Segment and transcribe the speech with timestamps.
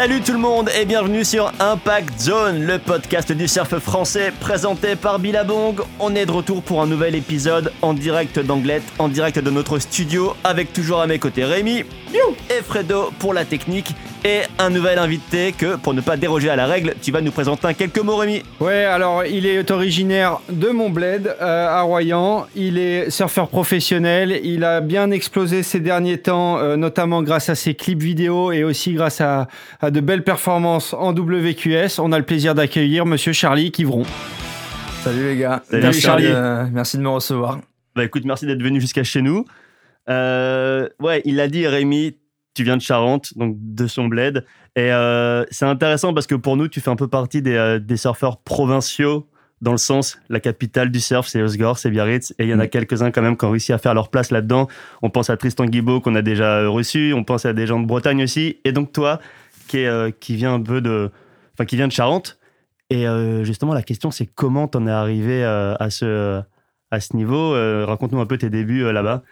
[0.00, 4.96] Salut tout le monde et bienvenue sur Impact Zone, le podcast du surf français présenté
[4.96, 5.78] par Billabong.
[5.98, 9.78] On est de retour pour un nouvel épisode en direct d'Anglette, en direct de notre
[9.78, 11.84] studio, avec toujours à mes côtés Rémi
[12.14, 13.92] et Fredo pour la technique
[14.24, 17.30] et un nouvel invité que, pour ne pas déroger à la règle, tu vas nous
[17.30, 18.42] présenter en quelques mots Rémi.
[18.60, 24.64] Ouais, alors il est originaire de Montbled euh, à Royan, il est surfeur professionnel, il
[24.64, 28.92] a bien explosé ces derniers temps, euh, notamment grâce à ses clips vidéo et aussi
[28.92, 29.48] grâce à,
[29.80, 31.98] à de belles performances en WQS.
[31.98, 34.04] On a le plaisir d'accueillir Monsieur Charlie Kivron.
[35.02, 35.62] Salut les gars.
[35.70, 36.28] Salut, merci, Charlie.
[36.28, 37.60] de, merci de me recevoir.
[37.96, 39.46] Bah écoute, merci d'être venu jusqu'à chez nous.
[40.08, 42.16] Euh, ouais, il a dit Rémi,
[42.54, 44.44] tu viens de Charente, donc de son bled.
[44.76, 47.78] Et euh, c'est intéressant parce que pour nous, tu fais un peu partie des, euh,
[47.78, 49.28] des surfeurs provinciaux,
[49.60, 52.32] dans le sens, la capitale du surf, c'est Osgore, c'est Biarritz.
[52.38, 52.70] Et il y en a Mm.
[52.70, 54.68] quelques-uns quand même qui ont réussi à faire leur place là-dedans.
[55.02, 57.78] On pense à Tristan Guibault qu'on a déjà euh, reçu, on pense à des gens
[57.78, 58.58] de Bretagne aussi.
[58.64, 59.20] Et donc toi,
[59.68, 61.10] qui, est, euh, qui vient un peu de...
[61.54, 62.38] Enfin, qui vient de Charente.
[62.92, 63.04] Et
[63.44, 66.42] justement, la question, c'est comment t'en es arrivé à ce...
[66.92, 69.22] À ce niveau, Euh, raconte-nous un peu tes débuts euh, là-bas.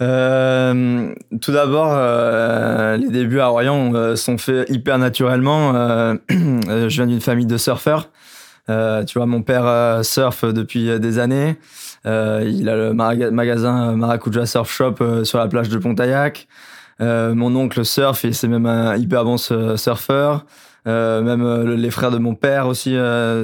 [0.00, 5.74] Euh, tout d'abord, euh, les débuts à Royan euh, sont faits hyper naturellement.
[5.74, 8.10] Euh, euh, je viens d'une famille de surfeurs.
[8.68, 11.56] Tu vois, mon père surfe depuis des années.
[12.04, 16.48] Il a le magasin Maracuja Surf Shop sur la plage de Pontaillac.
[17.00, 20.44] Mon oncle surfe et c'est même un hyper bon su- surfeur.
[20.86, 22.94] Euh, même les frères de mon père aussi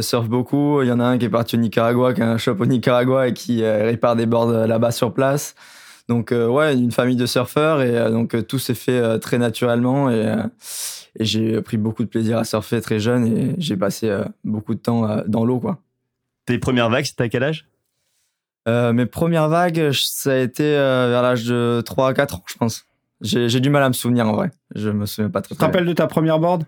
[0.02, 0.82] surfent beaucoup.
[0.82, 2.66] Il y en a un qui est parti au Nicaragua, qui a un shop au
[2.66, 5.54] Nicaragua et qui répare des boards là-bas sur place.
[6.08, 9.18] Donc euh, ouais, une famille de surfeurs et euh, donc euh, tout s'est fait euh,
[9.18, 10.42] très naturellement et, euh,
[11.18, 14.74] et j'ai pris beaucoup de plaisir à surfer très jeune et j'ai passé euh, beaucoup
[14.74, 15.78] de temps euh, dans l'eau quoi.
[16.46, 17.66] Tes premières vagues, c'était à quel âge?
[18.68, 22.42] Euh, mes premières vagues, ça a été euh, vers l'âge de 3 à 4 ans,
[22.46, 22.84] je pense.
[23.22, 24.50] J'ai du mal à me souvenir en vrai.
[24.74, 25.68] Je me souviens pas très, Tu te bien.
[25.68, 26.64] rappelles de ta première board?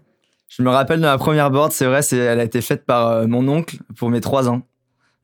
[0.48, 3.08] Je me rappelle de ma première board, c'est vrai, c'est elle a été faite par
[3.08, 4.62] euh, mon oncle pour mes 3 ans.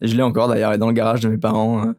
[0.03, 1.93] Et je l'ai encore d'ailleurs, elle est dans le garage de mes parents.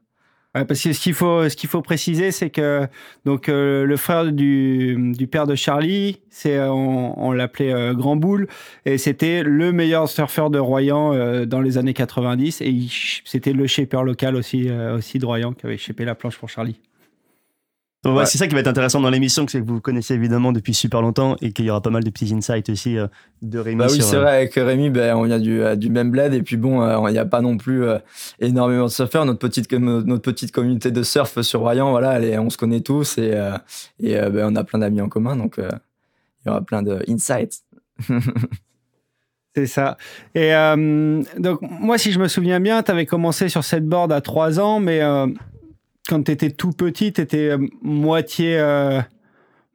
[0.56, 2.88] Ouais, parce que ce qu'il faut, ce qu'il faut préciser, c'est que
[3.26, 7.96] donc euh, le frère du, du père de Charlie, c'est euh, on, on l'appelait euh,
[7.96, 8.48] Grand Boule
[8.86, 12.76] et c'était le meilleur surfeur de Royan euh, dans les années 90 et
[13.26, 16.50] c'était le shaper local aussi euh, aussi de Royan qui avait shapé la planche pour
[16.50, 16.80] Charlie.
[18.04, 18.26] Donc, ouais, Ouais.
[18.26, 21.02] C'est ça qui va être intéressant dans l'émission, c'est que vous connaissez évidemment depuis super
[21.02, 23.08] longtemps et qu'il y aura pas mal de petits insights aussi euh,
[23.42, 23.78] de Rémi.
[23.78, 26.12] Bah oui, sur, c'est euh, vrai, avec Rémi, ben, on vient du, euh, du même
[26.12, 27.84] bled, et puis bon, il n'y a pas non plus
[28.40, 29.26] énormément de surfeurs.
[29.26, 32.82] Notre petite, notre petite communauté de surf sur Royan, voilà, elle est- on se connaît
[32.82, 33.40] tous, et,
[34.02, 37.62] et ben, on a plein d'amis en commun, donc il y aura plein de insights.
[39.56, 39.98] C'est ça.
[40.34, 44.12] Et euh, donc, moi, si je me souviens bien, tu avais commencé sur cette board
[44.12, 45.28] à 3 ans, mais euh,
[46.08, 49.00] quand tu étais tout petit, tu étais moitié, euh,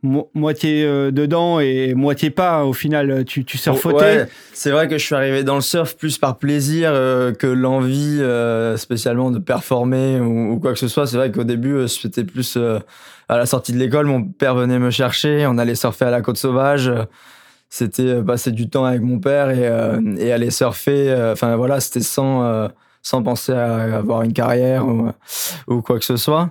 [0.03, 2.65] mo- moitié euh, dedans et moitié pas.
[2.65, 4.27] Au final, tu, tu surfautais.
[4.53, 8.19] C'est vrai que je suis arrivé dans le surf plus par plaisir euh, que l'envie
[8.21, 11.07] euh, spécialement de performer ou, quoi que ce soit.
[11.07, 12.79] C'est vrai qu'au début, euh, c'était plus euh,
[13.29, 16.21] à la sortie de l'école, mon père venait me chercher, on allait surfer à la
[16.21, 16.89] côte sauvage.
[16.89, 17.05] euh,
[17.71, 20.01] C'était euh, passer du temps avec mon père et, euh,
[20.33, 21.11] aller surfer.
[21.11, 22.69] euh, Enfin voilà, c'était sans euh,
[23.09, 25.09] sans penser à avoir une carrière ou,
[25.67, 26.51] ou quoi que ce soit.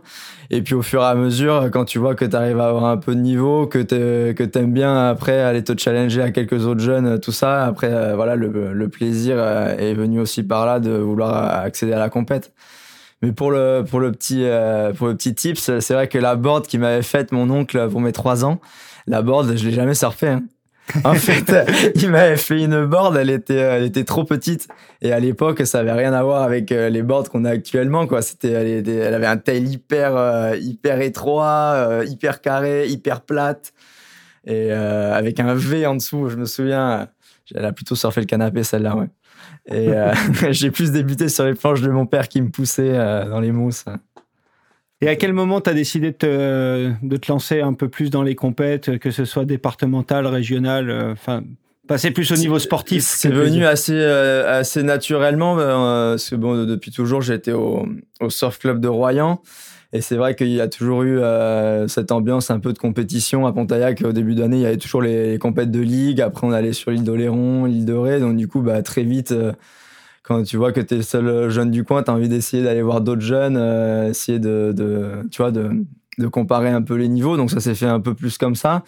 [0.49, 2.85] Et puis au fur et à mesure, quand tu vois que tu arrives à avoir
[2.85, 6.79] un peu de niveau, que tu t'aimes bien après aller te challenger à quelques autres
[6.81, 10.79] jeunes, tout ça, après euh, voilà le, le plaisir euh, est venu aussi par là
[10.79, 12.53] de vouloir accéder à la compète.
[13.21, 16.35] Mais pour le pour le petit euh, pour le petit tips, c'est vrai que la
[16.35, 18.59] board qui m'avait faite mon oncle pour mes trois ans,
[19.05, 20.29] la board je l'ai jamais surfée.
[20.29, 20.43] Hein.
[21.03, 21.53] En fait,
[21.95, 24.67] il m'avait fait une board, elle était, elle était trop petite.
[25.01, 28.07] Et à l'époque, ça avait rien à voir avec euh, les boards qu'on a actuellement,
[28.07, 28.21] quoi.
[28.21, 33.73] C'était, elle, elle avait un tail hyper, euh, hyper étroit, euh, hyper carré, hyper plate.
[34.45, 37.09] Et avec un V en dessous, je me souviens.
[37.53, 39.09] Elle a plutôt surfé le canapé, celle-là, ouais.
[39.69, 39.89] Et
[40.51, 43.83] j'ai plus débuté sur les planches de mon père qui me poussait dans les mousses.
[45.01, 48.09] Et à quel moment tu as décidé de te, de te lancer un peu plus
[48.09, 51.43] dans les compètes, que ce soit départemental, régional, euh, enfin,
[51.87, 56.65] passer plus au niveau sportif C'est venu assez, euh, assez naturellement, euh, parce que bon,
[56.65, 57.87] depuis toujours, été au,
[58.19, 59.41] au surf club de Royan.
[59.93, 63.47] Et c'est vrai qu'il y a toujours eu euh, cette ambiance un peu de compétition
[63.47, 64.03] à Pontaillac.
[64.05, 66.19] Au début d'année, il y avait toujours les, les compètes de ligue.
[66.19, 68.19] Après, on allait sur l'île d'Oléron, l'île de Ré.
[68.19, 69.33] Donc, du coup, bah, très vite,
[70.27, 72.61] quand tu vois que tu es le seul jeune du coin, tu as envie d'essayer
[72.61, 74.73] d'aller voir d'autres jeunes, euh, essayer de,
[75.31, 75.85] tu vois, de,
[76.29, 77.37] comparer un peu les niveaux.
[77.37, 78.83] Donc, ça s'est fait un peu plus comme ça.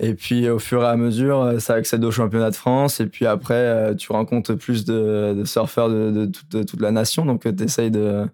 [0.00, 2.98] Et puis, au fur et à mesure, euh, ça accède au championnat de France.
[3.00, 7.24] Et puis après, euh, tu rencontres plus de, surfeurs de, toute, la nation.
[7.24, 8.24] Donc, tu essayes de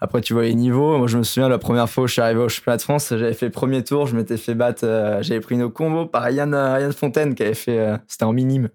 [0.00, 0.98] après, tu vois les niveaux.
[0.98, 3.08] Moi, je me souviens la première fois où je suis arrivé au championnat de France,
[3.10, 4.84] j'avais fait premier tour, je m'étais fait battre,
[5.20, 8.68] j'avais pris une combo par Yann, Yann Fontaine qui avait fait, c'était en minime.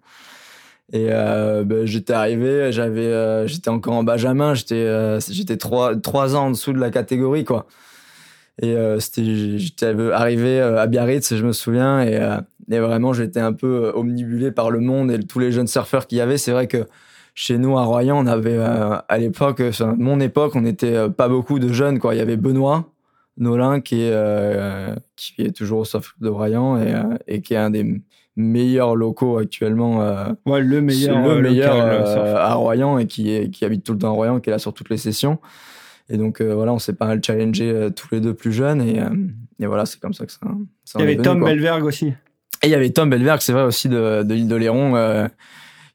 [0.94, 5.98] Et euh, ben, j'étais arrivé, j'avais, euh, j'étais encore en Benjamin, j'étais, euh, j'étais trois,
[5.98, 7.68] trois ans en dessous de la catégorie, quoi.
[8.62, 12.38] Et euh, c'était, j'étais arrivé à Biarritz, je me souviens, et,
[12.72, 16.20] et vraiment j'étais un peu omnibulé par le monde et tous les jeunes surfeurs qu'il
[16.20, 16.38] y avait.
[16.38, 16.86] C'est vrai que
[17.36, 19.62] chez nous à Royan, on avait à l'époque,
[19.98, 22.16] mon époque, on n'était pas beaucoup de jeunes, quoi.
[22.16, 22.86] Il y avait Benoît.
[23.40, 26.96] Nolin qui est qui est toujours au surf de Royan et,
[27.28, 28.02] et qui est un des
[28.38, 30.02] meilleurs locaux actuellement.
[30.02, 33.84] Euh, ouais, le meilleur, le euh, meilleur euh, à Royan et qui, est, qui habite
[33.84, 35.40] tout le temps à Royan, qui est là sur toutes les sessions.
[36.10, 39.02] Et donc voilà, on s'est pas mal challengé tous les deux plus jeunes et,
[39.60, 40.40] et voilà, c'est comme ça que ça.
[40.86, 42.14] ça il y avait Tom Belverg aussi.
[42.64, 45.28] Et il y avait Tom Belverg, c'est vrai aussi de, de l'île de Léron,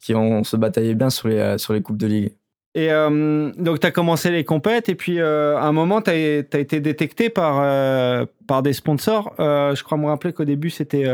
[0.00, 2.32] qui on se bataillait bien sur les sur les coupes de ligue.
[2.74, 6.58] Et donc, tu as commencé les compètes, et puis à un moment, tu as, as,
[6.58, 9.32] été détecté par, par des sponsors.
[9.38, 11.06] je crois me rappeler qu'au début, c'était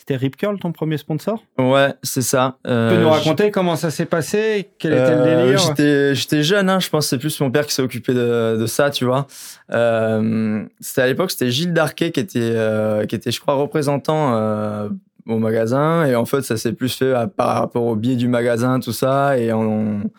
[0.00, 1.44] c'était Rip Curl, ton premier sponsor?
[1.58, 2.56] Ouais, c'est ça.
[2.66, 4.70] Euh, tu peux nous raconter comment ça s'est passé?
[4.78, 7.66] Quel était le euh, délire J'étais jeune, hein, je pense que c'est plus mon père
[7.66, 9.26] qui s'est occupé de, de, ça, tu vois.
[9.72, 14.34] Euh, c'était à l'époque, c'était Gilles Darquet qui était, euh, qui était, je crois, représentant
[14.34, 14.88] euh,
[15.26, 16.06] au magasin.
[16.06, 19.36] Et en fait, ça s'est plus fait par rapport au biais du magasin, tout ça.
[19.36, 20.10] Et on,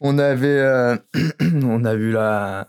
[0.00, 0.98] on avait,
[1.64, 2.68] on a vu la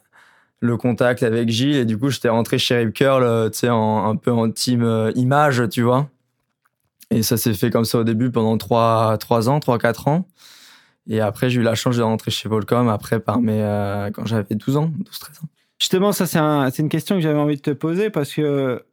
[0.62, 3.68] le contact avec Gilles et du coup j'étais rentré chez Rip Curl euh, tu sais
[3.68, 6.10] un peu en team euh, image tu vois.
[7.12, 10.28] Et ça s'est fait comme ça au début pendant 3 3 ans 3 4 ans.
[11.08, 14.26] Et après j'ai eu la chance de rentrer chez Volcom après par mes euh, quand
[14.26, 15.48] j'avais 12 ans 12 13 ans.
[15.80, 18.84] Justement ça c'est un, une question que j'avais envie de te poser parce que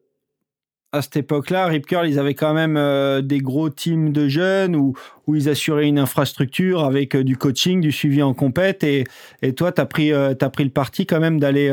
[0.92, 4.76] à cette époque-là, Rip Curl, ils avaient quand même euh, des gros teams de jeunes
[4.76, 4.94] où,
[5.26, 8.84] où ils assuraient une infrastructure avec euh, du coaching, du suivi en compète.
[8.84, 9.04] Et,
[9.42, 11.66] et toi, tu as, pris, euh, as pris le parti quand même d'aller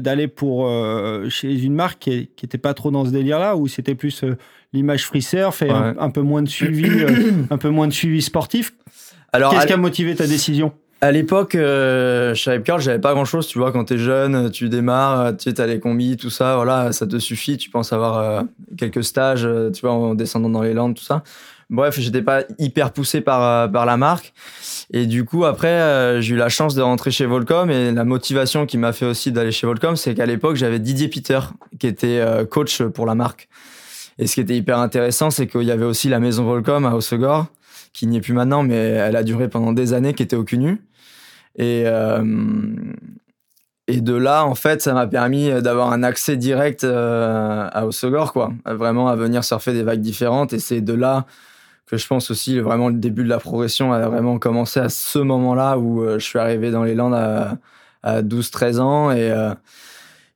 [0.00, 0.68] d'aller pour
[1.28, 4.24] chez une marque qui n'était pas trop dans ce délire-là, où c'était plus
[4.72, 6.88] l'image free surf et un, peu moins de suivi,
[7.50, 8.72] un peu moins de suivi sportif.
[9.32, 10.72] Alors, Qu'est-ce qui a motivé ta décision?
[11.06, 13.46] À l'époque, euh, chez Rip Curl, j'avais pas grand chose.
[13.46, 16.92] Tu vois, quand t'es jeune, tu démarres, tu sais, t'as les combis, tout ça, voilà,
[16.92, 17.56] ça te suffit.
[17.56, 18.42] Tu penses avoir euh,
[18.76, 21.22] quelques stages, euh, tu vois, en descendant dans les Landes, tout ça.
[21.70, 24.34] Bref, j'étais pas hyper poussé par euh, par la marque.
[24.92, 27.70] Et du coup, après, j'ai eu la chance de rentrer chez Volcom.
[27.70, 31.08] Et la motivation qui m'a fait aussi d'aller chez Volcom, c'est qu'à l'époque, j'avais Didier
[31.08, 31.40] Peter,
[31.78, 33.48] qui était coach pour la marque.
[34.18, 36.94] Et ce qui était hyper intéressant, c'est qu'il y avait aussi la maison Volcom à
[36.94, 37.46] Hossegor
[37.96, 40.44] qui n'y est plus maintenant, mais elle a duré pendant des années, qui était au
[40.44, 40.82] CUNU.
[41.56, 42.22] Et, euh,
[43.88, 48.32] et de là, en fait, ça m'a permis d'avoir un accès direct euh, à Osogor,
[48.32, 48.52] quoi.
[48.66, 50.52] Vraiment à venir surfer des vagues différentes.
[50.52, 51.24] Et c'est de là
[51.86, 55.20] que je pense aussi vraiment le début de la progression a vraiment commencé à ce
[55.20, 57.58] moment-là où euh, je suis arrivé dans les Landes à,
[58.02, 59.12] à 12-13 ans.
[59.12, 59.32] Et,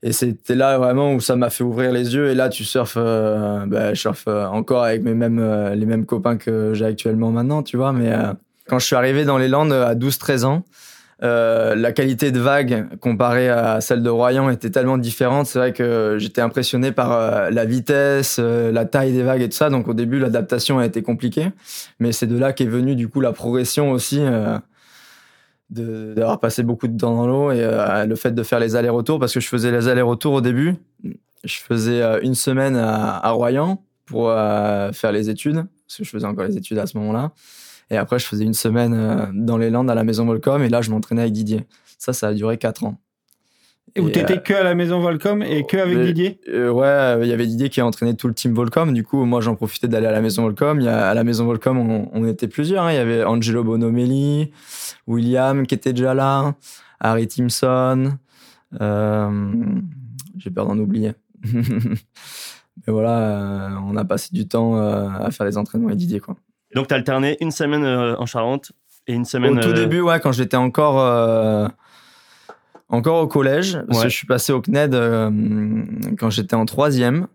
[0.03, 2.31] et c'était là vraiment où ça m'a fait ouvrir les yeux.
[2.31, 6.73] Et là, tu surfes, bah, je surfe encore avec mes mêmes, les mêmes copains que
[6.73, 7.93] j'ai actuellement maintenant, tu vois.
[7.93, 8.13] Mais
[8.67, 10.65] quand je suis arrivé dans les Landes à 12-13 ans,
[11.21, 15.47] la qualité de vague comparée à celle de Royan était tellement différente.
[15.47, 19.71] C'est vrai que j'étais impressionné par la vitesse, la taille des vagues et tout ça.
[19.71, 21.49] Donc au début, l'adaptation a été compliquée.
[21.99, 24.21] Mais c'est de là qu'est venue du coup la progression aussi
[25.71, 29.19] d'avoir passé beaucoup de temps dans l'eau et euh, le fait de faire les allers-retours
[29.19, 30.75] parce que je faisais les allers-retours au début.
[31.45, 36.11] Je faisais euh, une semaine à, Royan pour euh, faire les études parce que je
[36.11, 37.33] faisais encore les études à ce moment-là.
[37.91, 40.81] Et après, je faisais une semaine dans les Landes à la maison Volcom et là,
[40.81, 41.67] je m'entraînais avec Didier.
[41.99, 42.99] Ça, ça a duré quatre ans.
[43.97, 47.19] Et où t'étais euh, que à la maison Volcom et que avec Didier euh, Ouais,
[47.23, 48.93] il y avait Didier qui a entraîné tout le team Volcom.
[48.93, 50.81] Du coup, moi, j'en profitais d'aller à la maison Volcom.
[50.81, 52.85] Il y a, à la maison Volcom, on, on était plusieurs.
[52.85, 52.93] Hein.
[52.93, 54.53] Il y avait Angelo Bonomelli,
[55.07, 56.55] William qui était déjà là,
[57.01, 58.13] Harry Timson.
[58.81, 59.55] Euh,
[60.39, 61.13] J'ai peur d'en oublier.
[61.53, 66.21] Mais voilà, euh, on a passé du temps à faire les entraînements avec Didier.
[66.21, 66.37] Quoi.
[66.75, 68.73] Donc, tu alterné une semaine en Charente
[69.07, 69.59] et une semaine.
[69.59, 70.99] Au tout début, ouais, quand j'étais encore
[72.91, 75.31] encore au collège, parce que je suis passé au CNED euh,
[76.19, 77.27] quand j'étais en troisième.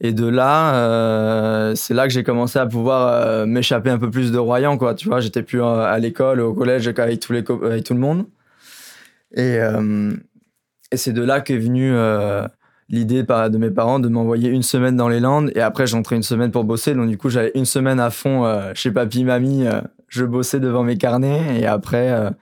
[0.00, 4.10] Et de là, euh, c'est là que j'ai commencé à pouvoir euh, m'échapper un peu
[4.10, 4.94] plus de Royan, quoi.
[4.94, 8.26] Tu vois, j'étais plus à l'école, au collège, avec tous les avec tout le monde.
[9.34, 9.58] Et,
[10.90, 11.94] et c'est de là qu'est venue
[12.92, 15.50] l'idée de mes parents de m'envoyer une semaine dans les Landes.
[15.56, 16.94] Et après, j'entrais une semaine pour bosser.
[16.94, 18.44] Donc du coup, j'allais une semaine à fond
[18.74, 19.64] chez papy, mamie.
[20.08, 21.58] je bossais devant mes carnets.
[21.60, 22.32] Et après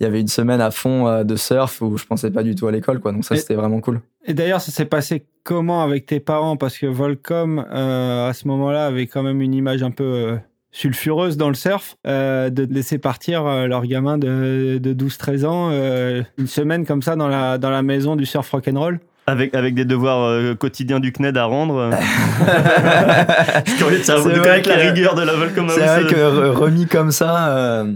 [0.00, 2.54] il y avait une semaine à fond euh, de surf où je pensais pas du
[2.54, 3.12] tout à l'école, quoi.
[3.12, 4.00] Donc ça, c'était vraiment cool.
[4.24, 6.56] Et d'ailleurs, ça s'est passé comment avec tes parents?
[6.56, 10.36] Parce que Volcom, euh, à ce moment-là, avait quand même une image un peu, euh,
[10.72, 15.70] sulfureuses dans le surf, euh, de laisser partir euh, leur gamin de, de 12-13 ans
[15.72, 19.00] euh, une semaine comme ça dans la, dans la maison du surf rock'n'roll
[19.30, 21.90] avec, avec des devoirs euh, quotidiens du CNED à rendre.
[23.66, 26.14] Je suis curieux de savoir de la que- rigueur de la Volcom C'est vrai que
[26.16, 27.92] re- remis comme ça, euh,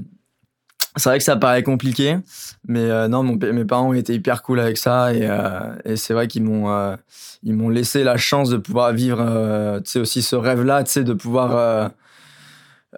[0.96, 2.16] c'est vrai que ça paraît compliqué,
[2.68, 5.96] mais euh, non, mon, mes parents ont été hyper cool avec ça et, euh, et
[5.96, 6.94] c'est vrai qu'ils m'ont euh,
[7.42, 11.04] ils m'ont laissé la chance de pouvoir vivre, tu sais aussi ce rêve-là, tu sais,
[11.04, 11.90] de pouvoir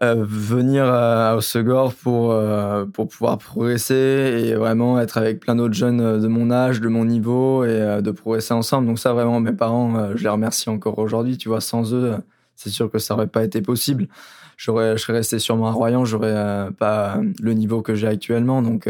[0.02, 3.94] venir euh, à Osegor pour euh, pour pouvoir progresser
[4.44, 8.02] et vraiment être avec plein d'autres jeunes euh, de mon âge, de mon niveau et
[8.02, 8.86] de progresser ensemble.
[8.86, 11.38] Donc ça vraiment mes parents, je les remercie encore aujourd'hui.
[11.38, 12.16] Tu vois, sans eux,
[12.54, 14.08] c'est sûr que ça aurait pas été possible
[14.56, 18.88] je serais resté sûrement à Royan j'aurais pas le niveau que j'ai actuellement donc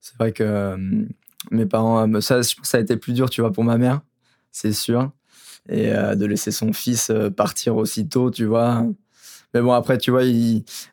[0.00, 0.76] c'est vrai que
[1.50, 4.00] mes parents ça ça a été plus dur tu vois pour ma mère
[4.52, 5.10] c'est sûr
[5.68, 8.86] et de laisser son fils partir aussitôt tu vois
[9.54, 10.22] mais bon après tu vois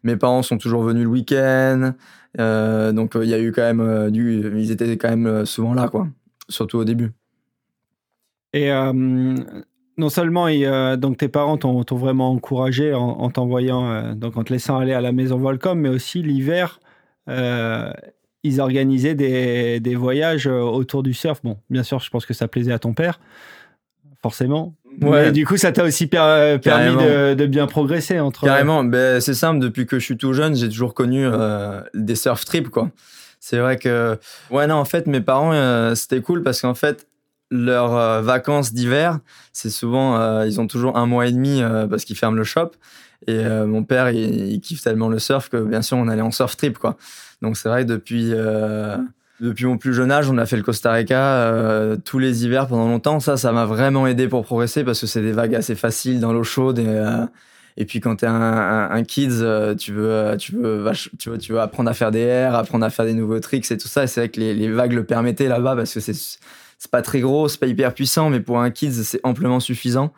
[0.03, 1.93] mes parents sont toujours venus le week-end
[2.39, 5.45] euh, donc euh, il y a eu quand même euh, du ils étaient quand même
[5.45, 6.07] souvent là quoi
[6.47, 7.11] surtout au début
[8.53, 8.69] Et
[9.97, 10.47] non seulement
[10.97, 15.01] donc tes parents t'ont vraiment encouragé en, en t'envoyant, donc en te laissant aller à
[15.01, 16.79] la maison Volcom, mais aussi l'hiver,
[17.27, 21.41] ils organisaient des, des voyages autour du surf.
[21.43, 23.21] Bon, bien sûr, je pense que ça plaisait à ton père,
[24.21, 24.73] forcément.
[25.01, 25.25] Ouais.
[25.25, 28.45] Mais du coup, ça t'a aussi per- euh, permis de, de bien progresser entre.
[28.45, 32.15] Carrément, ben, c'est simple, depuis que je suis tout jeune, j'ai toujours connu euh, des
[32.15, 32.89] surf trips, quoi.
[33.39, 34.17] C'est vrai que,
[34.51, 37.07] ouais, non, en fait, mes parents, euh, c'était cool parce qu'en fait,
[37.49, 39.19] leurs euh, vacances d'hiver,
[39.53, 42.71] c'est souvent, ils ont toujours un mois et demi parce qu'ils ferment le shop.
[43.27, 46.31] Et mon père, il, il kiffe tellement le surf que, bien sûr, on allait en
[46.31, 46.97] surf trip, quoi.
[47.41, 48.33] Donc, c'est vrai que depuis,
[49.41, 52.67] depuis mon plus jeune âge, on a fait le Costa Rica euh, tous les hivers
[52.67, 53.19] pendant longtemps.
[53.19, 56.31] Ça, ça m'a vraiment aidé pour progresser parce que c'est des vagues assez faciles dans
[56.31, 57.25] l'eau chaude et, euh,
[57.77, 60.85] et puis quand t'es un, un, un kids, euh, tu veux, euh, tu veux,
[61.17, 63.71] tu veux, tu veux apprendre à faire des airs, apprendre à faire des nouveaux tricks
[63.71, 64.03] et tout ça.
[64.03, 67.01] Et c'est vrai que les, les vagues le permettaient là-bas parce que c'est, c'est pas
[67.01, 70.13] très gros, c'est pas hyper puissant, mais pour un kids, c'est amplement suffisant.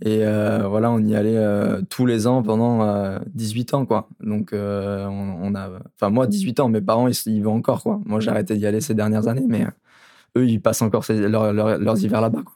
[0.00, 4.08] Et euh, voilà, on y allait euh, tous les ans pendant euh, 18 ans, quoi.
[4.20, 7.82] Donc, euh, on, on a, enfin moi 18 ans, mes parents ils, ils vont encore,
[7.82, 8.00] quoi.
[8.04, 11.28] Moi j'ai arrêté d'y aller ces dernières années, mais euh, eux ils passent encore ces-
[11.28, 12.54] leur- leur- leurs hivers là-bas, quoi.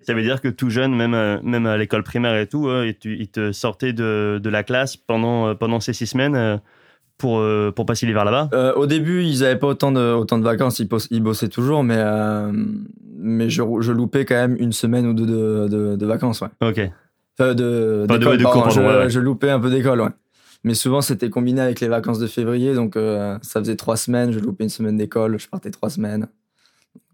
[0.00, 2.94] Ça veut dire que tout jeune, même, même à l'école primaire et tout, euh, et
[2.94, 6.58] tu- ils te sortaient de, de la classe pendant, pendant ces six semaines euh,
[7.18, 8.48] pour, euh, pour passer l'hiver là-bas.
[8.54, 11.84] Euh, au début, ils avaient pas autant de, autant de vacances, ils, ils bossaient toujours,
[11.84, 12.50] mais, euh,
[13.16, 16.48] mais je, je loupais quand même une semaine ou deux de, de, de vacances, ouais.
[16.60, 16.80] Ok.
[17.38, 19.10] Enfin, de, Pas de- cours, je, pardon, ouais, ouais.
[19.10, 20.08] je loupais un peu d'école, ouais.
[20.62, 24.32] Mais souvent, c'était combiné avec les vacances de février, donc euh, ça faisait trois semaines,
[24.32, 26.26] je loupais une semaine d'école, je partais trois semaines.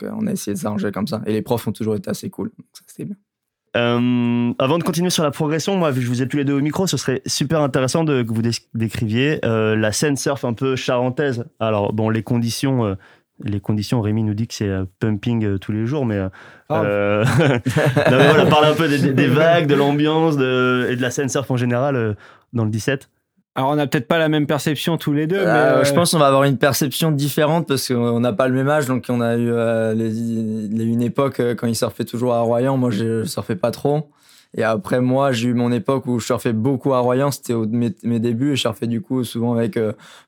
[0.02, 1.20] Donc, on a essayé de s'arranger comme ça.
[1.26, 3.16] Et les profs ont toujours été assez cool, donc ça, c'était bien.
[3.76, 6.44] Euh, avant de continuer sur la progression, moi, vu que je vous ai tous les
[6.44, 10.16] deux au micro, ce serait super intéressant de, que vous dé- décriviez euh, la scène
[10.16, 11.44] surf un peu charentaise.
[11.60, 12.94] Alors, bon, les conditions, euh,
[13.44, 16.16] les conditions, Rémi nous dit que c'est pumping tous les jours, mais.
[16.72, 20.38] euh, non, mais voilà, parle un peu des, vagues, de l'ambiance et
[20.96, 22.16] de la scène surf en général
[22.52, 23.08] dans le 17.
[23.60, 25.92] Alors, on n'a peut-être pas la même perception tous les deux, mais Euh, euh, Je
[25.92, 28.86] pense qu'on va avoir une perception différente parce qu'on n'a pas le même âge.
[28.86, 32.76] Donc, on a eu euh, les- il une époque quand ils surfaient toujours à Royan.
[32.78, 34.08] Moi, je surfais pas trop.
[34.56, 37.30] Et après, moi, j'ai eu mon époque où je surfais beaucoup à Royan.
[37.30, 39.78] C'était mes, mes débuts et je surfais du coup souvent avec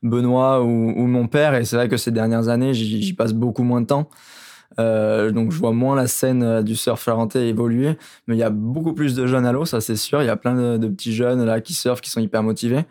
[0.03, 1.55] Benoît ou, ou mon père.
[1.55, 4.09] Et c'est vrai que ces dernières années, j'y j'y passe beaucoup moins de temps.
[4.81, 7.97] Euh, donc, je vois moins la scène euh, du surf charentais évoluer.
[8.27, 10.23] Mais il y a beaucoup plus de jeunes à l'eau, ça c'est sûr.
[10.23, 12.85] Il y a plein de, de petits jeunes là qui surfent, qui sont hyper motivés.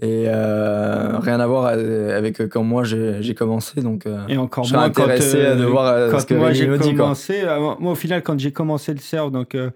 [0.00, 3.82] Et euh, rien à voir avec euh, quand moi j'ai commencé.
[3.82, 6.34] Donc, euh, et encore je moins quand, intéressé euh, de voir euh, quand ce que
[6.34, 6.66] moi j'ai.
[6.66, 6.78] Quoi.
[6.78, 9.70] commencé, euh, moi au final quand j'ai commencé le surf, donc euh,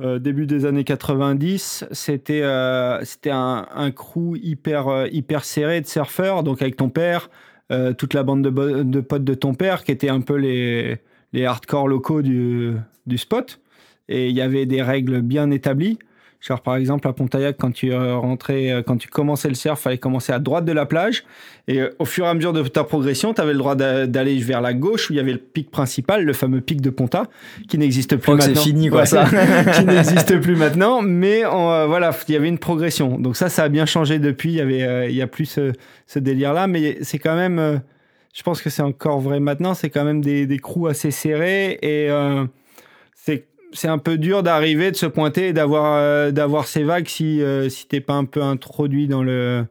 [0.00, 5.80] euh, début des années 90, c'était euh, c'était un, un crew hyper euh, hyper serré
[5.80, 7.30] de surfeurs, donc avec ton père,
[7.70, 10.98] euh, toute la bande de, de potes de ton père qui étaient un peu les
[11.32, 12.74] les hardcore locaux du
[13.06, 13.60] du spot,
[14.08, 15.98] et il y avait des règles bien établies.
[16.46, 19.80] Genre par exemple à Pontaillac, quand tu euh, rentrais, euh, quand tu commençais le surf,
[19.80, 21.24] fallait commencer à droite de la plage.
[21.68, 24.06] Et euh, au fur et à mesure de ta progression, tu avais le droit d'a-
[24.06, 26.90] d'aller vers la gauche où il y avait le pic principal, le fameux pic de
[26.90, 27.24] Ponta,
[27.66, 28.62] qui n'existe plus crois que c'est maintenant.
[28.62, 29.24] fini, quoi, Ouais, ça.
[29.78, 31.00] qui n'existe plus maintenant.
[31.00, 33.18] Mais on, euh, voilà, il y avait une progression.
[33.18, 34.50] Donc ça, ça a bien changé depuis.
[34.50, 35.72] Il y avait, euh, il y a plus ce,
[36.06, 37.58] ce délire-là, mais c'est quand même.
[37.58, 37.78] euh,
[38.34, 39.72] je pense que c'est encore vrai maintenant.
[39.72, 42.44] C'est quand même des, des crews assez serrés et euh,
[43.74, 47.42] c'est un peu dur d'arriver, de se pointer et d'avoir euh, d'avoir ces vagues si
[47.42, 49.66] euh, si t'es pas un peu introduit dans le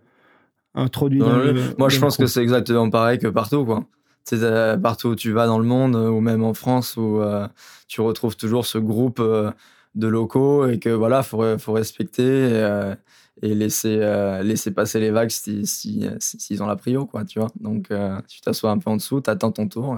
[0.76, 1.62] introduit Dans dans, le- le.
[1.78, 3.86] Moi, je pense que c'est exactement pareil que partout, quoi.
[4.26, 7.22] C'est euh, partout où tu vas dans le monde, euh, ou même en France, où
[7.22, 7.48] euh,
[7.88, 9.52] tu retrouves toujours ce groupe euh,
[9.96, 12.24] de locaux et que voilà, faut, faut respecter.
[12.24, 12.96] Et, euh,
[13.42, 13.98] et laisser
[14.44, 17.90] laisser passer les vagues s'ils si, si, ont la prio quoi tu vois donc
[18.28, 19.98] tu t'assois un peu en dessous t'attends ton tour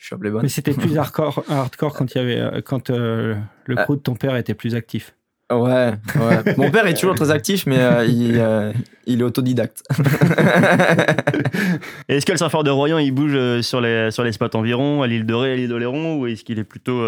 [0.00, 3.36] tu chopes les bonnes mais c'était plus hardcore hardcore quand il y avait quand le
[3.76, 5.14] crew de ton père était plus actif
[5.50, 6.54] Ouais, ouais.
[6.56, 8.72] Mon père est toujours très actif, mais euh, il, euh,
[9.06, 9.82] il, est autodidacte.
[12.08, 15.02] est-ce que le surfeur de Royan, il bouge euh, sur les, sur les spots environ,
[15.02, 17.02] à l'île de Ré, à l'île d'Oléron, ou est-ce qu'il est plutôt...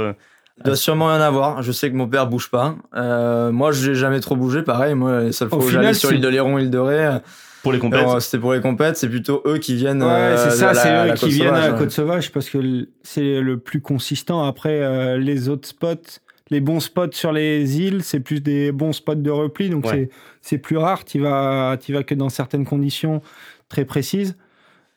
[0.58, 1.62] Il doit sûrement y en avoir.
[1.62, 2.74] Je sais que mon père bouge pas.
[2.92, 4.62] moi, je n'ai jamais trop bougé.
[4.62, 7.18] Pareil, moi, les seules fois où j'allais sur l'île d'Oléron, l'île de Ré...
[7.62, 10.02] Pour les compètes C'était pour les compètes, c'est plutôt eux qui viennent.
[10.02, 13.58] Ouais, c'est ça, c'est eux qui viennent à la Côte Sauvage parce que c'est le
[13.58, 14.44] plus consistant.
[14.44, 16.20] Après, les autres spots
[16.52, 19.86] les bons spots sur les îles, c'est plus des bons spots de repli, donc
[20.42, 21.04] c'est plus rare.
[21.04, 23.22] Tu vas, vas que dans certaines conditions
[23.68, 24.36] très précises.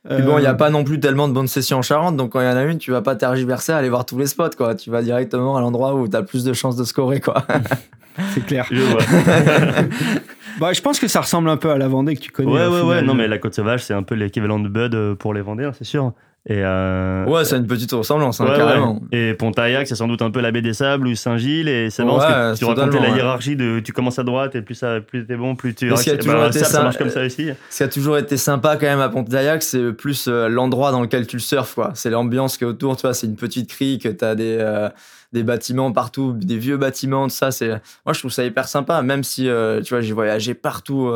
[0.04, 2.34] bon, il n'y a euh, pas non plus tellement de bonnes sessions en Charente, donc
[2.34, 4.28] quand il y en a une, tu vas pas tergiverser à aller voir tous les
[4.28, 4.76] spots, quoi.
[4.76, 7.48] Tu vas directement à l'endroit où tu as plus de chances de scorer, quoi.
[8.34, 8.66] c'est clair.
[8.72, 8.82] Je,
[10.60, 12.52] bah, je pense que ça ressemble un peu à la Vendée que tu connais.
[12.52, 13.02] Ouais, ouais, ouais.
[13.02, 15.74] Non, mais la Côte Sauvage, c'est un peu l'équivalent de Bud euh, pour les Vendéens,
[15.74, 16.14] c'est sûr.
[16.48, 19.02] Et euh, ouais, c'est une petite ressemblance, hein, carrément.
[19.12, 21.68] Et Pontaillac, c'est sans doute un peu la baie des Sables ou Saint-Gilles.
[21.68, 24.62] Et c'est marrant parce que tu racontais la hiérarchie de tu commences à droite et
[24.62, 25.90] plus, ça, plus t'es bon, plus tu.
[25.96, 27.50] Ce qui a toujours été ça marche comme ça aussi.
[27.72, 31.02] Ce qui a toujours été sympa quand même à Pontaillac, c'est plus euh, l'endroit dans
[31.02, 31.92] lequel tu le surfes, quoi.
[31.96, 33.16] C'est l'ambiance qui est autour, tu vois.
[33.16, 34.58] C'est une petite crique, t'as des.
[34.60, 34.90] Euh,
[35.36, 37.70] des bâtiments partout, des vieux bâtiments, ça, c'est,
[38.06, 39.44] moi je trouve ça hyper sympa, même si,
[39.84, 41.12] tu vois, j'ai voyagé partout,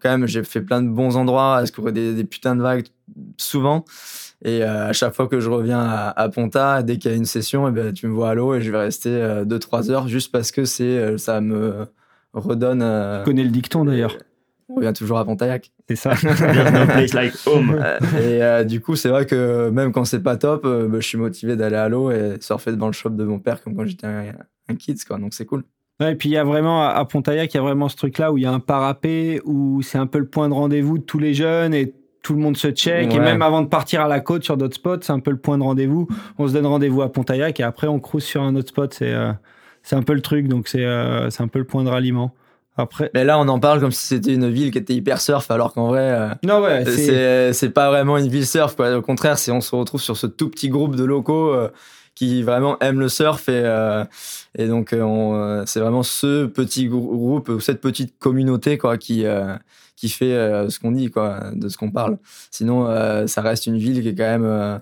[0.00, 2.86] quand même, j'ai fait plein de bons endroits, à se des, des putains de vagues
[3.36, 3.84] souvent.
[4.42, 7.26] Et euh, à chaque fois que je reviens à, Ponta, dès qu'il y a une
[7.26, 10.08] session, eh ben, tu me vois à l'eau et je vais rester 2-3 euh, heures
[10.08, 11.86] juste parce que c'est euh, ça me
[12.32, 12.80] redonne.
[13.18, 14.16] Tu connais le dicton d'ailleurs.
[14.70, 15.72] On revient toujours à Pontaillac.
[15.88, 16.10] C'est ça.
[16.22, 17.82] no place like home.
[18.22, 21.56] et du coup, c'est vrai que même quand c'est pas top, bah, je suis motivé
[21.56, 24.32] d'aller à l'eau et surfer devant le shop de mon père comme quand j'étais un,
[24.68, 25.18] un kids, quoi.
[25.18, 25.64] Donc c'est cool.
[26.00, 28.32] Ouais, et puis il y a vraiment à Pontaillac, il y a vraiment ce truc-là
[28.32, 31.02] où il y a un parapet où c'est un peu le point de rendez-vous de
[31.02, 33.12] tous les jeunes et tout le monde se check.
[33.14, 35.36] Et même avant de partir à la côte sur d'autres spots, c'est un peu le
[35.36, 36.08] point de rendez-vous.
[36.38, 38.94] On se donne rendez-vous à Pontaillac et après on cruise sur un autre spot.
[38.94, 39.32] C'est euh,
[39.82, 40.48] c'est un peu le truc.
[40.48, 42.34] Donc c'est euh, c'est un peu le point de ralliement.
[42.76, 43.10] Après.
[43.14, 45.74] Mais là, on en parle comme si c'était une ville qui était hyper surf, alors
[45.74, 48.76] qu'en vrai, euh, non ouais, c'est c'est pas vraiment une ville surf.
[48.76, 48.96] Quoi.
[48.96, 51.54] Au contraire, c'est on se retrouve sur ce tout petit groupe de locaux
[52.14, 53.64] qui vraiment aiment le surf et
[54.56, 54.94] et donc
[55.66, 59.26] c'est vraiment ce petit groupe ou cette petite communauté quoi qui
[60.00, 62.16] qui fait euh, ce qu'on dit, quoi, de ce qu'on parle.
[62.50, 64.78] Sinon, euh, ça reste une ville qui est quand même euh,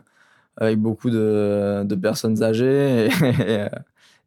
[0.57, 3.09] avec beaucoup de, de, personnes âgées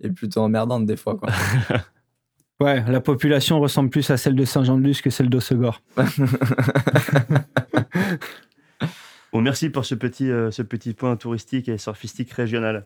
[0.02, 1.30] et, plutôt emmerdante des fois, quoi.
[2.62, 5.82] Ouais, la population ressemble plus à celle de Saint-Jean-de-Luz que celle d'Ossegor.
[9.34, 12.86] bon, merci pour ce petit, ce petit point touristique et surfistique régional.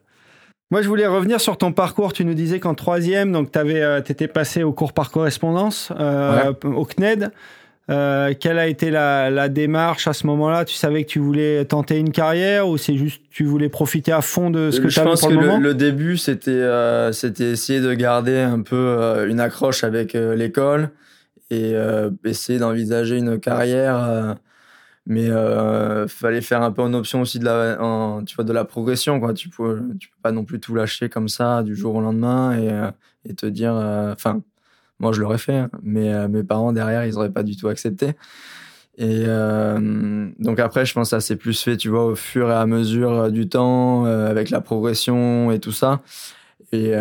[0.71, 2.13] Moi, je voulais revenir sur ton parcours.
[2.13, 3.59] Tu nous disais qu'en troisième, donc tu
[4.11, 7.31] étais passé au cours par correspondance au CNED.
[7.91, 10.65] Euh, quelle a été la, démarche à ce moment-là?
[10.65, 14.21] Tu savais que tu voulais tenter une carrière ou c'est juste tu voulais profiter à
[14.21, 15.45] fond de ce que tu avais pour le moment?
[15.45, 19.39] Je pense que le, début c'était euh, c'était essayer de garder un peu euh, une
[19.39, 20.89] accroche avec l'école
[21.51, 21.75] et
[22.23, 24.35] essayer d'envisager une carrière
[25.05, 25.29] mais
[26.07, 27.77] fallait faire un peu en option aussi de la
[28.25, 29.35] tu vois de la progression quoi.
[29.35, 32.57] Tu peux tu peux pas non plus tout lâcher comme ça du jour au lendemain
[32.57, 34.41] et, et te dire enfin
[34.99, 35.69] moi, je l'aurais fait, hein.
[35.83, 38.13] mais euh, mes parents derrière, ils n'auraient pas du tout accepté.
[38.97, 42.49] Et euh, donc après, je pense que ça s'est plus fait, tu vois, au fur
[42.49, 46.01] et à mesure euh, du temps, avec la progression et tout ça.
[46.71, 46.91] Et,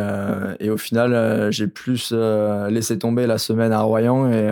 [0.60, 2.12] et au final, j'ai plus
[2.68, 4.50] laissé tomber la semaine à Royan et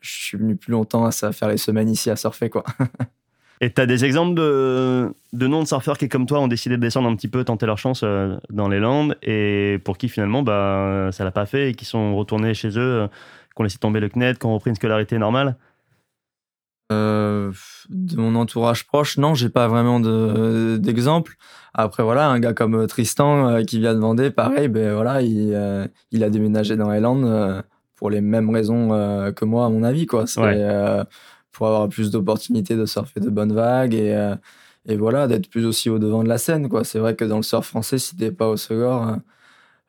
[0.00, 2.64] je suis venu plus longtemps à faire les semaines ici à surfer, quoi.
[3.60, 6.76] Et tu as des exemples de, de noms de surfeurs qui, comme toi, ont décidé
[6.76, 10.08] de descendre un petit peu, tenter leur chance euh, dans les Landes, et pour qui
[10.08, 13.64] finalement bah, ça l'a pas fait, et qui sont retournés chez eux, euh, qui ont
[13.64, 15.56] laissé tomber le CNED, qui ont repris une scolarité normale?
[16.92, 17.50] Euh,
[17.88, 19.98] De mon entourage proche, non, j'ai pas vraiment
[20.78, 21.34] d'exemple.
[21.74, 26.24] Après, voilà, un gars comme Tristan qui vient de Vendée, pareil, ben voilà, il, il
[26.24, 27.62] a déménagé dans les Landes
[27.96, 28.88] pour les mêmes raisons
[29.34, 30.26] que moi, à mon avis, quoi.
[30.26, 30.40] C'est
[31.58, 34.36] pour avoir plus d'opportunités de surfer de bonnes vagues et, euh,
[34.86, 36.68] et voilà, d'être plus aussi au devant de la scène.
[36.68, 36.84] quoi.
[36.84, 39.16] C'est vrai que dans le surf français, si t'es pas au Segor, euh,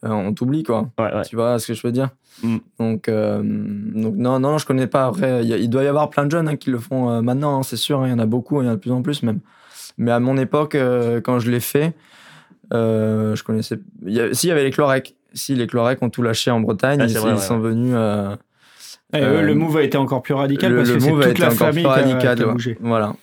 [0.05, 0.63] euh, on t'oublie.
[0.63, 0.89] quoi.
[1.29, 2.09] Tu vois ce que je veux dire?
[2.41, 2.57] Mm.
[2.79, 5.05] donc, donc, non, non, je connais pas.
[5.05, 7.77] Après, il doit y avoir plein de jeunes hein, qui le font maintenant, hein, c'est
[7.77, 8.01] sûr.
[8.01, 9.39] Hein, il y en a beaucoup, il y en a de plus en plus même.
[9.99, 10.75] Mais à mon époque,
[11.23, 11.93] quand je l'ai fait,
[12.71, 13.79] je connaissais.
[14.31, 15.15] si, il y avait les Clorec.
[15.33, 17.93] Si, les Clorec ont tout lâché en Bretagne, ils, sont venus
[19.13, 21.51] et eux, le euh, move a été encore plus radical parce que c'est toute la
[21.51, 21.83] famille
[22.19, 22.77] qui a, bougé.
[22.79, 23.15] Voilà.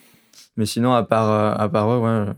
[0.57, 2.33] Mais sinon, à part, euh, à part eux, ouais,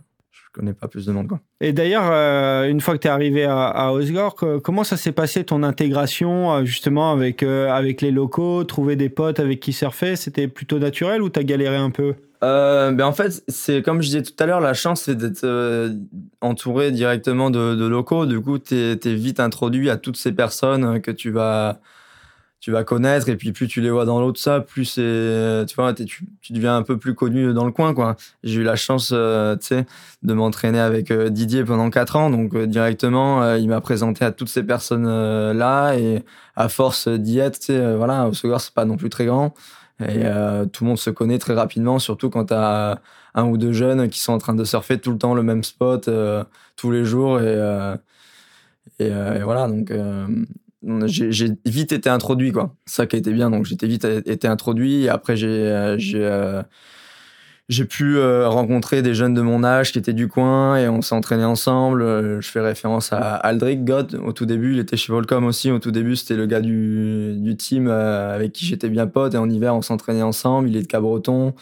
[0.58, 1.28] connais pas plus de monde.
[1.28, 1.40] Quoi.
[1.60, 5.12] Et d'ailleurs, euh, une fois que tu es arrivé à, à Osgore, comment ça s'est
[5.12, 10.16] passé ton intégration justement avec, euh, avec les locaux, trouver des potes avec qui surfer
[10.16, 12.14] C'était plutôt naturel ou tu as galéré un peu?
[12.44, 15.90] Euh, ben en fait, c'est comme je disais tout à l'heure, la chance c'est d'être
[16.40, 18.26] entouré directement de, de, locaux.
[18.26, 21.80] Du coup, tu es, es, vite introduit à toutes ces personnes que tu vas
[22.60, 25.76] tu vas connaître et puis plus tu les vois dans l'autre ça plus c'est tu
[25.76, 28.16] vois tu, tu, deviens un peu plus connu dans le coin quoi.
[28.42, 29.86] J'ai eu la chance euh, tu sais
[30.22, 34.32] de m'entraîner avec euh, Didier pendant quatre ans donc euh, directement il m'a présenté à
[34.32, 35.06] toutes ces personnes
[35.52, 36.24] là et
[36.56, 39.54] à force d'y être tu sais voilà au secondaire c'est pas non plus très grand.
[40.00, 40.22] Et
[40.72, 42.98] tout le monde se connaît très rapidement surtout quand t'as
[43.34, 45.64] un ou deux jeunes qui sont en train de surfer tout le temps le même
[45.64, 46.08] spot
[46.76, 47.94] tous les jours et
[49.00, 49.92] et, et voilà donc
[50.82, 52.74] j'ai vite été introduit quoi.
[52.86, 55.04] Ça qui a été bien donc j'étais vite été introduit.
[55.04, 56.62] Et après j'ai euh, j'ai euh,
[57.68, 61.02] j'ai pu euh, rencontrer des jeunes de mon âge qui étaient du coin et on
[61.02, 65.12] s'est entraîné ensemble je fais référence à Aldric God au tout début il était chez
[65.12, 65.70] Volcom aussi.
[65.70, 69.34] Au tout début c'était le gars du du team avec qui j'étais bien pote.
[69.34, 70.68] Et en hiver on s'entraînait ensemble.
[70.70, 71.54] Il est de Cabreton.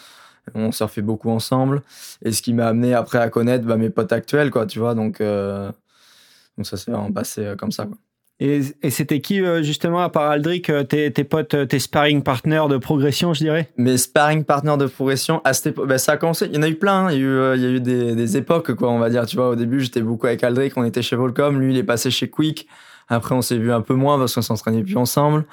[0.54, 1.82] On surfait beaucoup ensemble.
[2.24, 4.94] Et ce qui m'a amené après à connaître bah, mes potes actuels quoi tu vois.
[4.94, 7.96] Donc donc ça s'est vraiment passé comme ça quoi
[8.38, 11.78] et, et c'était qui, euh, justement, à part Aldric, euh, tes, tes potes, euh, tes
[11.78, 13.70] sparring partners de progression, je dirais?
[13.76, 16.62] Mes sparring partners de progression, à cette époque, ben, ça a commencé, il y en
[16.62, 17.12] a eu plein, hein.
[17.12, 19.24] il y a eu, il y a eu des, des, époques, quoi, on va dire.
[19.26, 21.84] Tu vois, au début, j'étais beaucoup avec Aldric, on était chez Volcom, lui, il est
[21.84, 22.66] passé chez Quick.
[23.08, 25.46] Après, on s'est vu un peu moins parce qu'on s'entraînait plus ensemble.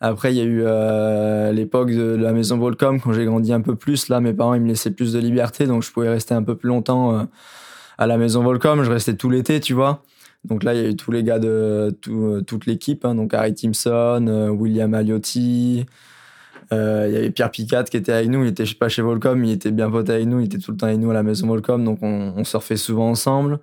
[0.00, 3.62] Après, il y a eu euh, l'époque de la maison Volcom, quand j'ai grandi un
[3.62, 4.08] peu plus.
[4.08, 6.54] Là, mes parents, ils me laissaient plus de liberté, donc je pouvais rester un peu
[6.54, 7.22] plus longtemps euh,
[7.96, 8.82] à la maison Volcom.
[8.84, 10.02] Je restais tout l'été, tu vois.
[10.46, 13.34] Donc là, il y a eu tous les gars de tout, toute l'équipe, hein, donc
[13.34, 15.86] Harry Timson, euh, William Aliotti.
[16.72, 19.44] Euh, il y avait Pierre Picat qui était avec nous, il était pas chez Volcom,
[19.44, 21.22] il était bien pote avec nous, il était tout le temps avec nous à la
[21.22, 23.60] maison Volcom, donc on, surfait souvent ensemble.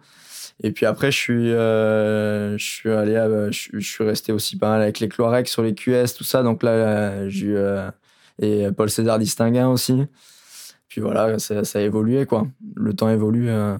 [0.62, 3.16] Et puis après, je suis, euh, je suis allé,
[3.52, 6.44] je, suis resté aussi pas mal avec les Cloirex sur les QS, tout ça.
[6.44, 7.58] Donc là, j'ai eu
[8.42, 10.04] et Paul César Distinguin aussi.
[10.88, 12.48] Puis voilà, ça, ça, a évolué quoi.
[12.76, 13.78] Le temps évolue au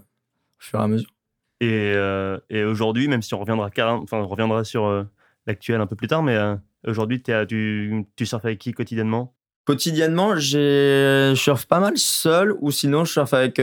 [0.60, 1.13] fur et à mesure.
[1.62, 5.04] Et, euh, et aujourd'hui, même si on reviendra, sur euh,
[5.48, 9.34] l'actuel un peu plus tard, mais euh, aujourd'hui, tu, surfes avec qui quotidiennement?
[9.66, 13.62] Quotidiennement, je surfe pas mal seul ou sinon je surfe avec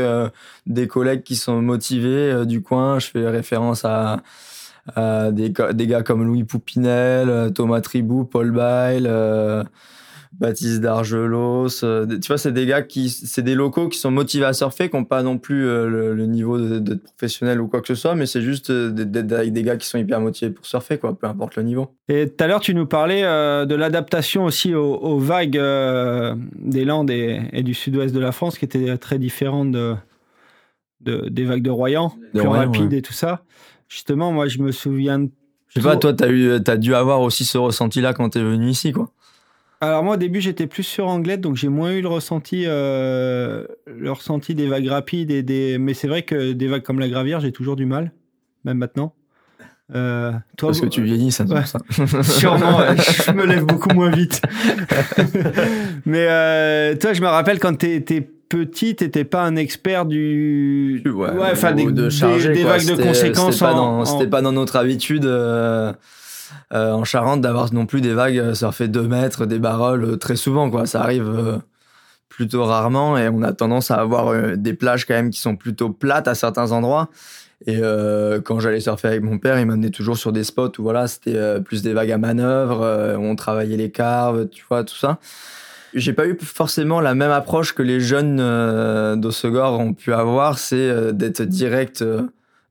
[0.66, 2.98] des collègues qui sont motivés du coin.
[2.98, 4.22] Je fais référence à,
[4.96, 9.06] à des, des, gars comme Louis Poupinel, Thomas Tribou, Paul Bail.
[10.32, 11.82] Baptiste Dargelos.
[11.82, 14.88] Euh, tu vois, c'est des gars qui, c'est des locaux qui sont motivés à surfer,
[14.88, 18.14] qui n'ont pas non plus euh, le, niveau de, professionnel ou quoi que ce soit,
[18.14, 21.18] mais c'est juste euh, d'être avec des gars qui sont hyper motivés pour surfer, quoi,
[21.18, 21.88] peu importe le niveau.
[22.08, 25.60] Et tout à l'heure, tu nous parlais de l'adaptation aussi aux, vagues
[26.54, 29.96] des Landes et, du sud-ouest de la France, qui étaient très différentes de,
[31.00, 33.42] des vagues de Royan, plus rapides et tout ça.
[33.88, 35.26] Justement, moi, je me souviens.
[35.68, 38.68] Je sais pas, toi, t'as eu, as dû avoir aussi ce ressenti-là quand t'es venu
[38.68, 39.10] ici, quoi.
[39.82, 43.64] Alors moi au début j'étais plus sur Anglette donc j'ai moins eu le ressenti euh,
[43.86, 47.08] le ressenti des vagues rapides et des mais c'est vrai que des vagues comme la
[47.08, 48.12] Gravière j'ai toujours du mal
[48.64, 49.14] même maintenant.
[49.94, 51.44] Euh, toi, Parce que tu vieillis, ça.
[51.44, 51.64] Ouais.
[51.64, 51.80] ça.
[52.22, 52.78] Sûrement,
[53.26, 54.40] je me lève beaucoup moins vite.
[56.06, 61.02] mais euh, toi, je me rappelle quand t'étais petit, t'étais pas un expert du.
[61.06, 63.56] Ouais, enfin des, de charger, des, vagues de conséquences.
[63.56, 65.24] C'était pas, pas, dans notre habitude.
[65.24, 65.92] Euh
[66.72, 70.16] euh, en Charente d'avoir non plus des vagues, ça fait deux mètres, des barrels euh,
[70.16, 70.86] très souvent, quoi.
[70.86, 71.58] Ça arrive euh,
[72.28, 75.90] plutôt rarement et on a tendance à avoir des plages quand même qui sont plutôt
[75.90, 77.08] plates à certains endroits.
[77.66, 77.78] Et
[78.44, 81.60] quand j'allais surfer avec mon père, il m'amenait toujours sur des spots où voilà, c'était
[81.60, 85.18] plus des vagues à manœuvre, on travaillait les carves, tu vois, tout ça.
[85.92, 88.36] J'ai pas eu forcément la même approche que les jeunes
[89.20, 92.02] d'Ossegor ont pu avoir, c'est d'être direct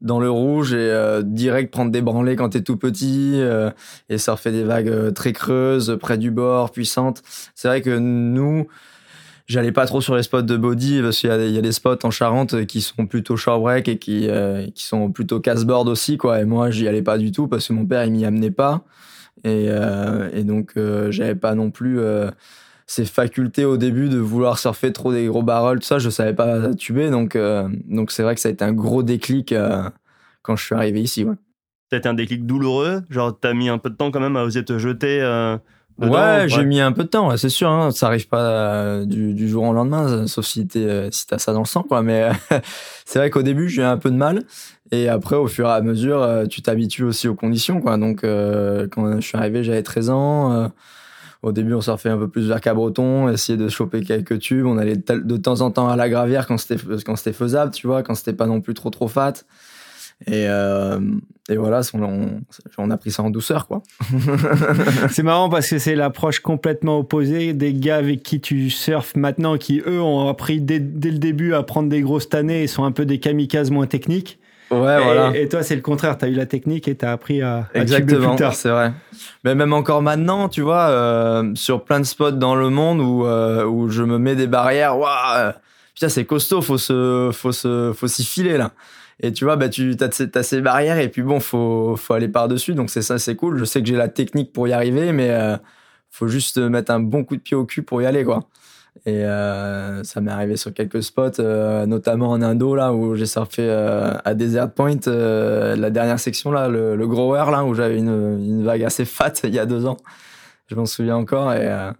[0.01, 3.69] dans le rouge et euh, direct prendre des branlées quand t'es tout petit euh,
[4.09, 7.21] et surfer des vagues euh, très creuses près du bord, puissantes.
[7.53, 8.67] C'est vrai que nous,
[9.47, 11.97] j'allais pas trop sur les spots de body parce qu'il y, y, a des spots
[12.03, 14.29] en Charente qui sont plutôt short break et qui
[14.73, 16.39] qui sont plutôt casse-board aussi quoi.
[16.39, 18.83] Et moi, j'y allais pas du tout parce que mon père il m'y amenait pas
[19.43, 19.67] et
[20.33, 20.73] et donc
[21.09, 21.99] j'avais pas non plus
[22.89, 26.33] ces facultés au début de vouloir surfer trop des gros barrels, tout ça, je savais
[26.33, 27.11] pas tuber.
[27.11, 29.87] Donc, euh, donc c'est vrai que ça a été un gros déclic euh,
[30.41, 31.23] quand je suis arrivé ici.
[31.23, 31.35] Ouais.
[31.91, 34.35] Ça a été un déclic douloureux Genre, t'as mis un peu de temps quand même
[34.35, 35.55] à oser te jeter euh,
[35.99, 37.69] Ouais, j'ai mis un peu de temps, c'est sûr.
[37.69, 40.67] Hein, ça arrive pas du, du, jour au lendemain, sauf si
[41.11, 42.01] si t'as ça dans le sang, quoi.
[42.01, 42.29] Mais
[43.05, 44.45] c'est vrai qu'au début, j'ai eu un peu de mal.
[44.91, 47.97] Et après, au fur et à mesure, tu t'habitues aussi aux conditions, quoi.
[47.97, 50.71] Donc, quand je suis arrivé, j'avais 13 ans
[51.41, 54.65] Au début, on surfait un peu plus vers Cabreton, essayer de choper quelques tubes.
[54.65, 57.87] On allait de temps en temps à la gravière quand c'était quand c'était faisable, tu
[57.87, 59.33] vois, quand c'était pas non plus trop trop fat.
[60.27, 60.99] Et, euh,
[61.49, 62.41] voilà, on,
[62.77, 63.81] on, a pris ça en douceur, quoi.
[65.09, 69.57] c'est marrant parce que c'est l'approche complètement opposée des gars avec qui tu surfes maintenant,
[69.57, 72.83] qui eux ont appris dès, dès le début à prendre des grosses tannées et sont
[72.83, 74.39] un peu des kamikazes moins techniques.
[74.71, 75.35] Ouais, voilà.
[75.35, 76.17] Et toi, c'est le contraire.
[76.17, 78.93] Tu as eu la technique et tu as appris à, Exactement, c'est vrai.
[79.43, 83.25] Mais même encore maintenant, tu vois, euh, sur plein de spots dans le monde où,
[83.25, 85.53] euh, où je me mets des barrières, waouh,
[85.93, 88.71] putain, c'est costaud, faut se, faut se, faut s'y filer, là.
[89.21, 92.29] Et tu vois, bah, tu as, as, ces barrières et puis bon, faut, faut aller
[92.29, 92.73] par-dessus.
[92.73, 93.57] Donc c'est ça, c'est cool.
[93.57, 95.57] Je sais que j'ai la technique pour y arriver, mais euh,
[96.09, 98.45] faut juste mettre un bon coup de pied au cul pour y aller, quoi.
[99.05, 103.25] Et euh, ça m'est arrivé sur quelques spots, euh, notamment en Indo, là, où j'ai
[103.25, 107.73] surfé euh, à Desert Point, euh, la dernière section, là, le, le grower, là, où
[107.73, 109.97] j'avais une, une, vague assez fat il y a deux ans.
[110.67, 111.53] Je m'en souviens encore.
[111.53, 111.91] Et, euh,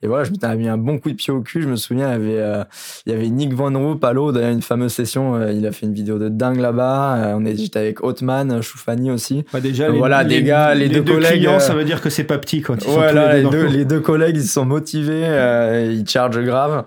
[0.00, 1.60] et voilà, je m'étais mis un bon coup de pied au cul.
[1.60, 2.64] Je me souviens, il y avait, euh,
[3.04, 5.34] il y avait Nick Van Roop à l'eau, d'ailleurs, une fameuse session.
[5.34, 7.16] Euh, il a fait une vidéo de dingue là-bas.
[7.16, 9.44] Euh, on est, j'étais avec Otman, Choufani aussi.
[9.52, 11.38] Bah déjà, les, voilà, les, des gars, les, deux, collègues.
[11.38, 12.76] Clients, ça veut dire que c'est pas petit, quoi.
[12.86, 15.26] Voilà, les, deux, les deux collègues, ils sont motivés,
[15.90, 16.84] ils chargent grave.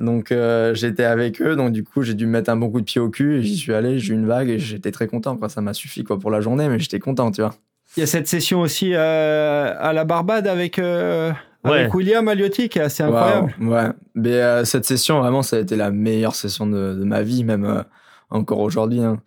[0.00, 0.34] Donc
[0.72, 3.00] j'étais avec eux, donc du coup j'ai dû me mettre un bon coup de pied
[3.00, 3.42] au cul.
[3.42, 5.36] J'y suis allé, j'ai eu une vague et j'étais très content.
[5.36, 5.48] Quoi.
[5.48, 7.54] Ça m'a suffi quoi pour la journée, mais j'étais content, tu vois.
[7.96, 11.32] Il y a cette session aussi euh, à la Barbade avec, euh,
[11.74, 13.54] avec William Aliotti qui est assez incroyable.
[13.60, 17.22] ouais, mais euh, cette session, vraiment, ça a été la meilleure session de, de ma
[17.22, 17.82] vie, même euh,
[18.30, 19.00] encore aujourd'hui.
[19.00, 19.20] Hein.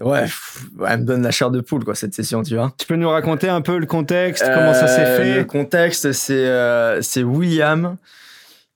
[0.00, 0.26] Ouais,
[0.86, 2.72] elle me donne la chair de poule, quoi, cette session, tu vois.
[2.76, 6.12] Tu peux nous raconter un peu le contexte, comment ça s'est Euh, fait Le contexte,
[6.12, 7.96] c'est c'est William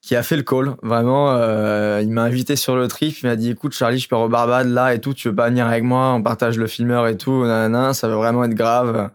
[0.00, 0.76] qui a fait le call.
[0.82, 3.18] Vraiment, euh, il m'a invité sur le trip.
[3.22, 5.12] Il m'a dit, écoute, Charlie, je pars au Barbade là et tout.
[5.12, 7.44] Tu veux pas venir avec moi On partage le filmeur et tout.
[7.44, 9.10] Nanana, ça va vraiment être grave.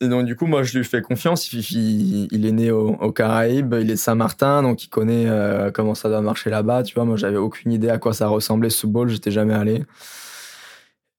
[0.00, 1.52] Et donc, du coup, moi, je lui fais confiance.
[1.52, 3.74] Il, est né au, au, Caraïbes.
[3.80, 6.84] Il est de Saint-Martin, donc il connaît euh, comment ça doit marcher là-bas.
[6.84, 9.08] Tu vois, moi, j'avais aucune idée à quoi ça ressemblait sous ball.
[9.08, 9.84] J'étais jamais allé.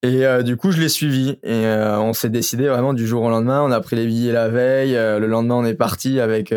[0.02, 3.24] Et euh, du coup, je l'ai suivi et euh, on s'est décidé vraiment du jour
[3.24, 3.62] au lendemain.
[3.62, 4.94] On a pris les billets la veille.
[4.94, 6.54] Le lendemain, on est parti avec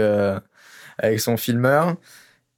[0.98, 1.96] avec son filmeur.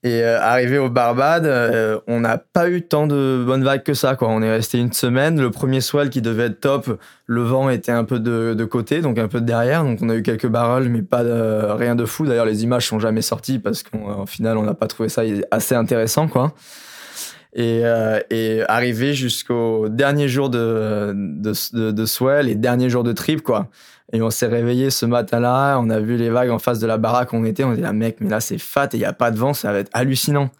[0.04, 3.94] Et euh, arrivé au Barbade, euh, on n'a pas eu tant de bonnes vagues que
[3.94, 4.16] ça.
[4.16, 4.28] Quoi.
[4.28, 5.40] On est resté une semaine.
[5.40, 9.00] Le premier swell qui devait être top, le vent était un peu de, de côté,
[9.00, 9.82] donc un peu de derrière.
[9.82, 12.26] Donc on a eu quelques barrels, mais pas de, rien de fou.
[12.26, 15.74] D'ailleurs, les images sont jamais sorties parce qu'au final, on n'a pas trouvé ça assez
[15.74, 16.52] intéressant, quoi.
[17.54, 23.04] Et, euh, et arrivé jusqu'au dernier jour de, de, de, de swell, les derniers jours
[23.04, 23.68] de trip, quoi.
[24.14, 26.98] Et on s'est réveillé ce matin-là, on a vu les vagues en face de la
[26.98, 29.04] baraque où on était, on dit là mec, mais là c'est fat et il y
[29.04, 30.50] a pas de vent, ça va être hallucinant.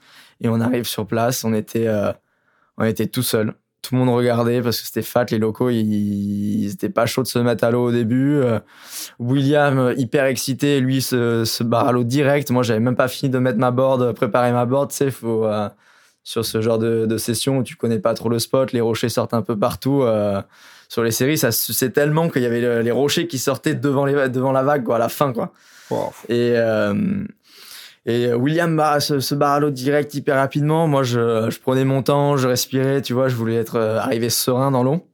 [0.40, 2.12] Et on arrive sur place, on était euh,
[2.78, 3.54] on était tout seul.
[3.80, 7.22] Tout le monde regardait parce que c'était fat, les locaux ils, ils étaient pas chauds
[7.22, 8.38] de se mettre à l'eau au début.
[8.38, 8.58] Euh,
[9.20, 12.50] William hyper excité, lui se, barre à l'eau direct.
[12.50, 15.44] Moi j'avais même pas fini de mettre ma board, préparer ma board, tu sais, faut
[15.44, 15.68] euh,
[16.24, 19.34] sur ce genre de, session où tu connais pas trop le spot, les rochers sortent
[19.34, 20.02] un peu partout.
[20.02, 20.42] Euh,
[20.94, 24.28] sur les séries, ça c'est tellement qu'il y avait les rochers qui sortaient devant les
[24.28, 25.52] devant la vague quoi, à la fin quoi.
[25.90, 26.12] Wow.
[26.28, 27.24] Et euh,
[28.06, 30.86] et William bah, se, se barre à l'eau direct hyper rapidement.
[30.86, 34.30] Moi, je, je prenais mon temps, je respirais, tu vois, je voulais être euh, arrivé
[34.30, 35.04] serein dans l'eau.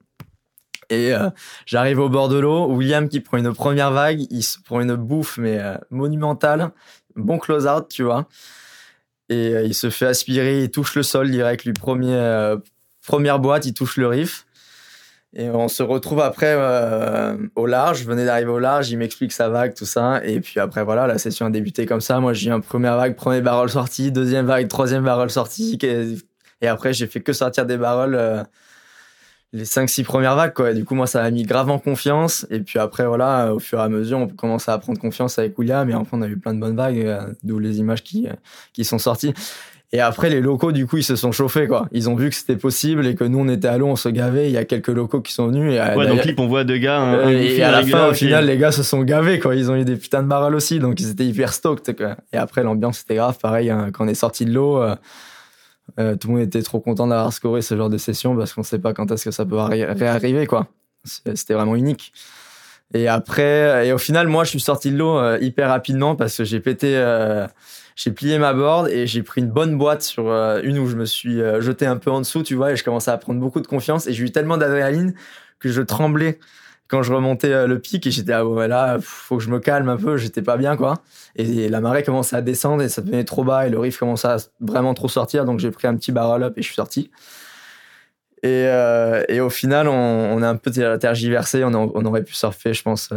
[0.91, 1.31] Et euh,
[1.65, 2.67] j'arrive au bord de l'eau.
[2.67, 6.73] William qui prend une première vague, il se prend une bouffe mais euh, monumentale,
[7.17, 8.29] bon close out, tu vois.
[9.31, 12.59] Et euh, il se fait aspirer, il touche le sol direct, lui premier euh,
[13.07, 14.47] première boîte, il touche le riff.
[15.33, 18.01] Et on se retrouve après euh, au large.
[18.01, 20.25] Je venais d'arriver au large, il m'explique sa vague, tout ça.
[20.25, 22.19] Et puis après, voilà, la session a débuté comme ça.
[22.19, 25.79] Moi, j'ai eu un première vague, premier barrel sorti, deuxième vague, troisième barrel sorti.
[26.61, 28.43] Et après, j'ai fait que sortir des barrels euh,
[29.53, 30.71] les cinq, six premières vagues, quoi.
[30.71, 32.47] Et du coup, moi, ça m'a mis grave en confiance.
[32.51, 35.59] Et puis après, voilà, au fur et à mesure, on commençait à prendre confiance avec
[35.59, 35.89] William.
[35.91, 38.29] Et enfin, on a eu plein de bonnes vagues, euh, d'où les images qui,
[38.73, 39.35] qui sont sorties.
[39.93, 41.89] Et après, les locaux, du coup, ils se sont chauffés, quoi.
[41.91, 44.09] Ils ont vu que c'était possible et que nous, on était à l'eau, on se
[44.09, 44.49] gavait.
[44.49, 45.73] Il y a quelques locaux qui sont venus.
[45.75, 47.01] Et, ouais, dans le clip, on voit deux gars.
[47.01, 49.57] Un et à la fin, au final, les gars se sont gavés, quoi.
[49.57, 50.79] Ils ont eu des putains de barrels aussi.
[50.79, 52.17] Donc, ils étaient hyper stoked, quoi.
[52.33, 53.37] Et après, l'ambiance était grave.
[53.39, 54.95] Pareil, hein, quand on est sorti de l'eau, euh,
[55.99, 58.63] euh, tout le monde était trop content d'avoir scoré ce genre de session parce qu'on
[58.63, 60.69] sait pas quand est-ce que ça peut réarriver, quoi.
[61.05, 62.13] C'était vraiment unique.
[62.93, 66.37] Et après, et au final, moi, je suis sorti de l'eau euh, hyper rapidement parce
[66.37, 67.47] que j'ai pété, euh,
[68.03, 70.97] j'ai plié ma board et j'ai pris une bonne boîte sur euh, une où je
[70.97, 73.39] me suis euh, jeté un peu en dessous, tu vois, et je commençais à prendre
[73.41, 75.13] beaucoup de confiance et j'ai eu tellement d'adrénaline
[75.59, 76.39] que je tremblais
[76.89, 79.61] quand je remontais euh, le pic et j'étais ah ouais là faut que je me
[79.61, 81.03] calme un peu, j'étais pas bien quoi.
[81.37, 84.29] Et la marée commençait à descendre et ça devenait trop bas et le riff commençait
[84.29, 87.11] à vraiment trop sortir donc j'ai pris un petit barrel up et je suis sorti.
[88.43, 91.63] Et, au final, on, on a un peu tergiversé.
[91.63, 93.13] On, aurait pu surfer, je pense,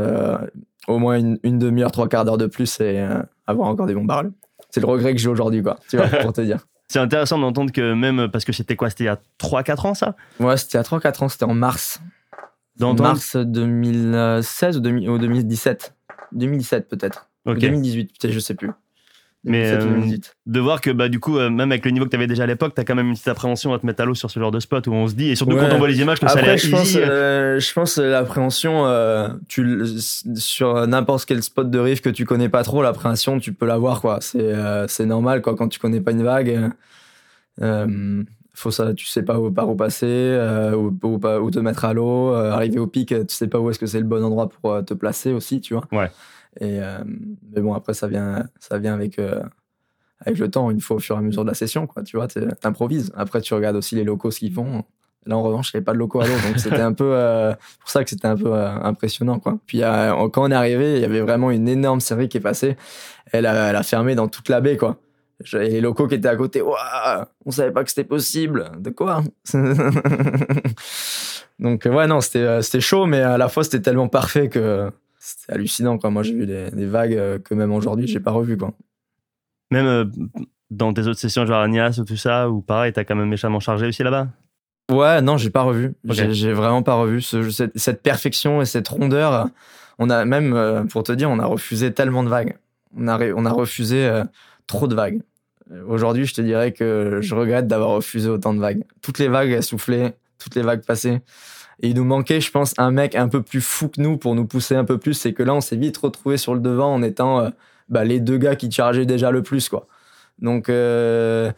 [0.90, 3.02] au moins une, demi-heure, trois quarts d'heure de plus et
[3.48, 4.32] avoir encore des bons barrels.
[4.74, 5.78] C'est le regret que j'ai aujourd'hui, quoi.
[5.88, 6.66] Tu vois, pour te dire.
[6.90, 9.94] C'est intéressant d'entendre que même, parce que c'était quoi C'était il y a 3-4 ans
[9.94, 10.16] ça?
[10.40, 12.00] Ouais, c'était il y a 3-4 ans, c'était en mars.
[12.78, 15.94] D'entendre- Mars 2016 ou, 2000 ou 2017
[16.32, 17.30] 2017 peut-être.
[17.46, 17.60] Ou Ok.
[17.60, 18.72] 2018, peut-être, je sais plus.
[19.46, 20.36] Mais, 2017 ou euh, 2018.
[20.46, 22.44] De voir que bah, du coup, euh, même avec le niveau que tu avais déjà
[22.44, 24.32] à l'époque, tu as quand même une petite appréhension à te mettre à l'eau sur
[24.32, 25.68] ce genre de spot où on se dit, et surtout Ouais.
[25.70, 28.10] quand on voit les images, que ça a l'air je pense, euh, je pense euh,
[28.10, 29.82] l'appréhension, euh, tu
[30.36, 34.00] sur n'importe quel spot de riff que tu connais pas trop, l'appréhension, tu peux l'avoir
[34.02, 34.20] quoi.
[34.22, 36.50] C'est euh, c'est normal quoi quand tu connais pas une vague.
[36.50, 36.70] euh,
[37.62, 38.24] euh,
[38.56, 41.94] faut ça, tu sais pas où, par où passer, euh, où, où, te mettre à
[41.94, 44.48] l'eau, euh, arriver au pic, tu sais pas où est-ce que c'est le bon endroit
[44.48, 45.86] pour euh, te placer aussi, tu vois.
[45.92, 46.12] Ouais.
[46.60, 49.42] Et euh, mais bon après ça vient, ça vient avec euh,
[50.20, 52.04] avec le temps, une fois au fur et à mesure de la session quoi.
[52.04, 53.12] Tu vois, t'improvises.
[53.16, 54.84] Après tu regardes aussi les locaux ce qu'ils font.
[55.26, 57.14] Là, en revanche, il n'y avait pas de locaux à l'eau, donc c'était un peu
[57.14, 59.58] euh, pour ça que c'était un peu euh, impressionnant, quoi.
[59.66, 62.76] Puis quand on est arrivé, il y avait vraiment une énorme série qui est passée.
[63.32, 64.98] Elle a, elle a fermé dans toute la baie, quoi.
[65.54, 68.72] Et les locaux qui étaient à côté, Ouah, on savait pas que c'était possible.
[68.80, 69.24] De quoi?
[71.60, 74.90] Donc ouais, non, c'était c'était chaud, mais à la fois c'était tellement parfait que
[75.26, 76.10] c'était hallucinant, quoi.
[76.10, 78.74] Moi, j'ai vu des, des vagues euh, que même aujourd'hui, j'ai pas revu, quoi.
[79.72, 80.06] Même euh,
[80.70, 83.30] dans tes autres sessions, genre à Nias ou tout ça, ou pareil, t'as quand même
[83.30, 84.28] méchamment chargé aussi là-bas?
[84.92, 85.96] Ouais, non, j'ai pas revu.
[86.10, 86.16] Ok.
[86.32, 89.48] J'ai- vraiment pas revu ce- cette, cette perfection et cette rondeur.
[89.98, 92.58] On a même, euh, pour te dire, on a refusé tellement de vagues.
[92.98, 94.24] On a, ré- on a refusé euh,
[94.68, 95.22] trop de vagues.
[95.88, 98.84] Aujourd'hui, je te dirais que je regrette d'avoir refusé autant de vagues.
[99.02, 101.22] Toutes les vagues soufflaient, toutes les vagues passaient.
[101.82, 104.36] Et il nous manquait, je pense, un mec un peu plus fou que nous pour
[104.36, 105.14] nous pousser un peu plus.
[105.14, 107.50] C'est que là, on s'est vite retrouvé sur le devant en étant euh,
[107.90, 109.88] bah, les deux gars qui chargeaient déjà le plus, quoi.
[110.40, 111.52] Donc, euh,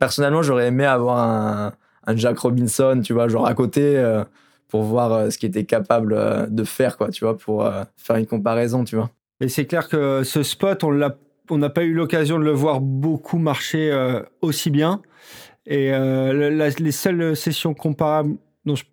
[0.00, 1.72] personnellement, j'aurais aimé avoir un,
[2.06, 4.24] un Jack Robinson, tu vois, genre à côté, euh,
[4.68, 8.84] pour voir ce qu'il était capable de faire, quoi, tu vois, pour faire une comparaison,
[8.84, 9.10] tu vois.
[9.40, 13.38] Et c'est clair que ce spot, on n'a pas eu l'occasion de le voir beaucoup
[13.38, 13.96] marcher
[14.40, 15.02] aussi bien.
[15.66, 18.84] Et les seules sessions comparables dont je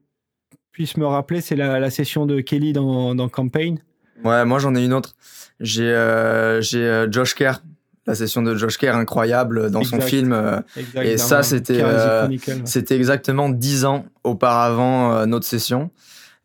[0.71, 3.79] puisse me rappeler, c'est la, la session de Kelly dans, dans Campaign.
[4.23, 5.15] Ouais, moi j'en ai une autre.
[5.59, 7.61] J'ai euh, j'ai euh, Josh Kerr,
[8.07, 10.31] la session de Josh Kerr incroyable dans son film.
[10.33, 12.27] euh, Exact, Et ça, c'était, euh.
[12.65, 15.91] C'était exactement 10 ans auparavant notre session.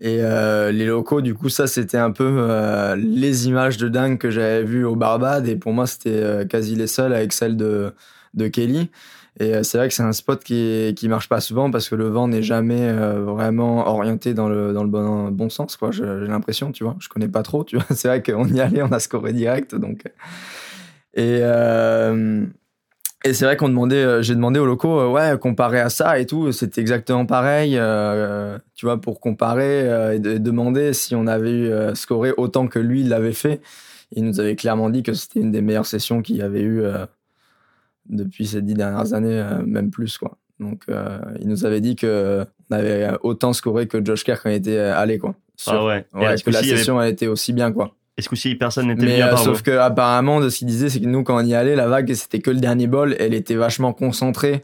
[0.00, 4.62] Et les locaux, du coup, ça, c'était un peu les images de dingue que j'avais
[4.62, 5.48] vues au Barbade.
[5.48, 7.92] Et pour moi, c'était quasi les seules avec celle de,
[8.34, 8.90] de Kelly.
[9.38, 11.94] Et euh, c'est vrai que c'est un spot qui, qui marche pas souvent parce que
[11.94, 15.90] le vent n'est jamais euh, vraiment orienté dans le, dans le bon, bon sens, quoi.
[15.90, 16.96] J'ai l'impression, tu vois.
[17.00, 17.84] Je connais pas trop, tu vois.
[17.94, 20.04] C'est vrai qu'on y allait, on a scoré direct, donc.
[21.14, 22.44] Et, euh,
[23.24, 26.52] et c'est vrai qu'on demandait, j'ai demandé aux locaux, ouais, comparé à ça et tout,
[26.52, 27.72] c'était exactement pareil,
[28.74, 32.78] tu vois, pour comparer et, de- et demander si on avait eu scoré autant que
[32.78, 33.60] lui l'avait fait.
[34.12, 36.82] Il nous avait clairement dit que c'était une des meilleures sessions qu'il y avait eu
[38.08, 40.36] depuis ces dix dernières années, euh, même plus, quoi.
[40.60, 44.50] Donc, euh, il nous avait dit que on avait autant scoré que Josh Kerr quand
[44.50, 45.34] il était allé, quoi.
[45.56, 46.06] Sur- Ah ouais.
[46.14, 47.94] Ouais, est-ce que la y avait- session a été aussi bien, quoi.
[48.16, 50.88] est-ce que si personne n'était euh, part sauf vous que apparemment, de ce qu'il disait,
[50.88, 53.14] c'est que nous, quand on y allait, la vague, c'était que le dernier bol.
[53.18, 54.62] Elle était vachement concentrée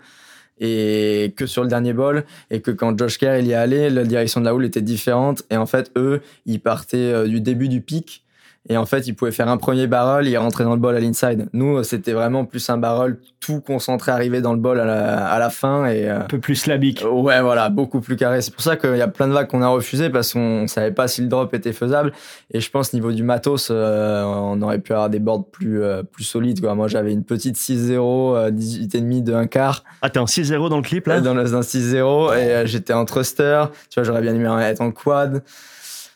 [0.61, 2.25] et que sur le dernier bol.
[2.51, 5.43] Et que quand Josh Kerr il y allait, la direction de la houle était différente.
[5.51, 8.25] Et en fait, eux, ils partaient euh, du début du pic.
[8.69, 11.01] Et en fait, ils pouvaient faire un premier barrel et rentrer dans le bol à
[11.01, 11.49] l'inside.
[11.53, 15.39] Nous, c'était vraiment plus un barrel tout concentré, arrivé dans le bol à la, à
[15.41, 15.87] la fin.
[15.87, 17.05] Et, euh, Un peu plus slabique.
[17.11, 18.41] Ouais, voilà, beaucoup plus carré.
[18.41, 20.93] C'est pour ça qu'il y a plein de vagues qu'on a refusées parce qu'on savait
[20.93, 22.13] pas si le drop était faisable.
[22.53, 26.05] Et je pense niveau du matos, euh, on aurait pu avoir des boards plus euh,
[26.05, 26.61] plus solides.
[26.61, 26.77] Quoi.
[26.77, 30.77] Moi, j'avais une petite 6-0, euh, 18,5 de 1 quart Ah, t'es en 6-0 dans
[30.77, 31.21] le clip là?
[31.21, 33.65] Dans le dans le 6-0 et euh, j'étais en thruster.
[33.91, 35.43] Tu vois, j'aurais bien aimé être en quad.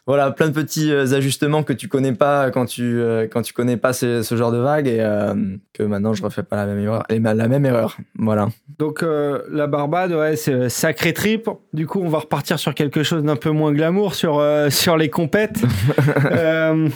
[0.06, 3.52] Voilà, plein de petits euh, ajustements que tu connais pas quand tu euh, quand tu
[3.52, 5.34] connais pas ce, ce genre de vague et euh,
[5.72, 7.02] que maintenant je refais pas la même erreur.
[7.10, 7.96] les- La même erreur.
[8.16, 8.48] Voilà.
[8.78, 9.02] Donc
[9.50, 11.48] la Barbade, ouais, c'est sacré trip.
[11.72, 14.40] Du coup, on va repartir sur quelque chose d'un peu moins glamour, sur
[14.70, 15.60] sur les compètes.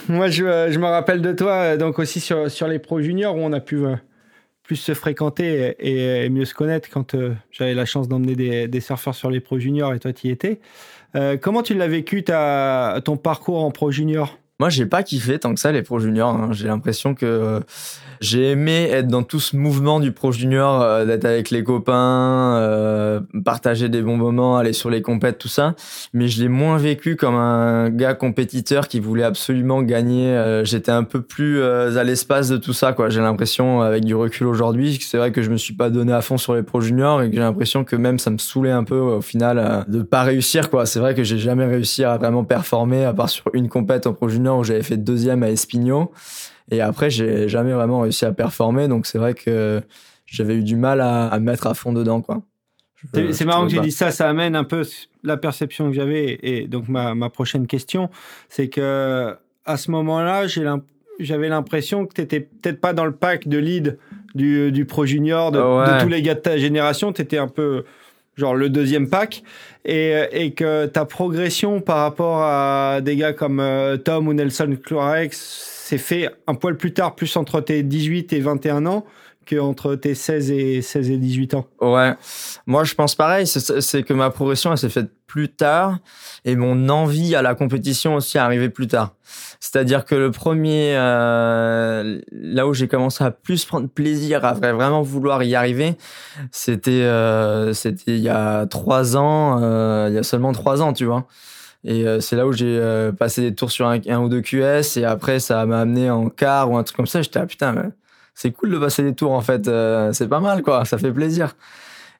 [0.09, 3.41] Moi, je, je me rappelle de toi, donc aussi sur sur les pros juniors où
[3.41, 3.79] on a pu
[4.63, 8.69] plus se fréquenter et, et mieux se connaître quand euh, j'avais la chance d'emmener des,
[8.69, 10.61] des surfeurs sur les pros juniors et toi tu y étais.
[11.17, 14.39] Euh, comment tu l'as vécu ta, ton parcours en pro junior?
[14.61, 16.35] Moi, j'ai pas kiffé tant que ça les pros juniors.
[16.35, 16.51] hein.
[16.53, 17.61] J'ai l'impression que euh,
[18.21, 22.59] j'ai aimé être dans tout ce mouvement du pro junior, euh, d'être avec les copains,
[22.59, 25.75] euh, partager des bons moments, aller sur les compètes, tout ça.
[26.13, 30.27] Mais je l'ai moins vécu comme un gars compétiteur qui voulait absolument gagner.
[30.27, 32.95] Euh, J'étais un peu plus à l'espace de tout ça.
[33.09, 36.21] J'ai l'impression, avec du recul aujourd'hui, c'est vrai que je me suis pas donné à
[36.21, 38.85] fond sur les pros juniors et que j'ai l'impression que même ça me saoulait un
[38.85, 40.69] peu au final de pas réussir.
[40.85, 44.13] C'est vrai que j'ai jamais réussi à vraiment performer à part sur une compète en
[44.13, 46.13] pro junior où j'avais fait deuxième à Espigno.
[46.71, 48.89] Et après, j'ai jamais vraiment réussi à performer.
[48.89, 49.81] Donc, c'est vrai que
[50.27, 52.43] j'avais eu du mal à, à me mettre à fond dedans, quoi.
[53.15, 54.83] C'est marrant que j'ai dit ça, ça amène un peu
[55.25, 56.39] la perception que j'avais.
[56.43, 58.11] Et donc, ma, ma prochaine question,
[58.51, 59.35] c'est que
[59.65, 60.47] à ce moment-là,
[61.19, 63.99] j'avais l'impression que tu n'étais peut-être pas dans le pack de lead
[64.35, 65.97] du, du Pro Junior, de, Ouais.
[65.97, 67.13] de tous les gars de ta génération.
[67.13, 67.85] Tu étais un peu
[68.41, 69.45] genre le deuxième pack.
[69.85, 74.77] Et, et que ta progression par rapport à des gars comme euh, Tom ou Nelson
[74.85, 79.07] Clorex s'est fait un poil plus tard, plus entre tes 18 et 21 ans
[79.59, 81.67] entre tes 16 et, 16 et 18 ans.
[81.81, 82.15] Ouais,
[82.67, 85.99] moi je pense pareil, c'est- que ma progression elle s'est faite plus tard
[86.45, 89.15] et mon envie à la compétition aussi est arrivée plus tard.
[89.61, 94.73] C'est-à-dire que le premier, euh, là où j'ai commencé à plus prendre plaisir, à vra-
[94.75, 95.97] vraiment vouloir y arriver,
[96.51, 100.93] c'était euh, c'était il y a trois ans, euh, il y a seulement trois ans,
[100.93, 101.27] tu vois.
[101.85, 104.99] Et euh, c'est là où j'ai euh, passé des tours sur un, ou deux QS
[104.99, 107.23] et après ça m'a amené en quart ou un truc comme ça.
[107.23, 107.93] J'étais ah putain,
[108.41, 111.13] c'est cool de passer des tours en fait, euh, c'est pas mal quoi, ça fait
[111.13, 111.57] plaisir.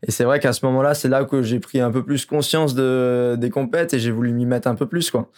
[0.07, 2.75] Et c'est vrai qu'à ce moment-là, c'est là que j'ai pris un peu plus conscience
[2.75, 5.31] de, des compètes et j'ai voulu m'y mettre un peu plus, quoi.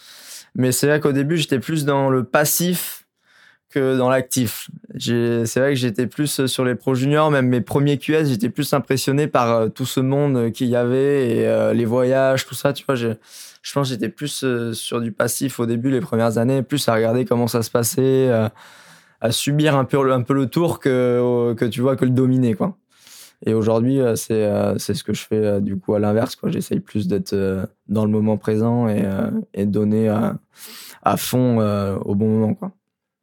[0.55, 3.05] Mais c'est vrai qu'au début, j'étais plus dans le passif
[3.69, 4.69] que dans l'actif.
[4.99, 8.71] C'est vrai que j'étais plus sur les pros juniors, même mes premiers QS, j'étais plus
[8.73, 12.71] impressionné par euh, tout ce monde qu'il y avait et euh, les voyages, tout ça,
[12.73, 12.95] tu vois.
[12.95, 13.15] j'ai-
[13.63, 16.93] Je pense j'étais plus euh, sur du passif au début, les premières années, plus à
[16.93, 18.47] regarder comment ça se passait, euh,
[19.23, 22.11] à subir un peu, le- un peu le tour que, que tu vois, que le
[22.11, 22.77] dominer, quoi.
[23.45, 26.37] Et aujourd'hui, euh, c'est euh, c'est ce que je fais euh, du coup à l'inverse.
[26.45, 30.37] J'essaye plus d'être euh, dans le moment présent et, euh, et donner à,
[31.03, 32.53] à fond euh, au bon moment.
[32.53, 32.71] Quoi.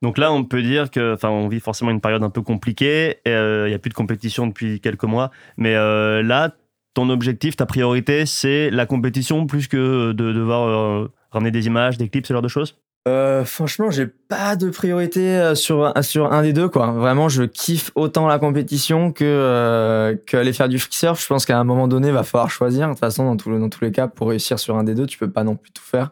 [0.03, 3.17] Donc là, on peut dire que, enfin, on vit forcément une période un peu compliquée.
[3.29, 6.55] euh, Il y a plus de compétition depuis quelques mois, mais euh, là,
[6.95, 11.97] ton objectif, ta priorité, c'est la compétition plus que de devoir euh, ramener des images,
[11.99, 12.77] des clips, ce genre de choses?
[13.09, 16.89] Euh, franchement, j'ai pas de priorité euh, sur sur un des deux quoi.
[16.89, 21.21] Vraiment, je kiffe autant la compétition que euh, faire du free surf.
[21.23, 22.89] Je pense qu'à un moment donné, va falloir choisir.
[22.89, 25.17] De toute façon, dans dans tous les cas, pour réussir sur un des deux, tu
[25.17, 26.11] peux pas non plus tout faire.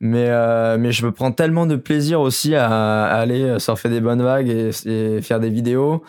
[0.00, 4.22] Mais euh, mais je me prends tellement de plaisir aussi à, aller surfer des bonnes
[4.22, 6.04] vagues et faire des vidéos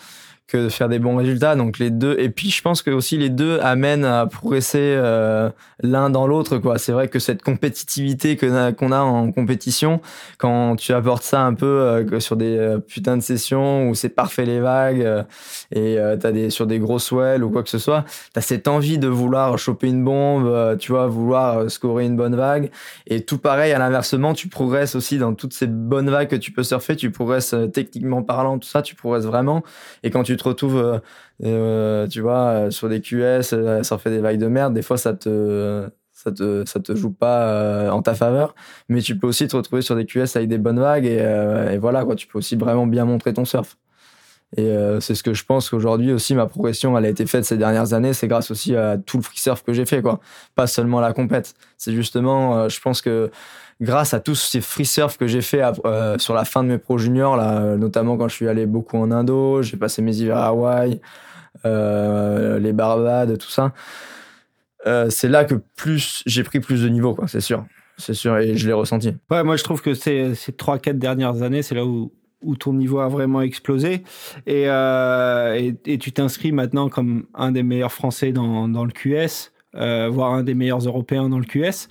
[0.49, 1.55] que de faire des bons résultats.
[1.55, 2.15] Donc les deux.
[2.19, 5.49] Et puis je pense que aussi les deux amènent à progresser euh,
[5.81, 6.57] l'un dans l'autre.
[6.57, 6.77] quoi.
[6.79, 10.01] C'est vrai que cette compétitivité que qu'on a en compétition,
[10.39, 14.09] quand tu apportes ça un peu euh, sur des euh, putains de sessions où c'est
[14.09, 15.25] parfait les vagues
[15.71, 18.97] et t'as des sur des gros swells ou quoi que ce soit, t'as cette envie
[18.97, 22.71] de vouloir choper une bombe, tu vois, vouloir scorer une bonne vague.
[23.05, 26.51] Et tout pareil à l'inversement, tu progresses aussi dans toutes ces bonnes vagues que tu
[26.51, 26.95] peux surfer.
[26.95, 29.63] Tu progresses techniquement parlant, tout ça, tu progresses vraiment.
[30.01, 30.99] Et quand tu te retrouves, euh,
[31.43, 34.97] euh, tu vois, euh, sur des QS, à surfer des vagues de merde, des fois
[34.97, 38.55] ça te ça te ça te joue pas en ta faveur.
[38.89, 42.03] Mais tu peux aussi te retrouver sur des QS avec des bonnes vagues et, voilà
[42.05, 42.15] quoi.
[42.15, 43.77] Tu peux aussi vraiment bien montrer ton surf.
[44.57, 44.69] Et
[44.99, 47.93] c'est ce que je pense qu'aujourd'hui aussi ma progression elle a été faite ces dernières
[47.93, 48.13] années.
[48.13, 50.19] C'est grâce aussi à tout le free surf que j'ai fait quoi.
[50.55, 51.53] Pas seulement la compète.
[51.77, 53.31] C'est justement je pense que
[53.81, 56.77] grâce à tous ces free surf que j'ai fait euh, sur la fin de mes
[56.77, 60.37] pro juniors là notamment quand je suis allé beaucoup en Indo j'ai passé mes hivers
[60.37, 60.99] à Hawaï
[61.65, 63.73] euh, les Barbades tout ça
[64.87, 67.65] euh, c'est là que plus j'ai pris plus de niveau, quoi, c'est sûr.
[67.97, 69.13] C'est sûr, et je l'ai ressenti.
[69.29, 72.71] Ouais, moi je trouve que ces, ces 3-4 dernières années, c'est là où, où ton
[72.71, 74.03] niveau a vraiment explosé.
[74.47, 80.33] Et, et, tu t'inscris maintenant comme un des meilleurs Français dans, dans le QS, voire
[80.33, 81.89] un des meilleurs Européens dans le QS.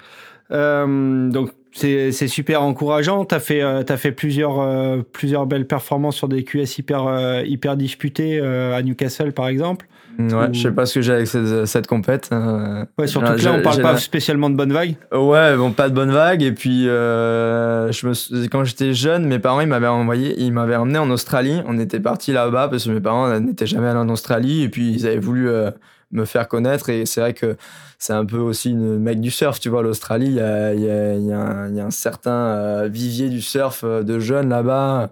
[0.51, 3.25] Donc c'est super encourageant.
[3.25, 7.07] Tu as fait, euh, t'as fait plusieurs, euh, plusieurs belles performances sur des QS hyper,
[7.07, 9.87] euh, hyper disputés à Newcastle par exemple.
[10.19, 12.31] Ouais, Ou- je sais pas ce que j'ai avec cette, cette compète.
[12.33, 14.97] euh, Ouais, surtout que là on parle pas spécialement de bonnes vagues.
[15.13, 16.43] Ouais, bon, pas de bonne vague.
[16.43, 20.53] Et puis, euh, je me, suis- quand j'étais jeune, mes parents, ils m'avaient envoyé, ils
[20.53, 21.61] m'avaient emmené en Australie.
[21.69, 24.63] On était partis là-bas parce que mes parents n'étaient jamais allés en Australie.
[24.65, 25.71] Et puis, ils avaient voulu euh,
[26.11, 26.89] me faire connaître.
[26.89, 27.57] Et c'est vrai que
[27.99, 29.83] c'est un peu aussi une mec du surf, tu vois.
[29.83, 33.29] L'Australie, il y a, il y, a, y, a y a un certain euh, vivier
[33.29, 35.11] du surf euh, de jeunes là-bas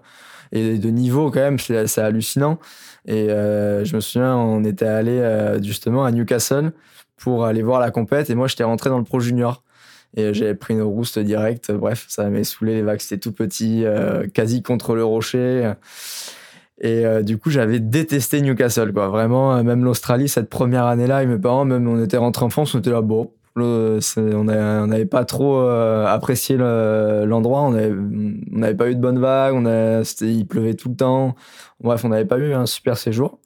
[0.51, 1.59] et de niveau quand même.
[1.59, 2.59] C'est hallucinant.
[3.05, 6.73] Et euh, je me souviens, on était allé euh, justement à Newcastle
[7.17, 8.29] pour aller voir la compète.
[8.29, 9.63] Et moi, j'étais rentré dans le pro junior.
[10.15, 11.71] Et j'avais pris une rouste direct.
[11.71, 12.75] Bref, ça m'avait saoulé.
[12.75, 15.73] Les vagues, c'était tout petit, euh, quasi contre le rocher.
[16.79, 19.07] Et euh, du coup, j'avais détesté Newcastle, quoi.
[19.07, 22.49] Vraiment, euh, même l'Australie, cette première année-là, et mes parents, même on était rentrés en
[22.49, 28.75] France, on était là, bon, on n'avait pas trop euh, apprécié le- l'endroit, on n'avait
[28.75, 31.35] pas eu de bonnes vagues, on a, il pleuvait tout le temps.
[31.81, 33.39] Bref, on n'avait pas eu un super séjour.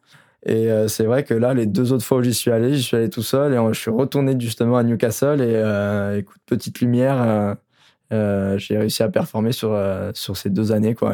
[0.45, 2.83] Et euh, c'est vrai que là, les deux autres fois où j'y suis allé, j'y
[2.83, 7.55] suis allé tout seul et je suis retourné justement à Newcastle et écoute, petite lumière.
[8.11, 9.77] j'ai réussi à performer sur,
[10.13, 11.13] sur ces deux années, quoi.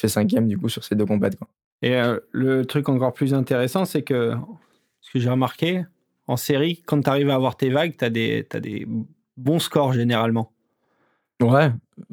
[0.00, 1.36] Fait cinquième, du coup, sur ces deux compètes.
[1.82, 4.34] Et le truc encore plus intéressant, c'est que
[5.00, 5.84] ce que j'ai remarqué
[6.26, 8.88] en série, quand tu arrives à avoir tes vagues, tu as, as des
[9.36, 10.50] bons scores généralement.
[11.40, 11.70] Ouais,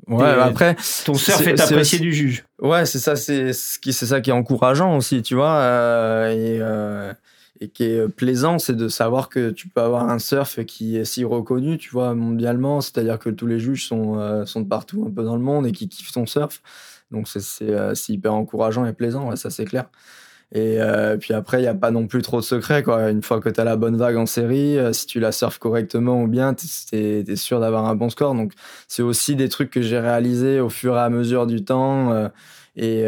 [0.07, 0.25] ouais.
[0.25, 0.75] après,
[1.05, 2.43] ton surf est, apprécié du juge.
[2.59, 6.31] Ouais, c'est ça, c'est ce qui, c'est ça qui est encourageant aussi, tu vois, euh,
[6.31, 7.13] et, euh,
[7.59, 11.05] et, qui est plaisant, c'est de savoir que tu peux avoir un surf qui est
[11.05, 15.05] si reconnu, tu vois, mondialement, c'est-à-dire que tous les juges sont euh, sont de partout,
[15.07, 16.61] un peu dans le monde, et qui kiffent ton surf.
[17.11, 19.85] Donc c'est c'est hyper encourageant et plaisant, ça c'est clair.
[20.53, 22.83] Et euh, puis après, il n'y a pas non plus trop de secrets.
[22.83, 23.09] Quoi.
[23.09, 25.59] Une fois que tu as la bonne vague en série, euh, si tu la surfes
[25.59, 28.35] correctement ou bien, tu es, sûr d'avoir un bon score.
[28.35, 28.51] Donc,
[28.87, 32.27] c'est aussi des trucs que j'ai réalisés au fur et à mesure du temps euh,
[32.75, 33.05] et,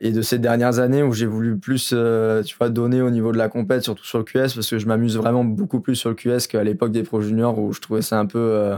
[0.00, 3.38] et de ces dernières années où j'ai voulu plus tu vois, donner au niveau de
[3.38, 6.14] la compète, surtout sur le QS, parce que je m'amuse vraiment beaucoup plus sur le
[6.14, 8.76] QS qu'à l'époque des Pro Juniors où je trouvais ça un peu,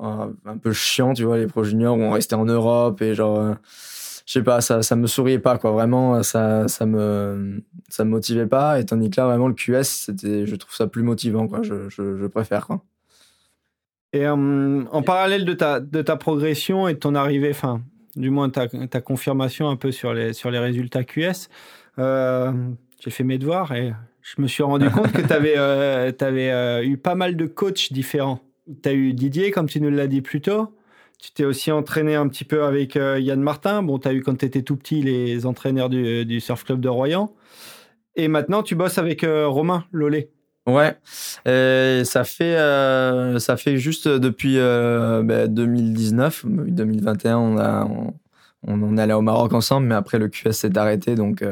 [0.00, 3.56] un peu chiant, tu vois, les Pro Juniors où on restait en Europe et genre
[4.28, 5.70] je sais pas, ça, ça me souriait pas, quoi.
[5.70, 8.78] Vraiment, ça, ça me, ça me motivait pas.
[8.78, 11.62] Et tandis que là, vraiment, le QS, c'était, je trouve ça plus motivant, quoi.
[11.62, 12.82] Je, je, préfère, quoi.
[14.12, 17.80] Et euh, en parallèle de ta, de ta progression et de ton arrivée, enfin,
[18.16, 21.48] du moins ta, ta confirmation un peu sur les, sur les résultats QS,
[21.98, 22.52] euh,
[23.00, 26.86] j'ai fait mes devoirs et je me suis rendu compte que tu avais, euh, avais
[26.86, 28.40] eu pas mal de coachs différents.
[28.82, 30.74] Tu as eu Didier, comme tu nous l'as dit plus tôt.
[31.18, 33.82] Tu t'es aussi entraîné un petit peu avec euh, Yann Martin.
[33.82, 36.88] Bon, tu as eu quand tu étais tout petit les entraîneurs du, Surf Club de
[36.88, 37.34] Royan.
[38.14, 40.30] Et maintenant, tu bosses avec euh, Romain Lollet.
[40.66, 40.96] Ouais,
[42.04, 47.88] ça fait euh, ça fait juste depuis 2019, 2021, on a
[48.66, 51.42] on, allé au Maroc ensemble, mais après le QS s'est arrêté, donc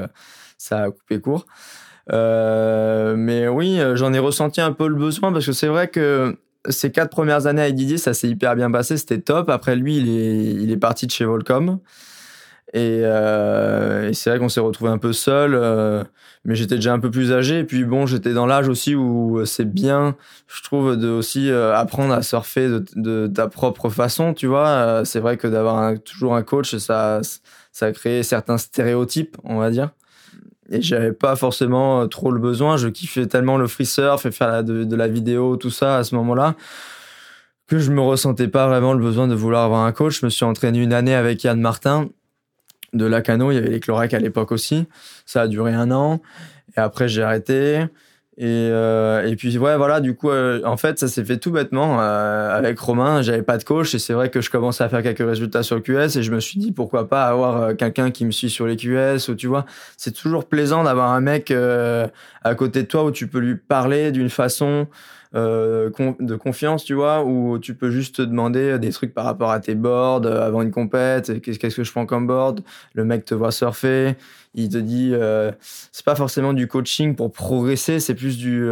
[0.58, 1.46] ça a coupé court.
[2.10, 6.36] mais oui, j'en ai ressenti un peu le besoin parce que c'est vrai que
[6.70, 9.50] ces quatre premières années avec Didier, ça s'est hyper bien passé, c'était top.
[9.50, 11.78] Après lui, il est, parti de chez Volcom.
[12.72, 16.02] Et, euh, et c'est vrai qu'on s'est retrouvé un peu seul, euh,
[16.44, 17.60] mais j'étais déjà un peu plus âgé.
[17.60, 20.16] Et puis bon, j'étais dans l'âge aussi où c'est bien,
[20.48, 25.02] je trouve, de aussi euh, apprendre à surfer de, ta propre façon, tu vois.
[25.04, 27.20] C'est vrai que d'avoir toujours un coach, ça,
[27.72, 29.90] ça a créé certains stéréotypes, on va dire
[30.70, 32.76] et j'avais pas forcément euh, trop le besoin.
[32.76, 36.14] Je kiffais tellement le free surf et faire de, la vidéo, tout ça à ce
[36.16, 36.54] moment-là,
[37.66, 40.20] que je me ressentais pas vraiment le besoin de vouloir avoir un coach.
[40.20, 42.08] Je me suis entraîné une année avec Yann Martin
[42.92, 43.50] de Lacano.
[43.50, 44.86] Il y avait les Clorac à l'époque aussi.
[45.24, 46.20] Ça a duré un an.
[46.76, 47.84] Et après, j'ai arrêté.
[48.38, 51.50] Et, euh, et puis ouais voilà du coup euh, en fait ça s'est fait tout
[51.50, 53.22] bêtement euh, avec Romain.
[53.22, 55.76] J'avais pas de coach et c'est vrai que je commençais à faire quelques résultats sur
[55.76, 58.66] le QS et je me suis dit pourquoi pas avoir quelqu'un qui me suit sur
[58.66, 59.64] les QS ou tu vois.
[59.96, 64.12] C'est toujours plaisant d'avoir un mec à côté de toi où tu peux lui parler
[64.12, 64.86] d'une façon
[65.36, 69.50] euh, de confiance, tu vois, où tu peux juste te demander des trucs par rapport
[69.50, 72.60] à tes boards avant une compète, qu'est-ce que je prends comme board,
[72.94, 74.14] le mec te voit surfer,
[74.56, 75.52] il te dit, euh,
[75.92, 78.68] c'est pas forcément du coaching pour progresser, c'est plus du...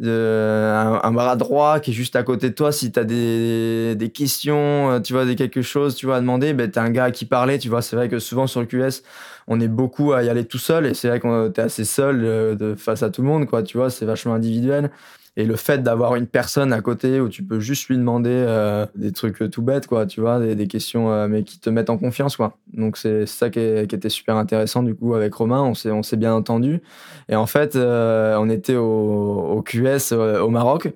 [0.00, 2.72] un, bras droit qui est juste à côté de toi.
[2.72, 6.54] Si tu as des, des questions tu vois des quelque chose tu vois à demander
[6.54, 7.82] ben t'as un gars à qui parler tu vois.
[7.82, 9.02] C'est vrai que souvent sur le QS
[9.48, 12.56] on est beaucoup à y aller tout seul et c'est vrai qu'on t'es assez seul
[12.56, 13.90] de, face à tout le monde quoi tu vois.
[13.90, 14.90] C'est vachement individuel
[15.36, 18.86] et le fait d'avoir une personne à côté où tu peux juste lui demander euh,
[18.94, 21.96] des trucs tout bêtes, quoi, tu vois, des, questions, euh, mais qui te mettent en
[21.96, 22.58] confiance, quoi.
[22.74, 26.82] Donc c'est ça qui, était super intéressant, du coup, avec Romain, on s'est, bien entendu.
[27.30, 30.92] Et en fait, euh, on était au, QS au Maroc.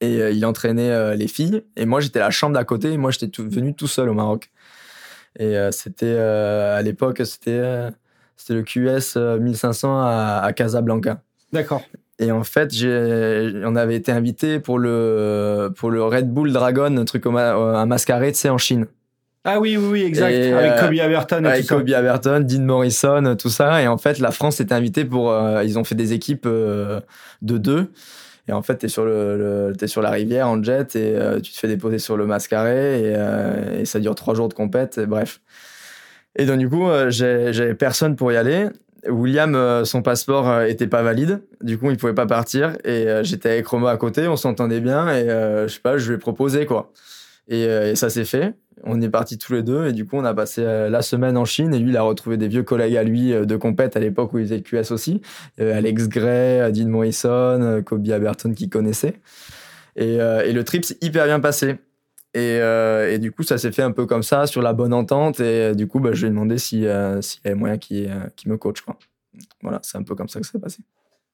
[0.00, 1.62] Et il entraînait les filles.
[1.76, 2.92] Et moi, j'étais la chambre d'à côté.
[2.92, 4.50] Et moi, j'étais venu tout seul au Maroc.
[5.38, 7.88] Et c'était, à l'époque, c'était,
[8.36, 11.22] c'était le QS 1500 à, à Casablanca.
[11.54, 11.82] D'accord.
[12.18, 12.70] Et en fait,
[13.64, 18.32] on avait été invité pour le, pour le Red Bull Dragon, un truc un mascaré,
[18.32, 18.86] tu sais, en Chine.
[19.46, 20.32] Ah oui, oui, oui, exact.
[20.32, 21.44] avec euh, Kobe Aberton.
[21.44, 23.82] avec Kobe Aberton, Dean Morrison, tout ça.
[23.82, 25.30] Et en fait, la France était invitée pour.
[25.30, 27.00] Euh, ils ont fait des équipes euh,
[27.42, 27.90] de deux.
[28.48, 31.58] Et en fait, t'es sur le, es sur la rivière en jet et tu te
[31.58, 34.98] fais déposer sur le mascaré et, et ça dure trois jours de compète.
[34.98, 35.40] Et bref.
[36.36, 38.68] Et donc du coup, j'avais personne pour y aller.
[39.08, 43.08] William, euh, son passeport euh, était pas valide, du coup il pouvait pas partir et
[43.08, 46.16] euh, j'étais avec Romo à côté, on s'entendait bien et je sais pas, je lui
[46.16, 46.92] ai proposé quoi.
[47.48, 48.54] Et, ça s'est fait.
[48.84, 51.44] On est partis tous les deux et du coup on a passé la semaine en
[51.44, 54.32] Chine et lui il a retrouvé des vieux collègues à lui de compète à l'époque
[54.32, 55.20] où il faisait QS aussi,
[55.58, 59.14] Alex Gray, Dean Morrison, Kobe Aberton qui connaissait.
[59.96, 61.76] Et, et le trip s'est hyper bien passé.
[62.34, 64.92] Et, euh, et, du coup, ça s'est fait un peu comme ça, sur la bonne
[64.92, 65.38] entente.
[65.40, 66.80] Et euh, du coup, bah, je lui ai demandé s'il
[67.22, 68.10] si y avait moyen qu'il
[68.46, 68.80] me coach.
[68.80, 68.98] Quoi.
[69.62, 70.78] Voilà, c'est un peu comme ça que ça s'est passé.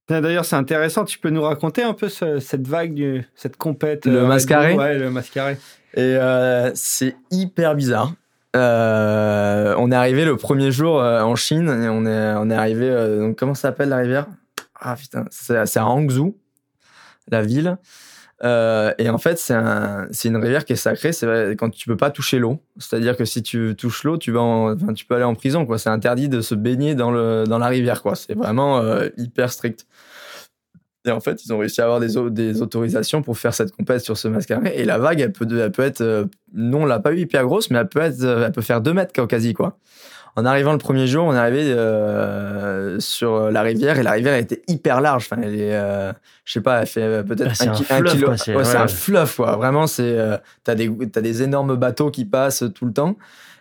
[0.08, 1.04] D'ailleurs, c'est intéressant.
[1.04, 4.74] Tu peux nous raconter un peu ce- cette vague, du- cette compète Le euh, mascaré
[4.74, 5.56] Ouais, le mascaré.
[5.94, 8.12] Et euh, c'est hyper bizarre.
[8.56, 12.54] Euh, on est arrivé le premier jour euh, en Chine et on est, on est
[12.54, 12.88] arrivé.
[12.90, 14.26] euh, donc comment ça s'appelle la rivière?
[14.80, 16.36] Ah putain, c'est à Hangzhou,
[17.30, 17.76] la ville.
[18.42, 21.12] Euh, et en fait, c'est un, c'est une rivière qui est sacrée.
[21.12, 21.26] C'est
[21.58, 22.62] quand tu peux pas toucher l'eau.
[22.78, 25.66] C'est-à-dire que si tu touches l'eau, tu vas, en- peux aller en prison.
[25.66, 25.78] Quoi.
[25.78, 28.02] C'est interdit de se baigner dans la rivière.
[28.02, 28.14] Quoi.
[28.14, 29.86] C'est vraiment euh, hyper strict.
[31.06, 33.72] Et en fait, ils ont réussi à avoir des, au- des autorisations pour faire cette
[33.72, 34.72] compète sur ce mascaré.
[34.74, 35.46] Et la vague, elle peut,
[35.82, 36.24] être, euh,
[36.54, 38.00] non, on l'a pas eu hyper grosse, mais elle peut
[38.52, 39.78] peut faire 2 mètres quasi, quoi.
[40.36, 44.34] En arrivant le premier jour, on est arrivé euh, sur la rivière et la rivière
[44.36, 45.26] était hyper large.
[45.30, 46.12] Enfin, elle est, euh,
[46.44, 48.36] je sais pas, elle fait euh, peut-être Ah, un, kilo.
[48.36, 48.76] c'est- ouais, ouais.
[48.76, 49.56] un fleuve, quoi.
[49.56, 53.16] Vraiment, c'est, euh, t'as des, t'as des énormes bateaux qui passent tout le temps.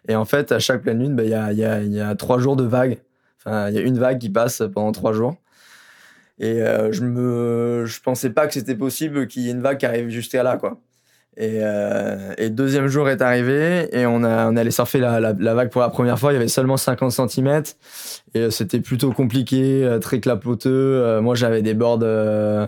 [0.07, 1.91] Et en fait, à chaque pleine lune, bah, il y a, il y a, il
[1.93, 2.99] y a trois jours de vagues.
[3.43, 5.35] Enfin, il y a une vague qui passe pendant trois jours.
[6.39, 9.77] Et euh, je me, je pensais pas que c'était possible qu'il y ait une vague
[9.77, 10.77] qui arrive jusqu'à là, quoi.
[11.37, 15.19] Et, euh, et deuxième jour est arrivé et on a, on est allé surfer la,
[15.21, 16.31] la, la vague pour la première fois.
[16.31, 17.63] Il y avait seulement 50 cm
[18.33, 20.69] et euh, c'était plutôt compliqué, euh, très clapoteux.
[21.01, 22.67] Euh, moi, j'avais des boards euh,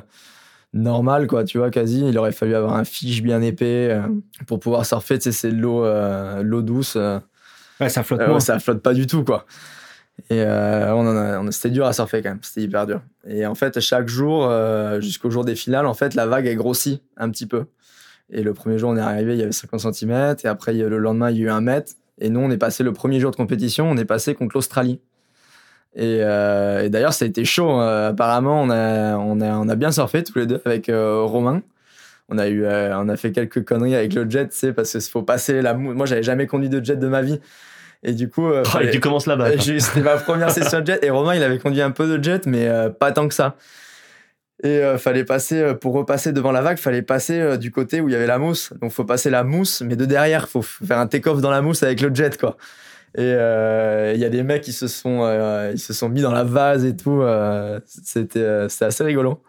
[0.74, 2.07] normales, quoi, tu vois, quasi.
[2.07, 4.01] Il aurait fallu avoir un fiche bien épais euh,
[4.47, 5.18] pour pouvoir surfer.
[5.20, 6.93] Tu sais, c'est de l'eau, euh, l'eau douce.
[6.95, 7.20] euh,
[7.82, 9.45] Ouais, ça flotte euh, ouais, ça flotte pas du tout, quoi.
[10.30, 13.01] Et euh, on en a, on- c'était dur à surfer quand même, c'était hyper dur.
[13.28, 16.55] Et en fait, chaque jour, euh, jusqu'au jour des finales, en fait, la vague est
[16.55, 17.66] grossie un petit peu.
[18.32, 20.98] Et le premier jour, on est arrivé, il y avait 50 cm, et après, le
[20.98, 21.94] lendemain, il y a eu un mètre.
[22.20, 25.00] Et nous, on est passé le premier jour de compétition, on est passé contre l'Australie.
[25.96, 27.82] Et, euh, et d'ailleurs, ça a été chaud.
[27.82, 31.24] euh, apparemment, on a, on, a, on a bien surfé tous les deux avec euh,
[31.24, 31.62] Romain.
[32.30, 35.02] On a, eu, euh, on a fait quelques conneries avec le jet, sais, parce qu'il
[35.02, 35.74] faut passer la.
[35.74, 37.42] Moi, j'avais jamais conduit de jet de ma vie.
[38.04, 39.58] Et du coup, Oh, et tu commences là-bas.
[39.60, 42.48] C'était ma première session de jet et Romain il avait conduit un peu de jet
[42.48, 42.68] mais
[43.00, 43.58] pas tant que ça.
[44.64, 47.99] Et euh, fallait passer euh, pour repasser devant la vague, fallait passer euh, du côté
[47.99, 48.74] où il y avait la mousse.
[48.80, 51.82] Donc faut passer la mousse mais de derrière, faut faire un take-off dans la mousse
[51.84, 52.57] avec le jet quoi.
[53.16, 56.22] Et euh, il y a des mecs qui se sont euh, ils se sont mis
[56.22, 57.24] dans la vase et tout,
[57.88, 59.41] c'était assez rigolo.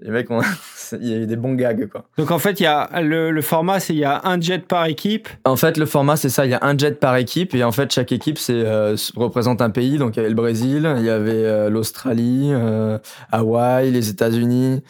[0.00, 0.40] Les mecs ont
[1.00, 2.04] il y a eu des bons gags quoi.
[2.18, 4.66] Donc en fait, il y a le, le format, c'est il y a un jet
[4.66, 5.28] par équipe.
[5.44, 6.44] En fait, le format, c'est ça.
[6.44, 7.54] Il y a un jet par équipe.
[7.54, 9.96] Et en fait, chaque équipe c'est, euh, représente un pays.
[9.96, 12.98] Donc, il y avait le Brésil, il y avait euh, l'Australie, euh,
[13.32, 14.82] Hawaï, les États-Unis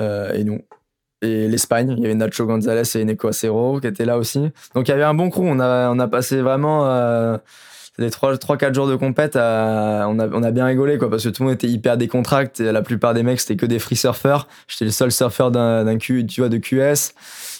[0.00, 0.60] euh, et nous.
[1.24, 1.94] Et l'Espagne.
[1.96, 4.50] Il y avait Nacho Gonzalez et Neko Acero qui étaient là aussi.
[4.74, 5.42] Donc, il y avait un bon crew.
[5.44, 7.38] On a, on a passé vraiment euh,
[8.02, 9.36] les 3-4 jours de compète.
[9.36, 11.96] à- on, a, on a bien rigolé, quoi, parce que tout le monde était hyper
[11.96, 12.70] décontracté.
[12.70, 14.46] La plupart des mecs, c'était que des free surfers.
[14.68, 17.14] J'étais le seul surfeur d'un, Q, tu vois, de QS.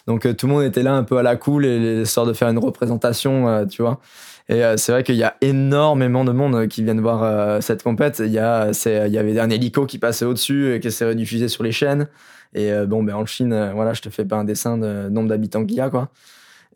[0.07, 2.33] Donc euh, tout le monde était là un peu à la cool et sortes de
[2.33, 4.01] faire une représentation, euh, tu vois.
[4.49, 7.61] Et euh, c'est vrai qu'il y a énormément de monde euh, qui viennent voir euh,
[7.61, 8.19] cette compète.
[8.25, 11.47] Il y a, il y avait un hélico qui passait au-dessus et qui s'est rediffusé
[11.47, 12.09] sur les chaînes.
[12.55, 15.09] Et euh, bon, ben en Chine, euh, voilà, je te fais pas un dessin de
[15.09, 16.09] nombre d'habitants qu'il y a, quoi.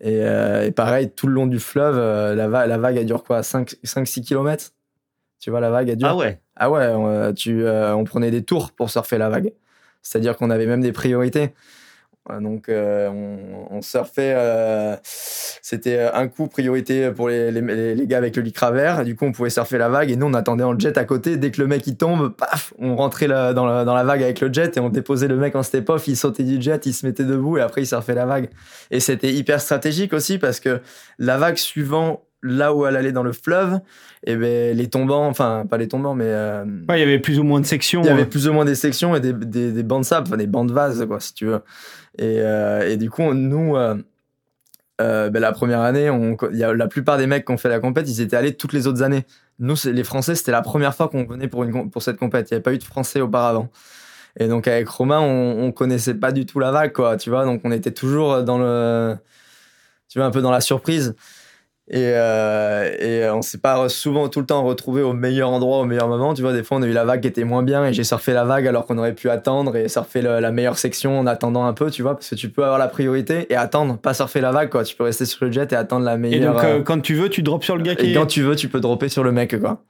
[0.01, 3.07] Et, euh, et pareil, tout le long du fleuve, euh, la, va- la vague, elle
[3.07, 4.73] dure quoi 5-6 km
[5.41, 6.09] Tu vois, la vague, elle dure?
[6.09, 6.41] Ah ouais.
[6.57, 9.53] Ah ouais, on, euh, tu, euh, on prenait des tours pour surfer la vague.
[10.03, 11.55] C'est-à-dire qu'on avait même des priorités.
[12.31, 13.09] Euh, Donc euh,
[13.71, 18.71] on, surfait, euh, c'était un coup priorité pour les, les, les gars avec le lycra
[18.71, 19.05] vert.
[19.05, 21.37] Du coup, on pouvait surfer la vague et nous, on attendait en jet à côté.
[21.37, 24.41] Dès que le mec il tombe, paf, on rentrait dans, la, dans la vague avec
[24.41, 26.09] le jet et on déposait le mec en step-off.
[26.09, 28.49] Il sautait du jet, il se mettait debout et après il surfait la vague.
[28.91, 30.81] Et c'était hyper stratégique aussi parce que
[31.19, 33.81] la vague suivant là où elle allait dans le fleuve,
[34.25, 37.39] et ben les tombants, enfin pas les tombants, mais euh, Ouais, il y avait plus
[37.39, 38.03] ou moins de sections.
[38.03, 38.27] il y avait euh.
[38.27, 40.69] plus ou moins des sections et des, des, des bancs de sable, enfin des bancs
[40.69, 41.61] de vase, quoi, si tu veux.
[42.19, 43.77] Et, euh, et du coup, nous,
[45.01, 47.69] euh, ben, la première année, on, y a, la plupart des mecs qui ont fait
[47.69, 49.27] la compète, ils étaient allés toutes les autres années.
[49.59, 52.51] Nous, les Français, c'était la première fois qu'on venait pour, une, pour cette compète.
[52.51, 53.69] Il n'y avait pas eu de Français auparavant.
[54.39, 57.45] Et donc, avec Romain, on, on connaissait pas du tout la vague, quoi, tu vois.
[57.45, 59.17] Donc, on était toujours dans le.
[60.09, 61.15] Tu vois, un peu dans la surprise.
[61.89, 65.85] Et, euh, et on s'est pas souvent tout le temps retrouvé au meilleur endroit, au
[65.85, 66.35] meilleur moment.
[66.35, 68.03] Tu vois, des fois, on a eu la vague qui était moins bien et j'ai
[68.03, 71.27] surfé la vague alors qu'on aurait pu attendre et surfer le- la meilleure section en
[71.29, 74.15] attendant un peu, tu vois, parce que tu peux avoir la priorité et attendre, pas
[74.15, 74.83] surfer la vague, quoi.
[74.83, 76.55] Tu peux rester sur le jet et attendre la Et meilleure.
[76.55, 78.43] donc, euh, euh, quand tu veux, tu drops sur le gars qui et quand tu
[78.43, 79.81] veux, tu peux dropper sur le mec, quoi.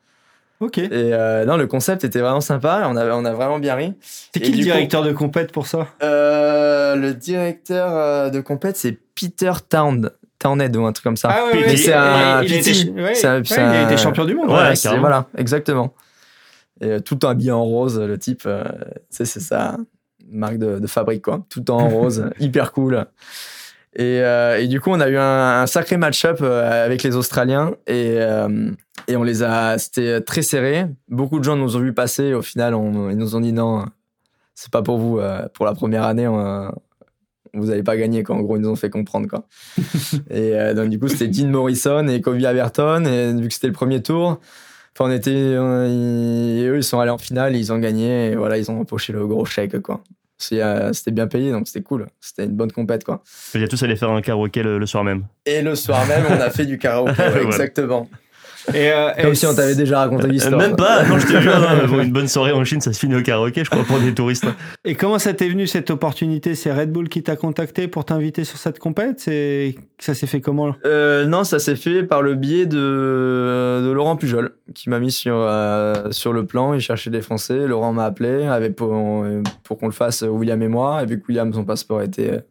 [0.60, 0.76] Ok.
[0.78, 2.82] Et euh, non, le concept était vraiment sympa.
[2.86, 3.94] On a, on a vraiment bien ri.
[4.00, 5.86] C'est et qui le coup- directeur de compète pour ça?
[6.02, 10.10] Euh, le directeur de compète, c'est Peter Town.
[10.46, 11.28] Townhead ou un truc comme ça.
[11.28, 12.52] ouais, ouais, Mais c'est un il,
[12.94, 14.48] ouais, un- ouais, il a été champion du monde.
[15.00, 15.94] Voilà, exactement.
[16.80, 18.62] Et euh, tout habillé en rose, le type, euh,
[19.10, 19.76] c'est sa
[20.30, 21.44] marque de, de fabrique, quoi.
[21.48, 23.06] Tout en rose, hyper cool.
[23.94, 27.72] Et, euh, et, du coup, on a eu un, un sacré match-up avec les Australiens
[27.86, 28.70] et, euh,
[29.08, 29.78] et on les a.
[29.78, 30.86] C'était très serré.
[31.08, 32.34] Beaucoup de gens nous ont vu passer.
[32.34, 33.86] Au final, on, ils nous ont dit non,
[34.54, 35.18] c'est pas pour vous.
[35.54, 36.70] pour la première année, on,
[37.58, 38.22] vous n'allez pas gagner.
[38.22, 38.36] Quoi.
[38.36, 39.28] En gros, ils nous ont fait comprendre.
[39.28, 39.46] Quoi.
[40.30, 43.04] et donc, du coup, c'était Dean Morrison et Kobe Aberton.
[43.04, 44.40] Et vu que c'était le premier tour,
[44.94, 45.30] enfin, on était.
[45.30, 48.32] et eux, ils sont allés en finale, ils ont gagné.
[48.32, 49.80] Et voilà, ils ont empoché le gros chèque.
[49.80, 50.02] Quoi.
[50.52, 52.06] Euh, c'était bien payé, donc c'était cool.
[52.20, 53.22] C'était une bonne compète, quoi.
[53.54, 55.24] Vous êtes tous allés faire un karaoké le, soir même.
[55.46, 58.08] Et le soir même, on a fait du karaoké, exactement.
[58.74, 60.58] Et euh, Comme si on t'avait déjà raconté l'histoire.
[60.58, 61.54] Même pas, non, je te jure.
[61.54, 64.12] Hein, une bonne soirée en Chine, ça se finit au karaoké, je crois, pour des
[64.14, 64.46] touristes.
[64.84, 66.54] Et comment ça t'est venu cette opportunité?
[66.54, 69.20] C'est Red Bull qui t'a contacté pour t'inviter sur cette compète?
[69.20, 70.74] C'est ça s'est fait comment?
[70.84, 75.12] Euh, Non, ça s'est fait par le biais de, de Laurent Pujol, qui m'a mis
[75.12, 76.74] sur euh, sur le plan.
[76.74, 77.66] Il cherchait des Français.
[77.66, 79.24] Laurent m'a appelé avec pour,
[79.64, 81.02] pour qu'on le fasse William et moi.
[81.02, 82.42] Et vu que William son passeport était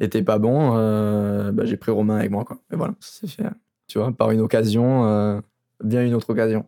[0.00, 2.58] était pas bon, euh, bah, j'ai pris Romain avec moi quoi.
[2.72, 3.44] Et voilà, ça s'est fait
[3.92, 5.38] tu vois, par une occasion, euh,
[5.84, 6.64] bien une autre occasion.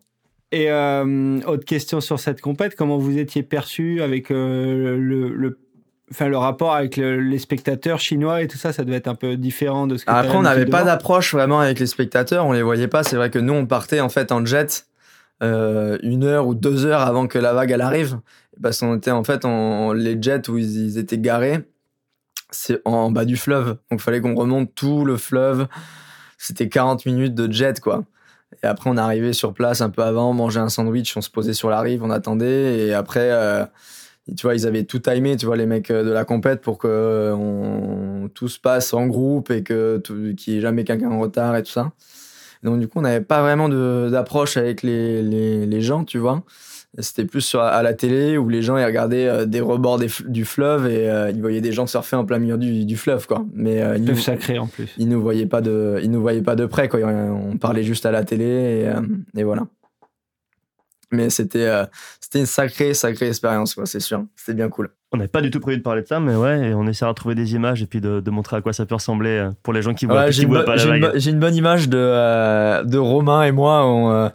[0.51, 5.57] Et euh, autre question sur cette compète, comment vous étiez perçu avec euh, le, le,
[6.11, 9.37] enfin, le rapport avec les spectateurs chinois et tout ça, ça devait être un peu
[9.37, 12.61] différent de ce que Après, on n'avait pas d'approche vraiment avec les spectateurs, on les
[12.61, 13.01] voyait pas.
[13.01, 14.85] C'est vrai que nous, on partait en fait en jet
[15.41, 18.19] une heure ou deux heures avant que la vague elle arrive,
[18.61, 21.57] parce qu'on était en fait en, les jets où ils, ils étaient garés,
[22.51, 25.67] c'est en bas du fleuve, donc il fallait qu'on remonte tout le fleuve
[26.37, 28.03] c'était 40 minutes de jet, quoi.
[28.63, 31.53] Et après, on arrivé sur place un peu avant, manger un sandwich, on se posait
[31.53, 32.87] sur la rive, on attendait.
[32.87, 33.65] Et après, euh,
[34.37, 36.77] tu vois, ils avaient tout timé, tu vois, les mecs euh, de la compète pour
[36.77, 40.01] que euh, tout se passe en groupe et que
[40.35, 41.91] qu'il n'y ait jamais quelqu'un en retard et tout ça.
[42.63, 46.43] Donc, du coup, on n'avait pas vraiment d'approche avec les, les, les gens, tu vois.
[46.99, 50.45] C'était plus sur, à la télé où les gens ils regardaient euh, des rebords du
[50.45, 53.45] fleuve et euh, ils voyaient des gens surfer en plein milieu du, du fleuve quoi.
[53.53, 54.93] Mais euh, ils nous, sacré en plus.
[54.97, 56.99] Ils nous voyaient pas de, ils nous voyaient pas de près quoi.
[57.01, 59.01] On parlait juste à la télé et, euh,
[59.35, 59.67] et voilà.
[61.15, 61.71] Mais c'était,
[62.19, 64.25] c'était une sacrée, sacrée expérience c'est sûr.
[64.35, 64.89] C'était bien cool.
[65.15, 67.15] On n'avait pas du tout prévu de parler de ça, mais ouais, on essaiera de
[67.15, 69.71] trouver des images et puis de, de montrer à quoi ça peut ressembler euh, pour
[69.71, 71.11] les gens qui voient, qui voient pas la vague.
[71.15, 74.29] J'ai une, bonne image de, euh, de Romain et moi où, euh,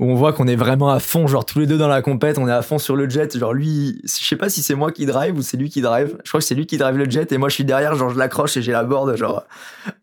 [0.00, 2.38] où on voit qu'on est vraiment à fond, genre tous les deux dans la compète,
[2.38, 3.38] on est à fond sur le jet.
[3.38, 6.16] Genre lui, je sais pas si c'est moi qui drive ou c'est lui qui drive.
[6.24, 8.10] Je crois que c'est lui qui drive le jet et moi je suis derrière, genre
[8.10, 9.44] je l'accroche et j'ai la board, genre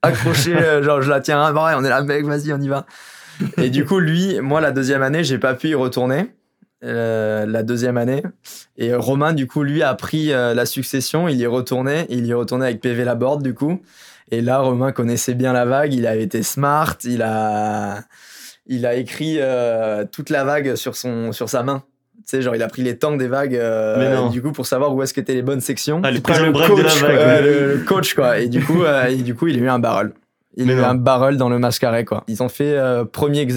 [0.02, 2.70] accrochée, genre je la tiens à bras et on est là, mec, vas-y, on y
[2.70, 2.86] va.
[3.58, 6.28] Et du coup, lui, moi la deuxième année, j'ai pas pu y retourner.
[6.84, 8.24] Euh, la deuxième année.
[8.76, 11.28] Et Romain, du coup, lui a pris euh, la succession.
[11.28, 12.08] Il y est retourné.
[12.10, 13.82] Il y est retourné avec PV Laborde, du coup.
[14.32, 15.94] Et là, Romain connaissait bien la vague.
[15.94, 16.98] Il a été smart.
[17.04, 18.02] Il a,
[18.66, 21.84] il a écrit euh, toute la vague sur son, sur sa main.
[22.18, 23.60] Tu sais, genre, il a pris les temps des vagues,
[24.32, 26.02] du coup, pour savoir où est-ce qu'étaient les bonnes sections.
[26.04, 28.40] Ah, le, coach, le, coach, quoi.
[28.40, 30.14] Et du coup, et du coup, il a eu un barrel.
[30.56, 32.24] Il a eu un barrel dans le mascaret, quoi.
[32.28, 32.78] Ils ont fait
[33.12, 33.56] premier ex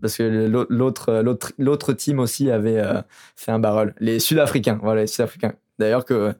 [0.00, 0.22] parce que
[0.68, 3.02] l'autre l'autre l'autre team aussi avait euh,
[3.36, 3.94] fait un barrel.
[4.00, 5.54] Les Sud-Africains, voilà, les Sud-Africains.
[5.78, 6.34] D'ailleurs que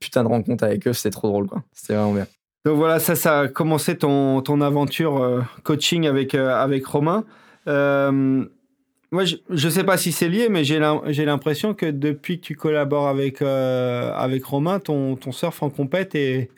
[0.00, 1.62] putain de rencontre avec eux, c'était trop drôle quoi.
[1.72, 2.26] C'était vraiment bien.
[2.64, 7.24] Donc voilà, ça ça a commencé ton ton aventure euh, coaching avec euh, avec Romain.
[7.66, 12.54] moi, je, je sais pas si c'est lié, mais j'ai l'impression que depuis que tu
[12.54, 16.50] collabores avec avec Romain, ton ton surf en compète est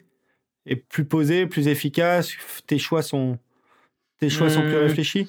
[0.68, 2.30] est plus posé, plus efficace.
[2.66, 3.38] Tes choix sont
[4.20, 4.82] tes choix sont plus hmm.
[4.82, 5.28] réfléchis?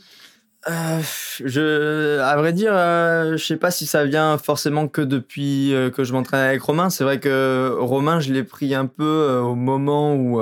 [0.67, 0.99] Euh,
[1.45, 5.89] je, à vrai dire, euh, je sais pas si ça vient forcément que depuis euh,
[5.89, 6.89] que je m'entraîne avec Romain.
[6.89, 10.41] C'est vrai que Romain, je l'ai pris un peu euh, au moment où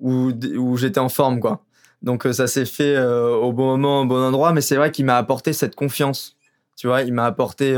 [0.00, 1.64] où, où j'étais en forme, quoi.
[2.02, 4.52] Donc ça s'est fait au bon moment, au bon endroit.
[4.52, 6.36] Mais c'est vrai qu'il m'a apporté cette confiance.
[6.76, 7.72] Tu vois, il m'a apporté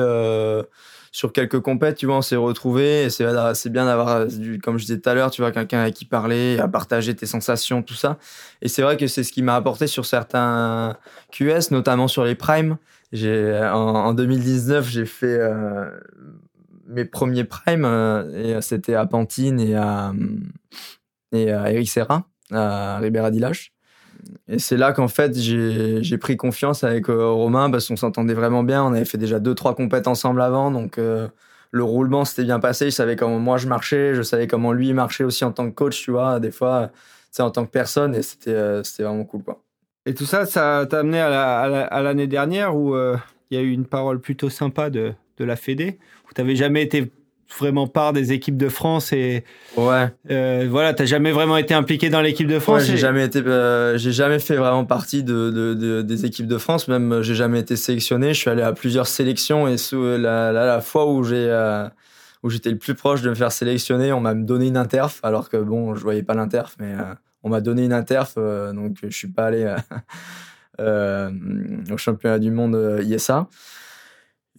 [1.15, 4.27] sur quelques compètes, tu vois, on s'est retrouvés et c'est, c'est bien d'avoir,
[4.65, 7.27] comme je disais tout à l'heure, tu vois, quelqu'un avec qui parler, à partager tes
[7.27, 8.19] sensations, tout ça.
[8.63, 10.97] Et c'est vrai que c'est ce qui m'a apporté sur certains
[11.31, 12.79] QS, notamment sur les primes.
[13.13, 15.89] J'ai, en, 2019, j'ai fait euh,
[16.89, 20.13] mes premiers primes euh, et c'était à Pantine et à,
[21.31, 23.74] et à Eric Serra, à Ribera Dilache.
[24.49, 28.63] Et c'est là qu'en fait, j'ai pris confiance avec euh, Romain parce qu'on s'entendait vraiment
[28.63, 28.85] bien.
[28.85, 30.71] On avait fait déjà deux, trois compètes ensemble avant.
[30.71, 31.29] Donc, euh,
[31.71, 32.87] le roulement s'était bien passé.
[32.87, 34.15] Je savais comment moi je marchais.
[34.15, 36.91] Je savais comment lui marchait aussi en tant que coach, tu vois, des fois,
[37.35, 38.15] tu en tant que personne.
[38.15, 39.63] Et c'était euh, vraiment cool, quoi.
[40.07, 43.87] Et tout ça, ça t'a amené à l'année dernière où il y a eu une
[43.87, 47.11] parole plutôt sympa de, de la Fédé, où tu jamais été
[47.59, 49.45] vraiment part des équipes de France et
[49.77, 53.41] ouais euh, voilà t'as jamais vraiment été impliqué dans l'équipe de France j'ai jamais été
[53.41, 57.35] euh, j'ai jamais fait vraiment partie de, de, des équipes de France même euh, j'ai
[57.35, 61.11] jamais été sélectionné je suis allé à plusieurs sélections et sous la, la, la fois
[61.11, 61.45] où j'ai
[62.43, 64.13] où j'étais le plus proche de me faire sélectionner.
[64.13, 66.95] On m'a donné une interf, alors que bon, je voyais pas l'interf, mais
[67.43, 69.75] on m'a donné une interf, donc je suis pas allé
[70.79, 73.49] au championnat du monde ISA.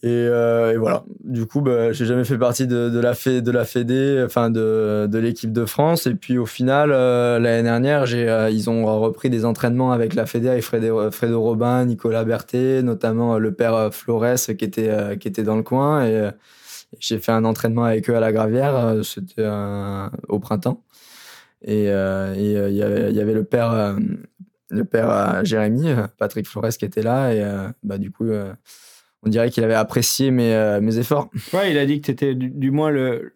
[0.03, 1.03] Euh, et, voilà.
[1.23, 5.17] Du coup, bah, j'ai jamais fait partie de, la de la Fédé, enfin de, de
[5.17, 6.05] l'équipe de France.
[6.07, 10.25] Et puis au final, euh, l'année dernière, euh, ils ont repris des entraînements avec la
[10.25, 15.43] Fédé, avec Fredo, Fredo Robin, Nicolas Berthet, notamment le père Flores qui était qui était
[15.43, 16.05] dans le coin.
[16.05, 16.29] Et
[16.99, 18.99] j'ai fait un entraînement avec eux à la Gravière.
[19.03, 19.47] C'était
[20.27, 20.83] au printemps.
[21.63, 23.95] Et il y, avait, y avait le père
[24.69, 27.33] le père Jérémy, Patrick Flores, qui était là.
[27.33, 27.43] Et
[27.83, 28.25] bah du coup
[29.25, 31.29] on dirait qu'il avait apprécié mes, euh, mes efforts.
[31.53, 33.33] Ouais, il a dit que tu étais du, moins le,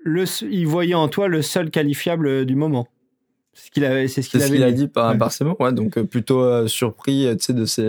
[0.00, 0.24] le.
[0.42, 2.86] Il voyait en toi le seul qualifiable du moment.
[3.54, 5.56] C'est ce qu'il avait, c'est ce qu'il a dit par, par ses mots.
[5.60, 7.88] Ouais, donc euh, plutôt euh, surpris, tu sais, de ces,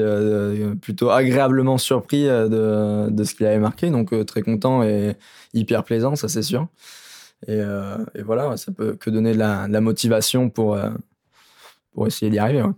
[0.81, 3.89] plutôt agréablement surpris de, de ce qu'il avait marqué.
[3.89, 5.15] Donc très content et
[5.53, 6.67] hyper plaisant, ça c'est sûr.
[7.47, 10.77] Et, et, voilà, ça peut que donner de la, de la motivation pour,
[11.93, 12.61] pour essayer d'y arriver.
[12.61, 12.71] Ouais.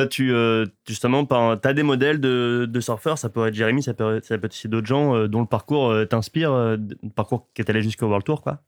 [0.00, 3.92] Toi, tu, euh, justement, tu as des modèles de, surfeurs, ça peut être Jérémy, ça
[3.92, 7.48] peut, ça peut être aussi d'autres gens euh, dont le parcours euh, t'inspire, le parcours
[7.52, 8.60] qui est allé jusqu'au World Tour, quoi.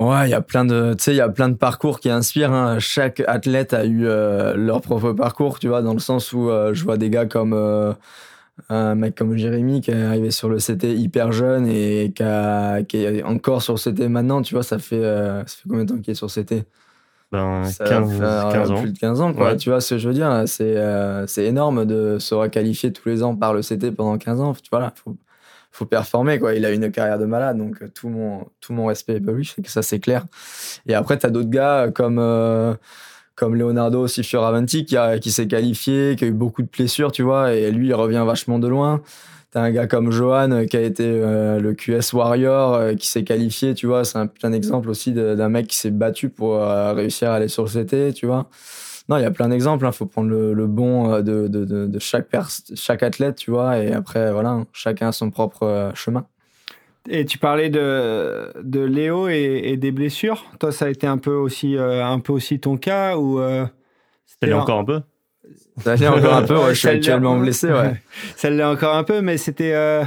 [0.00, 2.10] Ouais, il y a plein de, tu sais, il y a plein de parcours qui
[2.10, 2.50] inspirent.
[2.50, 2.80] Hein.
[2.80, 6.96] Chaque athlète a eu leur propre parcours, tu vois, dans le sens où je vois
[6.96, 7.54] des gars comme
[8.68, 13.22] un mec comme Jérémy qui est arrivé sur le CT hyper jeune et qui, est
[13.22, 16.10] encore sur le CT maintenant, tu vois, ça fait, ça fait combien de temps qu'il
[16.10, 16.66] est sur CT
[17.32, 18.80] ben, 15, ans.
[18.80, 19.56] Plus de 15 ans, quoi.
[19.56, 23.22] Tu vois ce que je veux dire C'est euh, énorme de se requalifier tous les
[23.22, 24.52] ans par le CT pendant 15 ans.
[24.54, 25.16] Tu vois, là, faut,
[25.72, 26.54] faut performer, quoi.
[26.54, 29.52] Il a une carrière de malade, donc euh, tout mon, tout mon respect pour lui,
[29.62, 30.24] que ça, c'est clair.
[30.86, 32.74] Et après, tu as d'autres gars comme, euh,
[33.34, 37.22] comme Leonardo Fioravanti qui, a, qui s'est qualifié, qui a eu beaucoup de blessures, tu
[37.22, 39.02] vois, et lui, il revient vachement de loin.
[39.54, 43.06] T'as un gars comme Johan euh, qui a été euh, le QS Warrior, euh, qui
[43.06, 44.04] s'est qualifié, tu vois.
[44.04, 47.62] C'est un, un exemple aussi d'un mec qui s'est battu pour réussir à aller sur
[47.62, 48.48] le CT, tu vois.
[49.08, 49.84] Non, il y a plein d'exemples.
[49.84, 49.92] Il hein.
[49.92, 52.26] faut prendre le, bon de, de, de, chaque,
[52.74, 53.78] chaque athlète, tu vois.
[53.78, 56.26] Et après, voilà, hein, chacun a son propre chemin.
[57.08, 60.46] Et tu parlais de, de Léo et, des blessures.
[60.58, 63.40] Toi, ça a été un peu aussi, un peu aussi ton cas ou
[64.26, 65.00] C'était encore un peu
[65.82, 68.00] ça l'est encore un peu, je suis actuellement blessé, ouais.
[68.36, 70.04] Ça l'est encore un peu, mais c'était euh,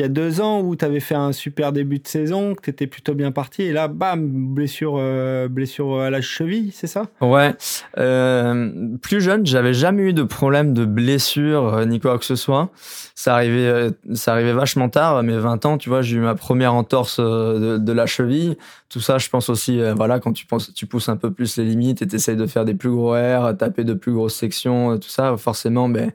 [0.00, 2.62] il y a deux ans où tu avais fait un super début de saison, que
[2.62, 6.86] tu étais plutôt bien parti, et là, bam, blessure, euh, blessure à la cheville, c'est
[6.86, 7.02] ça?
[7.20, 7.54] Ouais.
[7.98, 12.70] Euh, plus jeune, j'avais jamais eu de problème de blessure ni quoi que ce soit.
[13.14, 16.34] Ça arrivait, ça arrivait vachement tard, à mes 20 ans, tu vois, j'ai eu ma
[16.34, 18.56] première entorse de, la cheville.
[18.88, 21.64] Tout ça, je pense aussi, voilà, quand tu, penses, tu pousses un peu plus les
[21.64, 24.96] limites et tu essayes de faire des plus gros airs, taper de plus grosses sections,
[24.96, 26.10] tout ça, forcément, ben,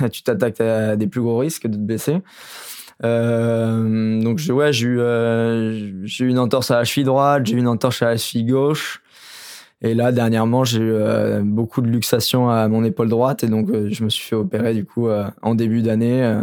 [0.12, 2.18] tu t'attaques à des plus gros risques de te blesser.
[3.04, 7.54] Euh, donc ouais, j'ai eu, euh, j'ai eu une entorse à la cheville droite, j'ai
[7.56, 9.02] eu une entorse à la cheville gauche.
[9.80, 13.70] Et là, dernièrement, j'ai eu euh, beaucoup de luxation à mon épaule droite et donc
[13.72, 15.08] je me suis fait opérer du coup
[15.42, 16.40] en début d'année.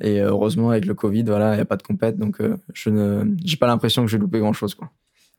[0.00, 2.38] et heureusement, avec le Covid, voilà, il n'y a pas de compète, donc
[2.74, 4.90] je ne, j'ai pas l'impression que j'ai loupé grand chose, quoi.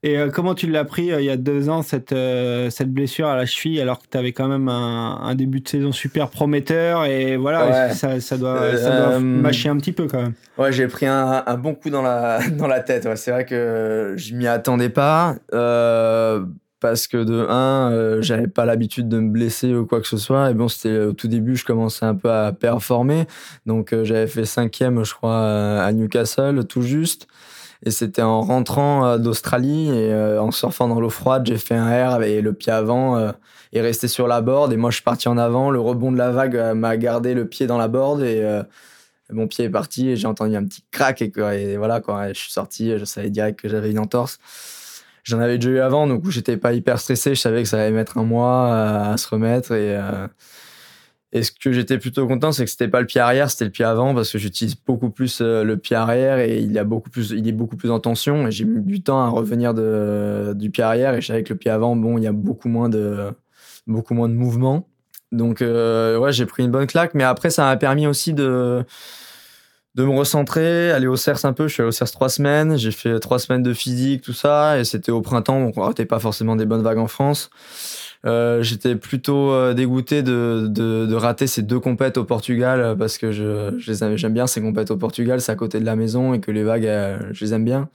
[0.04, 2.92] Et euh, comment tu l'as pris euh, il y a deux ans, cette, euh, cette
[2.92, 5.92] blessure à la cheville, alors que tu avais quand même un, un, début de saison
[5.92, 10.34] super prometteur et voilà, ça, ça, doit, ça doit mâcher un petit peu quand même.
[10.60, 13.06] Ouais, j'ai pris un, un, bon coup dans la, dans la tête.
[13.06, 13.16] Ouais.
[13.16, 15.36] C'est vrai que je m'y attendais pas.
[16.80, 20.52] parce que de un, j'avais pas l'habitude de me blesser ou quoi que ce soit.
[20.52, 23.26] Et bon, c'était au tout début, je commençais un peu à performer.
[23.66, 27.28] Donc j'avais fait cinquième, je crois, à Newcastle, tout juste.
[27.86, 31.76] Et c'était en rentrant euh, d'Australie et euh, en surfant dans l'eau froide, j'ai fait
[31.76, 33.32] un air avec le pied avant euh,
[33.74, 34.74] et resté sur la board.
[34.74, 35.70] Et moi, je suis parti en avant.
[35.70, 38.44] Le rebond de la vague m'a gardé le pied dans la board et
[39.32, 42.30] mon pied est parti et j'ai entendu un petit crack et, et voilà quoi.
[42.30, 44.40] je suis sorti, je savais direct que j'avais une entorse.
[45.24, 47.36] J'en avais déjà eu avant, donc j'étais pas hyper stressé.
[47.36, 48.74] Je savais que ça allait mettre un mois
[49.12, 50.00] à, se remettre et
[51.34, 53.72] et ce que j'étais plutôt content, c'est que c'était pas le pied arrière, c'était le
[53.72, 57.10] pied avant, parce que j'utilise beaucoup plus euh, le pied arrière et il, a beaucoup
[57.10, 58.48] plus, il est beaucoup plus en tension.
[58.48, 61.14] Et j'ai mis du temps à revenir de, du pied arrière.
[61.16, 63.34] Et je savais que le pied avant, bon, il y a beaucoup moins de,
[63.88, 64.88] beaucoup moins de mouvement.
[65.34, 67.14] Donc, euh, ouais, j'ai pris une bonne claque.
[67.14, 68.86] Mais après, ça m'a permis aussi de,
[69.96, 71.68] de me recentrer, aller au CERS un peu.
[71.68, 72.78] Je suis allé au CERS trois semaines.
[72.78, 74.80] J'ai fait trois semaines de physique, tout ça.
[74.80, 77.50] Et c'était au printemps, donc on ratait pas forcément des bonnes vagues en France.
[78.28, 82.96] Euh, j'étais plutôt euh, dégoûté de, de, de, rater ces deux compètes au Portugal euh,
[82.96, 85.96] parce que je, je j'aime bien ces compètes au Portugal, c'est à côté de la
[85.96, 86.90] maison et que les vagues,
[87.32, 87.90] je les aime bien.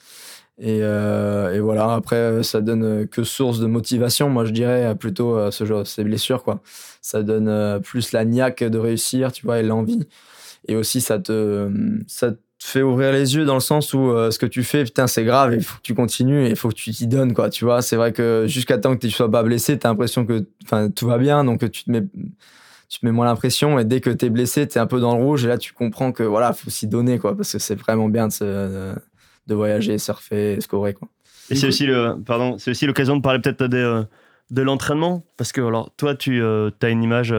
[0.58, 5.64] Et, et, voilà, après, ça donne que source de motivation, moi je dirais plutôt ce
[5.64, 6.60] genre, ces blessures, quoi.
[7.00, 10.06] Ça donne plus la niaque de réussir, tu vois, et l'envie.
[10.68, 11.68] Et aussi, ça te,
[12.06, 15.06] ça te fait ouvrir les yeux dans le sens où ce que tu fais, putain,
[15.06, 17.50] c'est grave, il faut que tu continues et il faut que tu t'y donnes, quoi.
[17.50, 20.46] Tu vois, c'est vrai que jusqu'à temps que tu sois pas blessé, t'as l'impression que,
[20.88, 22.02] tout va bien, donc tu te mets,
[22.88, 25.22] tu te mets moins l'impression et dès que t'es blessé, t'es un peu dans le
[25.22, 28.08] rouge et là tu comprends que voilà, faut s'y donner, quoi, parce que c'est vraiment
[28.08, 28.94] bien de,
[29.46, 31.08] de, voyager, surfer, scorer, quoi.
[31.50, 34.04] Et c'est aussi le, pardon, c'est aussi l'occasion de parler peut-être de,
[34.50, 37.34] de l'entraînement, parce que alors toi, tu as une image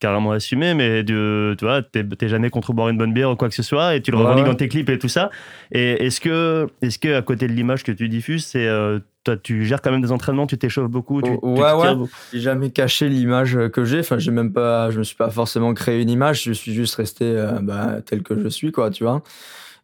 [0.00, 3.48] carrément assumé, mais de, tu vois, t'es jamais contre boire une bonne bière ou quoi
[3.48, 5.30] que ce soit, et tu le revendiques dans tes clips et tout ça.
[5.72, 9.36] Et est-ce que, est-ce que à côté de l'image que tu diffuses, c'est euh, toi,
[9.36, 11.94] tu gères quand même des entraînements, tu t'échauffes beaucoup, tu, ouais, ouais.
[12.32, 14.00] J'ai jamais caché l'image que j'ai.
[14.00, 16.44] Enfin, j'ai même pas, je me suis pas forcément créé une image.
[16.44, 19.22] Je suis juste resté euh, bah, tel que je suis, quoi, tu vois.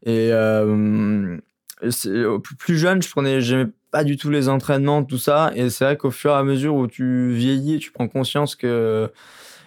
[0.05, 1.39] Et euh,
[2.59, 5.53] plus jeune, je prenais, j'aimais pas du tout les entraînements, tout ça.
[5.55, 9.11] Et c'est vrai qu'au fur et à mesure où tu vieillis, tu prends conscience que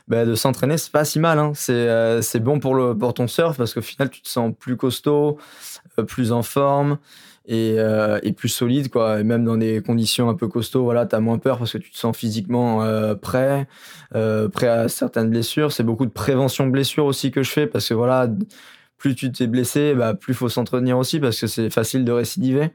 [0.08, 1.40] bah, de s'entraîner, c'est pas si mal.
[1.40, 1.54] Hein.
[1.56, 4.54] C'est euh, c'est bon pour, le, pour ton surf parce qu'au final, tu te sens
[4.58, 5.38] plus costaud,
[5.98, 6.98] euh, plus en forme
[7.46, 8.90] et, euh, et, plus solide.
[8.90, 9.22] Quoi.
[9.22, 11.78] Et même dans des conditions un peu costauds, voilà, tu as moins peur parce que
[11.78, 12.86] tu te sens physiquement
[13.22, 13.68] prêt,
[14.12, 15.72] prêt à certaines blessures.
[15.72, 18.28] C'est beaucoup de prévention de blessures aussi que je fais parce que voilà,
[18.98, 22.72] plus tu t'es blessé, bah, plus faut s'entretenir aussi parce que c'est facile de récidiver.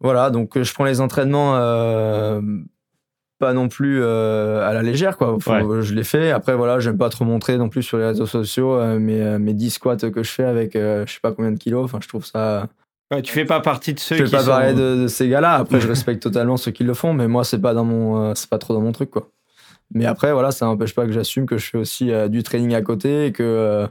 [0.00, 1.56] voilà, donc je prends les entraînements
[3.42, 5.36] pas non plus euh, à la légère quoi.
[5.40, 6.30] Je l'ai fait.
[6.30, 9.40] Après voilà j'aime pas trop montrer non plus sur les réseaux sociaux euh, mes, euh,
[9.40, 11.84] mes 10 squats que je fais avec je sais pas combien de kilos.
[11.84, 12.68] Enfin je trouve ça
[13.12, 15.54] ouais, tu fais pas partie de ceux je fais pas parler de, ces gars là
[15.54, 18.48] après je respecte totalement ceux qui le font mais moi c'est pas dans mon c'est
[18.48, 19.26] pas trop dans mon truc quoi.
[19.92, 22.80] Mais après voilà ça n'empêche pas que j'assume que je fais aussi du training à
[22.80, 23.88] côté et que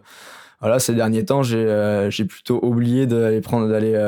[0.61, 3.99] voilà ces derniers temps j'ai j'ai plutôt oublié d'aller prendre d'aller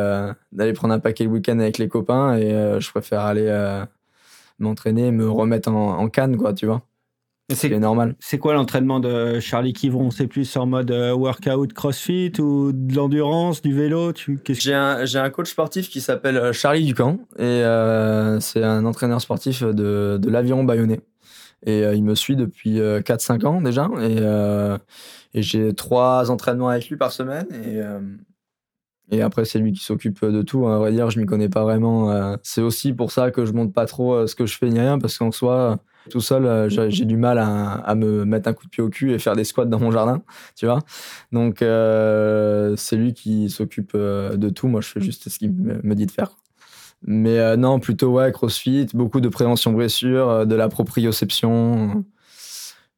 [0.53, 3.83] d'aller prendre un paquet le week-end avec les copains et je préfère aller
[4.59, 6.81] m'entraîner, me remettre en, canne, quoi, tu vois.
[7.49, 8.15] C'est normal.
[8.19, 12.95] C'est quoi l'entraînement de Charlie Kivron C'est plus en mode euh, workout crossfit ou de
[12.95, 14.13] l'endurance, du vélo
[14.47, 19.19] J'ai un, un, coach sportif qui s'appelle euh, Charlie Ducamp et euh, c'est un entraîneur
[19.19, 21.01] sportif de, de l'aviron bayonnais.
[21.65, 23.89] Et il me suit depuis 4-5 ans déjà.
[24.01, 24.17] Et,
[25.33, 27.47] et j'ai trois entraînements avec lui par semaine.
[27.53, 27.81] Et,
[29.13, 30.67] et après, c'est lui qui s'occupe de tout.
[30.67, 30.75] Hein.
[30.75, 32.11] À vrai dire, je m'y connais pas vraiment.
[32.11, 32.35] Euh.
[32.41, 34.79] C'est aussi pour ça que je montre pas trop euh, ce que je fais ni
[34.79, 35.77] rien, parce qu'en soi,
[36.09, 39.13] tout seul, euh, j'ai du mal à, me mettre un coup de pied au cul
[39.13, 40.23] et faire des squats dans mon jardin,
[40.55, 40.79] tu vois.
[41.31, 44.67] Donc, c'est lui qui s'occupe de tout.
[44.67, 46.37] Moi, je fais juste ce qu'il me dit de faire.
[47.05, 52.03] Mais non, plutôt ouais, CrossFit, beaucoup de prévention blessure, de la proprioception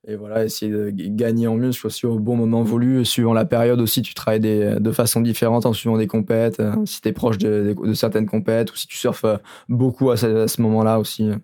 [0.08, 3.04] et voilà, essayer de gagner en muscle aussi au bon moment voulu.
[3.06, 6.74] Suivant la période aussi, tu travailles des, de façon différente en suivant des compètes, euh,
[6.86, 9.38] si tu es proche de, de, certaines compètes ou si tu surfes euh,
[9.68, 11.28] beaucoup à ce, moment-là aussi.
[11.28, 11.36] Euh.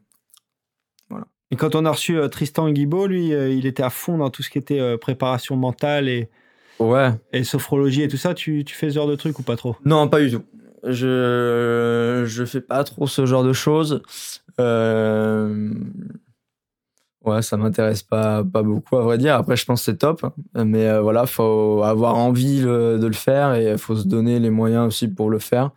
[1.09, 1.25] Voilà.
[1.49, 4.49] Et quand on a reçu Tristan Guibault, lui, il était à fond dans tout ce
[4.51, 6.29] qui était préparation mentale et,
[6.79, 7.09] ouais.
[7.33, 8.33] et sophrologie et tout ça.
[8.35, 9.75] Tu, tu fais ce genre de trucs ou pas trop?
[9.83, 10.43] Non, pas du tout.
[10.83, 14.01] Je je fais pas trop ce genre de choses.
[14.59, 15.69] Euh,
[17.23, 19.35] Ouais, ça m'intéresse pas pas beaucoup à vrai dire.
[19.35, 23.53] Après, je pense que c'est top, mais euh, voilà, faut avoir envie de le faire
[23.53, 25.69] et faut se donner les moyens aussi pour le faire.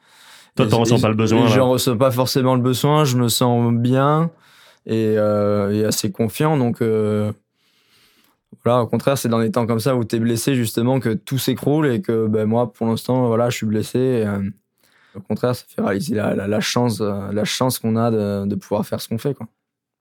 [0.56, 1.46] Toi, t'en ressens pas le besoin.
[1.48, 3.04] J'en ressens pas forcément le besoin.
[3.04, 4.30] Je me sens bien
[4.86, 6.56] et, euh, et assez confiant.
[6.56, 7.32] Donc euh,
[8.64, 11.38] voilà, au contraire, c'est dans des temps comme ça où t'es blessé justement que tout
[11.38, 13.98] s'écroule et que ben moi, pour l'instant, voilà, je suis blessé.
[13.98, 14.38] Et, euh,
[15.14, 18.54] au contraire, ça fait réaliser la, la, la chance, la chance qu'on a de, de
[18.54, 19.46] pouvoir faire ce qu'on fait, quoi.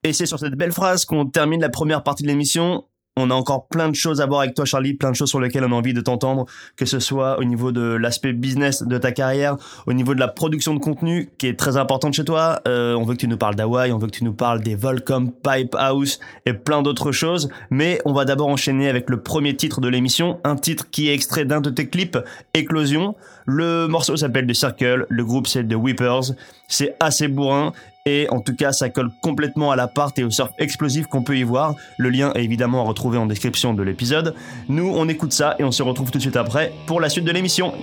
[0.04, 2.84] Et c'est sur cette belle phrase qu'on termine la première partie de l'émission.
[3.16, 5.40] On a encore plein de choses à voir avec toi, Charlie, plein de choses sur
[5.40, 6.46] lesquelles on a envie de t'entendre,
[6.76, 10.28] que ce soit au niveau de l'aspect business de ta carrière, au niveau de la
[10.28, 12.62] production de contenu, qui est très importante chez toi.
[12.68, 14.74] Euh, on veut que tu nous parles d'Hawaï, on veut que tu nous parles des
[14.74, 17.50] Volcom Pipe House et plein d'autres choses.
[17.70, 21.14] Mais on va d'abord enchaîner avec le premier titre de l'émission, un titre qui est
[21.14, 22.18] extrait d'un de tes clips,
[22.56, 23.16] Éclosion.
[23.46, 26.34] Le morceau s'appelle The Circle, le groupe c'est The Whippers.
[26.68, 27.74] C'est assez bourrin
[28.06, 31.24] et en tout cas, ça colle complètement à la part et au surf explosif qu'on
[31.24, 31.76] peut y voir.
[31.98, 34.36] Le lien est évidemment à retrouver en description de l'épisode.
[34.68, 37.24] Nous, on écoute ça et on se retrouve tout de suite après pour la suite
[37.24, 37.74] de l'émission.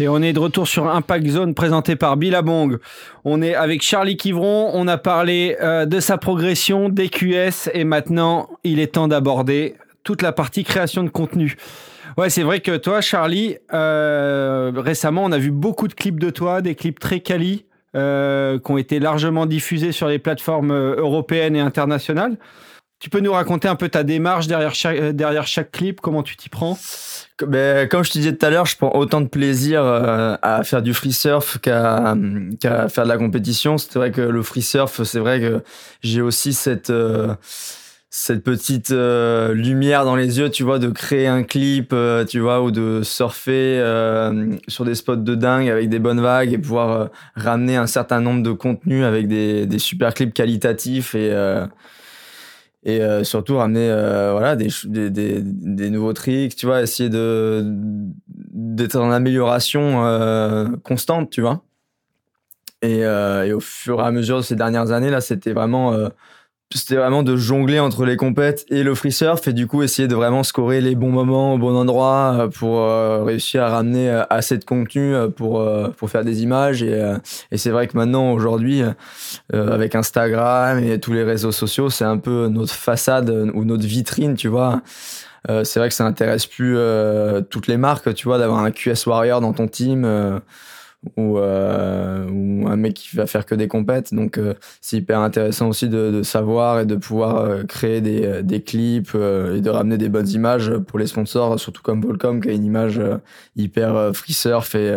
[0.00, 2.78] Et on est de retour sur Impact Zone présenté par Billabong.
[3.26, 4.70] On est avec Charlie Kivron.
[4.72, 9.74] On a parlé euh, de sa progression, des QS et maintenant il est temps d'aborder
[10.02, 11.54] toute la partie création de contenu.
[12.16, 16.30] Ouais, c'est vrai que toi, Charlie, euh, récemment, on a vu beaucoup de clips de
[16.30, 21.56] toi, des clips très quali, euh, qui ont été largement diffusés sur les plateformes européennes
[21.56, 22.38] et internationales.
[23.00, 24.98] Tu peux nous raconter un peu ta démarche derrière chaque,
[25.46, 26.78] chaque clip, comment tu t'y prends?
[27.46, 30.62] Ben, comme je te disais tout à l'heure, je prends autant de plaisir euh, à
[30.64, 32.14] faire du free surf qu'à
[32.60, 33.78] qu'à faire de la compétition.
[33.78, 35.62] C'est vrai que le free surf, c'est vrai que
[36.02, 37.34] j'ai aussi cette euh,
[38.10, 41.94] cette petite euh, lumière dans les yeux, tu vois, de créer un clip,
[42.28, 43.82] tu vois, ou de surfer
[44.68, 48.42] sur des spots de dingue avec des bonnes vagues et pouvoir ramener un certain nombre
[48.42, 51.30] de contenus avec des, des super clips qualitatifs et
[52.82, 55.10] et euh, surtout ramener euh, voilà des, des,
[55.42, 57.62] des, nouveaux tricks tu vois essayer de
[58.26, 61.62] d'être en amélioration euh, constante tu vois.
[62.82, 65.94] Et, et, au fur et à mesure de ces dernières années là c'était vraiment
[66.72, 70.06] c'était vraiment de jongler entre les compètes et le free surf et du coup essayer
[70.06, 74.08] de vraiment scorer les bons moments au bon endroit euh, pour euh, réussir à ramener
[74.08, 76.84] euh, assez de contenu pour pour faire des images.
[76.84, 76.96] Et,
[77.50, 78.82] et c'est vrai que maintenant aujourd'hui
[79.52, 84.36] avec Instagram et tous les réseaux sociaux c'est un peu notre façade ou notre vitrine
[84.36, 84.82] tu vois.
[85.48, 86.76] C'est vrai que ça intéresse plus
[87.50, 90.04] toutes les marques tu vois d'avoir un QS Warrior dans ton team
[91.16, 94.12] ou, euh, ou un mec qui va faire que des compètes.
[94.12, 98.24] Donc euh, c'est hyper intéressant aussi de, de, savoir et de pouvoir euh, créer des,
[98.24, 102.40] euh, des clips et de ramener des bonnes images pour les sponsors, surtout comme Volcom
[102.40, 103.00] qui a une image
[103.56, 104.94] hyper free surf et,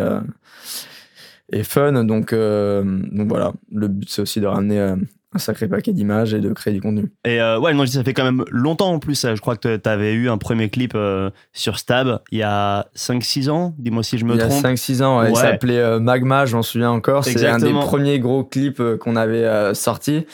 [1.52, 2.04] et fun.
[2.04, 4.94] Donc, donc voilà, le but c'est aussi de ramener
[5.34, 7.12] un sacré paquet d'images et de créer du contenu.
[7.24, 9.26] Et euh, ouais, non, ça fait quand même longtemps en plus.
[9.26, 12.86] Je crois que tu avais eu un premier clip euh, sur Stab il y a
[12.96, 13.74] 5-6 ans.
[13.78, 14.52] Dis-moi si je me trompe.
[14.52, 17.24] Il y a 5-6 ans, ouais, il s'appelait euh, Magma, je m'en souviens encore.
[17.24, 20.26] C'est un des premiers gros clips qu'on avait sorti.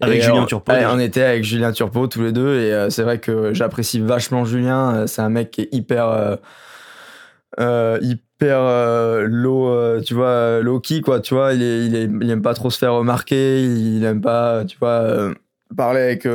[0.00, 0.72] Avec Julien Turpo.
[0.72, 5.06] on était avec Julien Turpo tous les deux et c'est vrai que j'apprécie vachement Julien.
[5.06, 6.38] C'est un mec qui est hyper
[7.58, 11.94] euh, hyper euh, low, euh, tu vois, low key quoi, tu vois, il, est, il,
[11.96, 15.32] est, il aime pas trop se faire remarquer, il aime pas, tu vois,
[15.76, 16.26] parler avec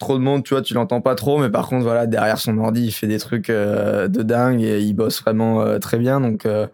[0.00, 2.58] trop de monde, tu vois, tu l'entends pas trop, mais par contre, voilà, derrière son
[2.58, 6.20] ordi, il fait des trucs euh, de dingue et il bosse vraiment euh, très bien.
[6.20, 6.66] Donc, euh,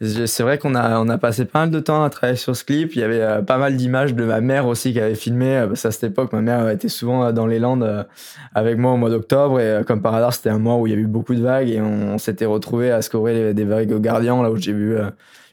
[0.00, 2.64] c'est vrai qu'on a, on a passé pas mal de temps à travailler sur ce
[2.64, 2.94] clip.
[2.94, 5.64] Il y avait pas mal d'images de ma mère aussi qui avait filmé.
[5.68, 8.06] parce à cette époque, ma mère était souvent dans les Landes
[8.54, 10.96] avec moi au mois d'octobre et comme par hasard, c'était un mois où il y
[10.96, 14.42] a eu beaucoup de vagues et on, s'était retrouvé à scorer des vagues au gardien,
[14.42, 14.96] là où j'ai vu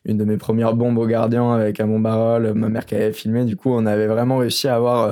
[0.06, 3.44] une de mes premières bombes au gardien avec un bombarol, ma mère qui avait filmé.
[3.44, 5.12] Du coup, on avait vraiment réussi à avoir euh,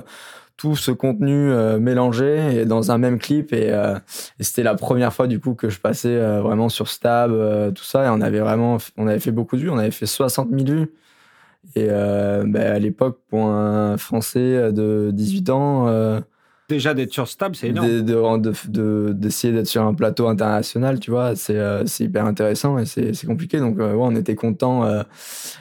[0.58, 3.50] tout ce contenu euh, mélangé et dans un même clip.
[3.54, 3.98] Euh,
[4.40, 7.32] et, c'était la première fois du coup que je passais vraiment sur Stab
[7.74, 8.06] tout ça.
[8.06, 9.70] Et on avait vraiment on avait fait beaucoup de vues.
[9.70, 10.94] On avait fait 60 000 vues.
[11.76, 16.24] Et ben, à l'époque pour un français de 18 ans
[16.74, 18.02] Déjà d'être sur Stab, c'est énorme.
[18.42, 23.28] D'essayer de, d'être sur un plateau international, tu vois, c'est euh, hyper intéressant et c'est
[23.28, 23.60] compliqué.
[23.60, 24.84] Donc, euh, ouais, on était content.
[24.84, 25.04] Euh,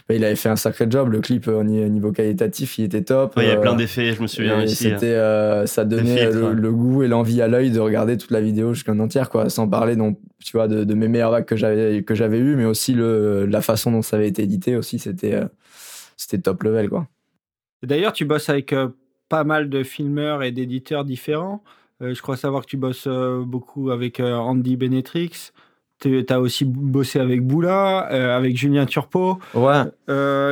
[0.08, 1.12] bah, il avait fait un sacré job.
[1.12, 3.34] Le clip, au niveau qualitatif, il était top.
[3.36, 4.74] il y a plein d'effets, je me souviens aussi.
[4.74, 8.98] C'était, ça donnait le, goût et l'envie à l'œil de regarder toute la vidéo jusqu'en
[8.98, 9.50] entière, quoi.
[9.50, 12.64] Sans parler, donc, tu vois, de, mes meilleurs vagues que j'avais que j'avais eu, mais
[12.64, 15.40] aussi le, la façon dont ça avait été édité aussi, c'était
[16.16, 17.06] c'était top level, quoi.
[17.82, 18.72] D'ailleurs, tu bosses avec
[19.32, 21.62] pas mal de filmeurs et d'éditeurs différents.
[22.02, 25.52] Euh, je crois savoir que tu bosses euh, beaucoup avec euh, Andy Benetrix.
[26.02, 28.00] Tu as aussi bossé avec Boula,
[28.36, 29.38] avec Julien Turpo.
[29.54, 29.84] Ouais.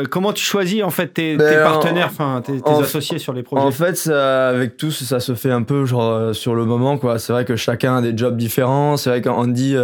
[0.09, 3.67] comment tu choisis en fait tes, ben, partenaires, enfin tes, associés sur les projets?
[3.67, 7.19] En fait, avec tous, ça se fait un peu genre sur le moment quoi.
[7.19, 8.97] C'est vrai que chacun a des jobs différents.
[8.97, 9.75] C'est vrai qu'Andy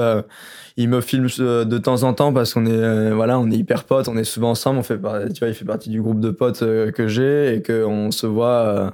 [0.77, 4.09] il me filme de temps en temps parce qu'on est voilà on est hyper potes
[4.09, 6.61] on est souvent ensemble on fait tu vois il fait partie du groupe de potes
[6.61, 8.93] que j'ai et que on se voit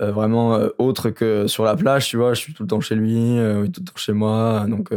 [0.00, 2.34] euh, vraiment euh, autre que sur la plage, tu vois.
[2.34, 4.64] Je suis tout le temps chez lui, euh, tout le temps chez moi.
[4.68, 4.90] Donc,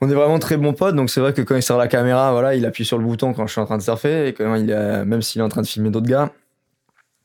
[0.00, 0.94] on est vraiment très bons potes.
[0.94, 3.34] Donc, c'est vrai que quand il sort la caméra, voilà, il appuie sur le bouton
[3.34, 4.28] quand je suis en train de surfer.
[4.28, 6.32] Et quand il a, même s'il est en train de filmer d'autres gars,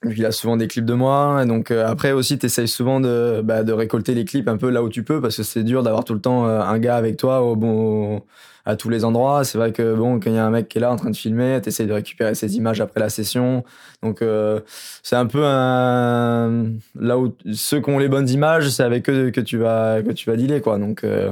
[0.05, 1.41] il a souvent des clips de moi.
[1.43, 4.69] Et donc, après aussi, tu essayes souvent de, bah, de récolter les clips un peu
[4.69, 7.17] là où tu peux parce que c'est dur d'avoir tout le temps un gars avec
[7.17, 8.23] toi au bon
[8.69, 9.43] à tous les endroits.
[9.43, 11.09] C'est vrai que bon, quand il y a un mec qui est là en train
[11.09, 13.63] de filmer, tu essayes de récupérer ses images après la session.
[14.03, 14.61] Donc euh,
[15.03, 16.65] c'est un peu un
[16.95, 20.11] là où ceux qui ont les bonnes images, c'est avec eux que tu vas que
[20.11, 20.77] tu vas dealer quoi.
[20.77, 21.31] Donc euh,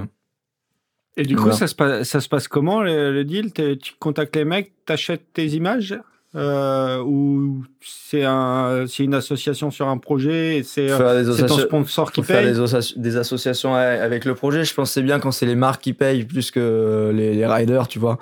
[1.16, 3.52] et du coup, ça se, passe, ça se passe comment le, deal?
[3.52, 6.00] Tu contactes les mecs, t'achètes tes images?
[6.38, 12.54] Euh, ou c'est un, une association sur un projet et c'est ton sponsor qui paye
[12.54, 14.64] faire des, associations avec le projet.
[14.64, 17.98] Je pense c'est bien quand c'est les marques qui payent plus que les, riders, tu
[17.98, 18.20] vois.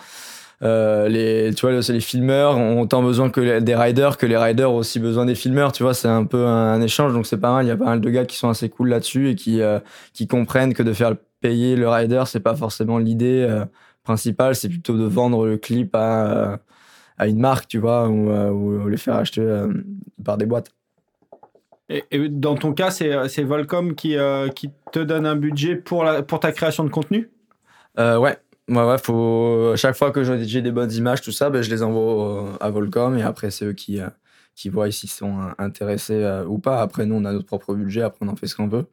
[0.64, 4.72] Euh, les, tu vois, les filmeurs ont autant besoin que des riders, que les riders
[4.72, 7.52] ont aussi besoin des filmeurs, tu vois, c'est un peu un, échange, donc c'est pas
[7.52, 7.66] mal.
[7.66, 9.80] Il y a pas mal de gars qui sont assez cool là-dessus et qui, euh,
[10.14, 13.66] qui comprennent que de faire payer le rider, c'est pas forcément l'idée euh,
[14.04, 16.60] principale, c'est plutôt de vendre le clip à,
[17.18, 19.72] à une marque, tu vois, ou, euh, les faire acheter euh,
[20.24, 20.70] par des boîtes.
[21.88, 26.24] Et, dans ton cas, c'est Volcom qui, euh, qui te donne un budget pour, la,
[26.24, 27.30] pour ta création de contenu?
[27.98, 28.38] Ouais, ouais,
[28.68, 32.58] ouais, faut chaque fois que j'ai des bonnes images, tout ça, ben, je les envoie
[32.60, 34.00] à Volcom et après c'est eux qui
[34.56, 36.82] qui voient s'ils sont intéressés ou pas.
[36.82, 38.88] Après nous on a notre propre budget, après on en fait ce qu'on veut.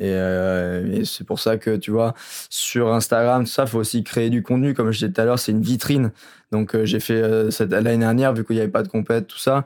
[0.00, 2.14] Euh, et, c'est pour ça que tu vois,
[2.50, 4.74] sur Instagram, ça, faut aussi créer du contenu.
[4.74, 6.12] Comme je disais tout à l'heure, c'est une vitrine.
[6.52, 9.26] Donc euh, j'ai fait euh, cette l'année dernière, vu qu'il n'y avait pas de compète,
[9.26, 9.64] tout ça,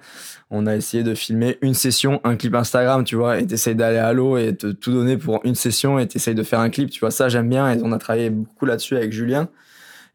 [0.51, 3.98] on a essayé de filmer une session, un clip Instagram, tu vois, et t'essayes d'aller
[3.98, 6.90] à l'eau et te tout donner pour une session et t'essayes de faire un clip,
[6.90, 7.11] tu vois.
[7.11, 9.48] Ça j'aime bien et on a travaillé beaucoup là-dessus avec Julien.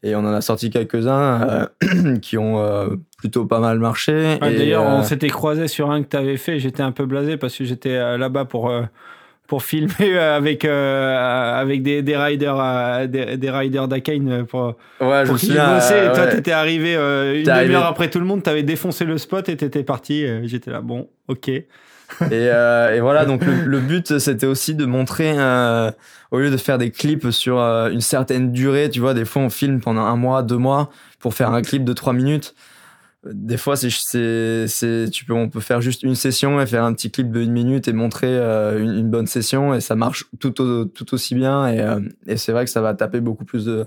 [0.02, 1.68] Et on en a sorti quelques-uns
[2.22, 4.38] qui ont plutôt pas mal marché.
[4.40, 6.60] D'ailleurs, on s'était croisé sur un que tu avais fait.
[6.60, 8.70] J'étais un peu blasé parce que j'étais là-bas pour
[9.46, 15.24] pour filmer avec euh, avec des, des riders euh, des, des, riders d'Akane pour ouais,
[15.24, 18.62] pour qu'ils bossaient et toi t'étais arrivé euh, une demi-heure après tout le monde t'avais
[18.62, 21.48] défoncé le spot et t'étais parti j'étais là bon ok.
[21.48, 21.64] Et,
[22.30, 25.32] et voilà donc le, but c'était aussi de montrer
[26.30, 29.50] au lieu de faire des clips sur une certaine durée tu vois des fois on
[29.50, 32.54] filme pendant un mois deux mois pour faire un clip de trois minutes
[33.32, 33.90] des fois, c'est,
[34.68, 37.40] c'est, tu peux, on peut faire juste une session et faire un petit clip de
[37.40, 41.68] une minute et montrer euh, une, bonne session et ça marche tout, tout aussi bien
[41.68, 43.86] et, euh, et c'est vrai que ça va taper beaucoup plus de,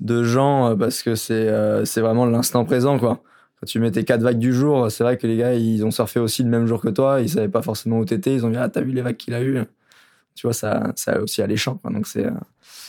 [0.00, 1.48] de gens euh, parce que c'est,
[1.84, 3.22] c'est vraiment l'instant présent, quoi.
[3.60, 5.90] Quand tu mets tes quatre vagues du jour, c'est vrai que les gars, ils ont
[5.90, 8.50] surfé aussi le même jour que toi, ils savaient pas forcément où t'étais, ils ont
[8.50, 9.58] dit, ah, t'as vu les vagues qu'il a eu.
[10.36, 11.90] Tu vois, ça, ça aussi alléchant, quoi.
[11.90, 12.26] Donc c'est,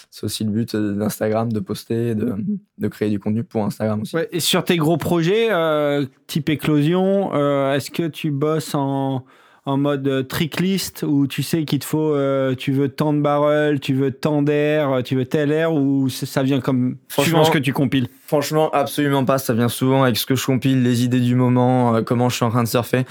[0.10, 2.36] c'est aussi le but d'Instagram, de poster, de,
[2.78, 4.16] de, créer du contenu pour Instagram aussi.
[4.32, 9.24] et sur tes gros projets, euh, type éclosion, euh, est-ce que tu bosses en,
[9.66, 13.80] en mode tricklist où tu sais qu'il te faut, euh, tu veux tant de barrels,
[13.80, 17.60] tu veux tant d'air, tu veux tel air ou ça vient comme suivant ce que
[17.60, 18.08] tu compiles?
[18.26, 19.38] Franchement, absolument pas.
[19.38, 22.46] Ça vient souvent avec ce que je compile, les idées du moment, comment je suis
[22.46, 23.06] en train de surfer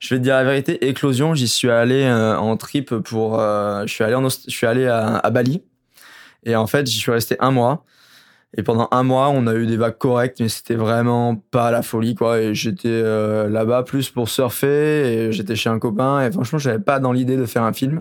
[0.00, 3.38] Je vais te dire la vérité, Éclosion, j'y suis allé euh, en trip pour.
[3.38, 5.62] euh, je suis allé, en, je suis allé à, à Bali.
[6.44, 7.84] Et en fait, j'y suis resté un mois.
[8.56, 11.82] Et pendant un mois, on a eu des vagues correctes, mais c'était vraiment pas la
[11.82, 12.40] folie, quoi.
[12.40, 16.80] Et j'étais euh, là-bas plus pour surfer, et j'étais chez un copain, et franchement, j'avais
[16.80, 18.00] pas dans l'idée de faire un film.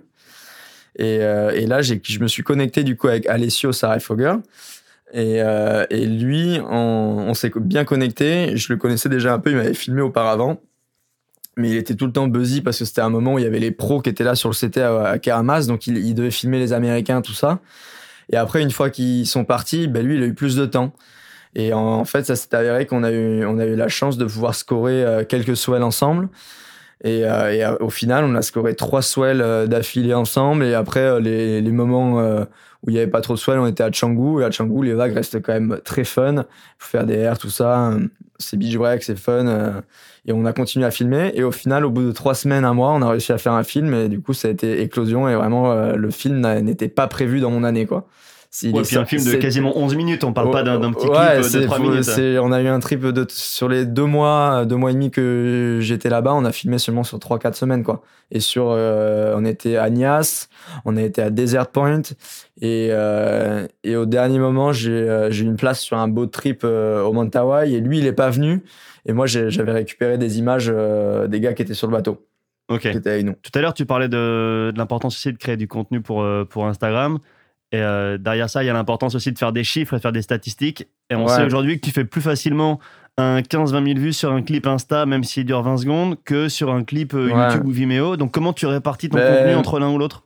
[0.97, 4.35] Et, euh, là, je me suis connecté du coup avec Alessio Sarefogger.
[5.13, 8.57] Et, euh, et lui, on, s'est bien connecté.
[8.57, 10.59] Je le connaissais déjà un peu, il m'avait filmé auparavant.
[11.57, 13.47] Mais il était tout le temps busy parce que c'était un moment où il y
[13.47, 16.31] avait les pros qui étaient là sur le CT à, à Keramas, donc il devait
[16.31, 17.59] filmer les Américains, tout ça.
[18.31, 20.93] Et après, une fois qu'ils sont partis, ben lui, il a eu plus de temps.
[21.55, 24.25] Et en, fait, ça s'est avéré qu'on a eu, on a eu la chance de
[24.25, 26.29] pouvoir scorer euh, quelques swells ensemble.
[27.03, 30.63] Et, euh, et, euh, au final, on a scoré trois swells euh, d'affilée ensemble.
[30.65, 32.43] Et après, euh, les, les moments euh,
[32.83, 34.41] où il n'y avait pas trop de swells, on était à Canggu.
[34.41, 36.45] Et à Canggu, les vagues restent quand même très fun.
[36.77, 37.93] Faut faire des airs, tout ça.
[38.37, 39.81] C'est beach break, c'est fun.
[40.25, 41.31] et on a continué à filmer.
[41.35, 43.53] Et au final, au bout de trois semaines, un mois, on a réussi à faire
[43.53, 43.93] un film.
[43.93, 45.27] Et du coup, ça a été éclosion.
[45.29, 48.07] Et vraiment, le film n'était pas prévu dans mon année, quoi.
[48.51, 51.33] S'il Ouais, puis un film de quasiment 11 minutes, on parle pas d'un petit Ouais,
[51.33, 52.09] clip de c'est 3 fou, minutes.
[52.41, 55.77] on a eu un trip de, sur les deux mois, deux mois et demi que
[55.81, 58.01] j'étais là-bas, on a filmé seulement sur trois, quatre semaines, quoi.
[58.31, 60.47] Et sur, euh, on était à Nias,
[60.83, 62.01] on a été à Desert Point,
[62.59, 66.61] et, euh, et au dernier moment, j'ai euh, eu une place sur un boat trip
[66.63, 68.63] euh, au Mentawai, et lui, il est pas venu,
[69.05, 72.25] et moi, j'avais récupéré des images euh, des gars qui étaient sur le bateau,
[72.67, 72.81] Ok.
[72.81, 73.35] qui étaient avec nous.
[73.43, 76.45] Tout à l'heure, tu parlais de, de l'importance aussi de créer du contenu pour, euh,
[76.45, 77.19] pour Instagram.
[77.71, 80.01] Et euh, derrière ça, il y a l'importance aussi de faire des chiffres et de
[80.01, 80.87] faire des statistiques.
[81.11, 81.35] Et on Ouais.
[81.35, 82.79] sait aujourd'hui que tu fais plus facilement
[83.17, 86.71] un 15-20 000 vues sur un clip Insta, même s'il dure 20 secondes, que sur
[86.73, 87.43] un clip euh, Ouais.
[87.51, 88.17] YouTube ou Vimeo.
[88.17, 90.23] Donc, comment tu répartis ton Ben, contenu entre l'un ou l'autre?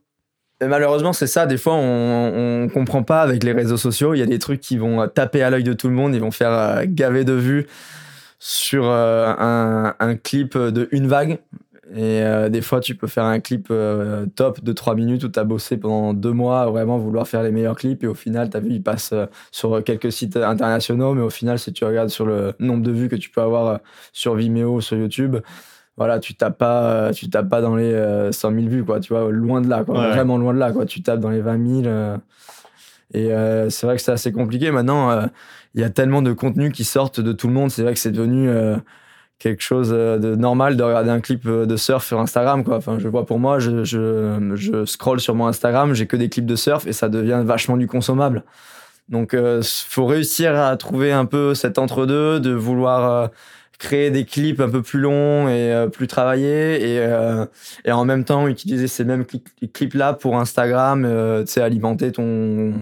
[0.61, 1.45] Et malheureusement, c'est ça.
[1.45, 4.13] Des fois, on, on comprend pas avec les réseaux sociaux.
[4.13, 6.15] Il y a des trucs qui vont euh, taper à l'œil de tout le monde.
[6.15, 7.67] Ils vont faire gaver de vues
[8.39, 11.39] sur un, un clip de une vague.
[11.91, 15.29] Et euh, des fois, tu peux faire un clip euh, top de 3 minutes où
[15.29, 18.03] tu as bossé pendant deux mois à vraiment vouloir faire les meilleurs clips.
[18.03, 21.13] Et au final, tu as vu, il passe euh, sur quelques sites internationaux.
[21.13, 23.79] Mais au final, si tu regardes sur le nombre de vues que tu peux avoir
[24.13, 25.37] sur Vimeo ou sur YouTube,
[25.97, 29.01] voilà, tu tapes pas, tu tapes pas dans les euh, 100 000 vues, quoi.
[29.01, 29.99] Tu vois, loin de là, quoi.
[29.99, 30.09] Ouais.
[30.09, 30.85] Vraiment loin de là, quoi.
[30.85, 31.85] Tu tapes dans les 20 000.
[31.85, 32.17] euh,
[33.13, 33.27] et
[33.69, 34.71] c'est vrai que c'est assez compliqué.
[34.71, 35.27] Maintenant,
[35.75, 37.69] il y a tellement de contenus qui sortent de tout le monde.
[37.69, 38.49] C'est vrai que c'est devenu
[39.43, 42.77] quelque chose euh, de normal de regarder un clip euh, de surf sur Instagram, quoi.
[42.77, 46.29] Enfin, je vois pour moi, je, je, je scroll sur mon Instagram, j'ai que des
[46.29, 48.43] clips de surf et ça devient vachement du consommable.
[49.09, 53.27] Donc, euh, faut réussir à trouver un peu cet entre-deux, de vouloir euh,
[53.79, 57.05] créer des clips un peu plus longs et plus travaillés et,
[57.83, 61.05] et en même temps utiliser ces mêmes cli- clips-là pour Instagram,
[61.45, 62.73] tu sais, alimenter ton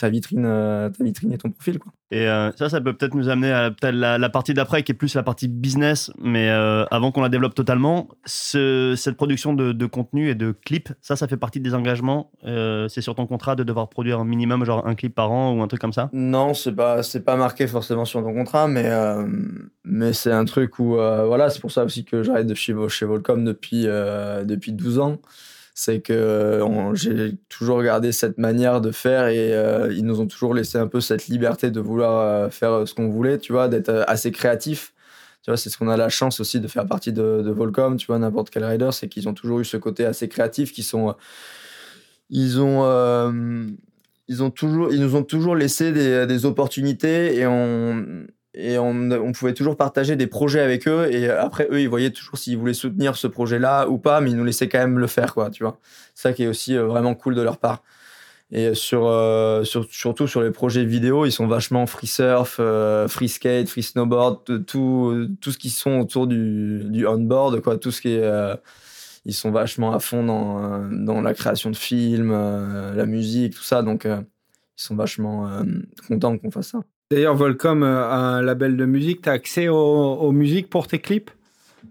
[0.00, 1.92] ta vitrine, euh, ta vitrine et ton profil, quoi.
[2.10, 4.90] Et euh, ça, ça peut peut-être nous amener à peut-être la, la partie d'après qui
[4.90, 9.54] est plus la partie business, mais euh, avant qu'on la développe totalement, ce- cette production
[9.54, 12.32] de, de contenu et de clips, ça, ça fait partie des engagements.
[12.44, 15.52] Euh, c'est sur ton contrat de devoir produire un minimum, genre un clip par an
[15.54, 16.10] ou un truc comme ça?
[16.12, 19.24] Non, c'est pas c'est pas marqué forcément sur ton contrat, mais euh,
[19.84, 22.74] mais c'est un truc où euh, voilà, c'est pour ça aussi que j'arrête de chez
[22.88, 25.18] chez Volcom depuis euh, depuis 12 ans.
[25.82, 30.26] C'est que euh, j'ai toujours gardé cette manière de faire et euh, ils nous ont
[30.26, 33.66] toujours laissé un peu cette liberté de vouloir euh, faire ce qu'on voulait, tu vois,
[33.68, 34.92] d'être assez créatif.
[35.42, 38.08] Tu vois, c'est ce qu'on a la chance aussi de faire partie de, Volcom, tu
[38.08, 41.14] vois, n'importe quel rider, c'est qu'ils ont toujours eu ce côté assez créatif, qui sont,
[42.28, 42.84] ils ont,
[44.28, 49.10] ils ont toujours, ils nous ont toujours laissé des, des opportunités et on, et on,
[49.12, 52.58] on pouvait toujours partager des projets avec eux et après eux ils voyaient toujours s'ils
[52.58, 55.50] voulaient soutenir ce projet-là ou pas, mais ils nous laissaient quand même le faire, quoi,
[55.50, 55.78] tu vois.
[56.14, 57.82] Ça qui est aussi euh, vraiment cool de leur part.
[58.52, 63.06] Et sur, euh, sur, surtout sur les projets vidéo, ils sont vachement free surf, euh,
[63.06, 67.92] free skate, free snowboard, tout- tout, ce qui sont autour du, du on-board, quoi, tout
[67.92, 68.22] ce qui est.
[68.22, 68.56] euh,
[69.24, 73.54] ils sont vachement à fond dans, euh, dans la création de films, euh, la musique,
[73.54, 73.82] tout ça.
[73.82, 74.20] Donc, euh,
[74.78, 75.62] ils sont vachement euh,
[76.08, 76.80] contents qu'on fasse ça.
[77.12, 79.22] D'ailleurs, Volcom euh, a un label de musique.
[79.22, 81.32] Tu as accès aux, musiques pour tes clips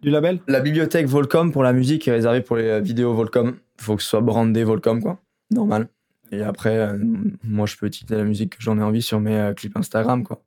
[0.02, 0.40] du label?
[0.48, 3.58] La bibliothèque Volcom pour la musique est réservée pour les euh, vidéos Volcom.
[3.80, 5.20] Il faut que ce soit brandé Volcom, quoi.
[5.52, 5.90] Normal.
[6.32, 6.98] Et après, euh,
[7.44, 10.42] moi, je peux utiliser la musique que j'en ai envie sur mes clips Instagram, quoi.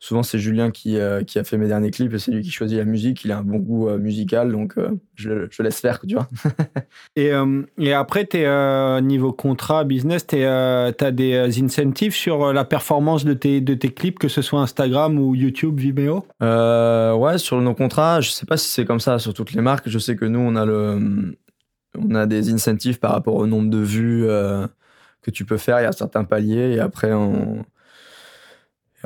[0.00, 2.52] Souvent, c'est Julien qui, euh, qui a fait mes derniers clips et c'est lui qui
[2.52, 3.24] choisit la musique.
[3.24, 6.28] Il a un bon goût euh, musical, donc euh, je, je laisse faire, tu vois.
[7.16, 7.32] Et,
[7.78, 13.60] et après, euh, niveau contrat, business, tu as des incentives sur la performance de tes,
[13.60, 16.24] de tes clips, que ce soit Instagram ou YouTube, Vimeo?
[16.40, 19.88] Ouais, sur nos contrats, je sais pas si c'est comme ça sur toutes les marques.
[19.88, 21.36] Je sais que nous, on a le,
[21.98, 24.26] on a des incentives par rapport au nombre de vues
[25.22, 25.80] que tu peux faire.
[25.80, 27.64] Il y a certains paliers et après, on,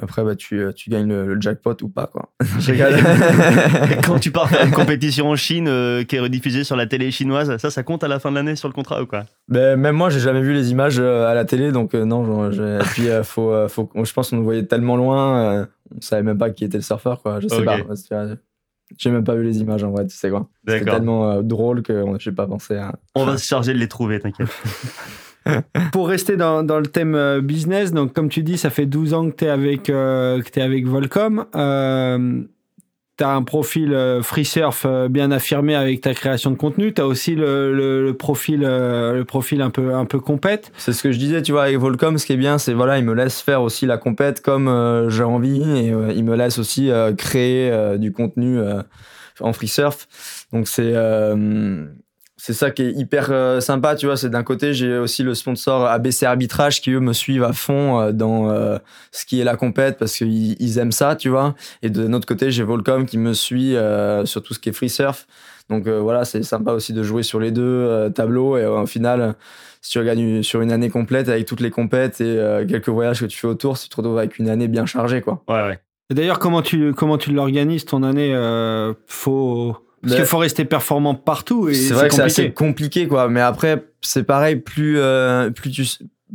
[0.00, 2.32] après, bah, tu, tu gagnes le, jackpot ou pas, quoi.
[4.04, 7.10] Quand tu pars faire une compétition en Chine euh, qui est rediffusée sur la télé
[7.10, 9.24] chinoise, ça, ça compte à la fin de l'année sur le contrat ou quoi?
[9.48, 12.50] Ben, Même moi, j'ai jamais vu les images euh, à la télé, donc euh, non.
[12.50, 16.50] Et puis, faut, faut, je pense qu'on nous voyait tellement loin, on savait même pas
[16.50, 17.40] qui était le surfeur, quoi.
[17.40, 17.78] Je sais pas.
[18.98, 20.48] J'ai même pas vu les images en vrai, tu sais quoi?
[20.66, 22.94] C'est tellement drôle que j'ai pas pensé à.
[23.14, 24.48] On va se charger de les trouver, t'inquiète.
[25.92, 29.14] Pour rester dans, dans, le thème euh, business, donc comme tu dis, ça fait 12
[29.14, 31.46] ans que tu es avec, euh, que es avec Volcom.
[31.54, 32.42] Euh,
[33.18, 36.94] tu un profil euh, free surf bien affirmé avec ta création de contenu.
[36.94, 40.72] Tu as aussi le, le, profil, le profil un peu, un peu compète.
[40.76, 42.98] C'est ce que je disais, tu vois, avec Volcom, ce qui est bien, c'est voilà,
[42.98, 46.90] il me laisse faire aussi la compète comme j'ai envie et il me laisse aussi
[47.18, 48.58] créer du contenu
[49.40, 50.08] en free surf.
[50.52, 50.94] Donc c'est
[52.44, 54.16] c'est ça qui est hyper euh, sympa, tu vois.
[54.16, 58.00] C'est d'un côté, j'ai aussi le sponsor ABC Arbitrage qui eux me suivent à fond
[58.00, 58.78] euh, dans euh,
[59.12, 61.54] ce qui est la compète parce qu'ils ils aiment ça, tu vois.
[61.82, 63.76] Et de notre côté, j'ai Volcom qui me suit
[64.24, 65.28] sur tout ce qui est free surf.
[65.70, 69.36] Donc voilà, c'est sympa aussi de jouer sur les deux tableaux et au final,
[69.80, 73.26] si tu regardes sur une année complète avec toutes les compètes et quelques voyages que
[73.26, 75.44] tu fais autour, tu te retrouves avec une année bien chargée, quoi.
[75.48, 75.78] Ouais, ouais.
[76.10, 78.34] Et d'ailleurs, comment tu comment tu l'organises ton année
[79.06, 81.72] Faut parce qu'il faut rester performant partout.
[81.72, 83.28] C'est vrai que c'est assez compliqué, quoi.
[83.28, 85.86] Mais après, c'est pareil, plus, euh, plus, tu,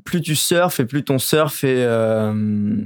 [0.05, 1.83] plus tu surfes et plus ton surf est.
[1.83, 2.85] Euh,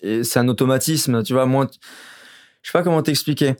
[0.00, 1.44] et c'est un automatisme, tu vois.
[1.44, 1.68] Moi,
[2.62, 3.56] je sais pas comment t'expliquer.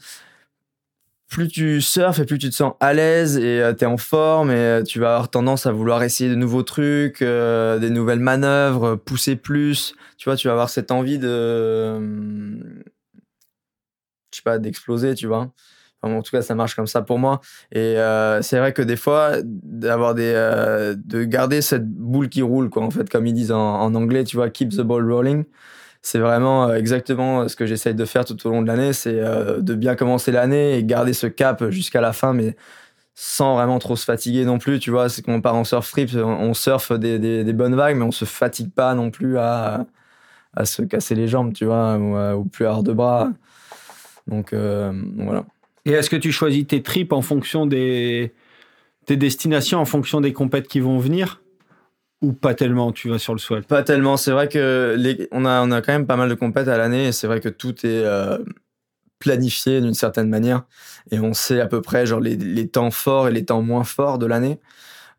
[1.28, 3.98] Plus tu surfes et plus tu te sens à l'aise et euh, tu es en
[3.98, 8.94] forme et tu vas avoir tendance à vouloir essayer de nouveaux trucs, des nouvelles manœuvres,
[8.96, 9.94] pousser plus.
[10.16, 11.98] Tu vois, tu vas avoir cette envie de.
[14.32, 15.52] je sais pas, d'exploser, tu vois
[16.02, 17.40] en tout cas, ça marche comme ça pour moi.
[17.72, 22.42] Et euh, c'est vrai que des fois, d'avoir des, euh, de garder cette boule qui
[22.42, 25.44] roule, quoi, en fait, comme ils disent en, anglais, tu vois, keep the ball rolling.
[26.02, 29.20] C'est vraiment euh, exactement ce que j'essaye de faire tout au long de l'année, c'est
[29.20, 32.56] de bien commencer l'année et garder ce cap jusqu'à la fin, mais
[33.14, 35.08] sans vraiment trop se fatiguer non plus, tu vois.
[35.08, 38.24] C'est qu'on part en surf trip, on, surfe des, des, bonnes vagues, mais on se
[38.24, 39.86] fatigue pas non plus à,
[40.54, 43.32] à se casser les jambes, tu vois, ou, plus à de bras.
[44.28, 45.44] Donc, voilà.
[45.88, 48.34] Et est-ce que tu choisis tes trips en fonction des
[49.06, 51.40] tes destinations, en fonction des compètes qui vont venir?
[52.20, 54.18] Ou pas tellement Tu vas sur le swell Pas tellement.
[54.18, 57.12] C'est vrai que les, on a quand même pas mal de compètes à l'année et
[57.12, 58.36] c'est vrai que tout est euh,
[59.18, 60.64] planifié d'une certaine manière
[61.10, 64.18] et on sait à peu près genre les, temps forts et les temps moins forts
[64.18, 64.60] de l'année.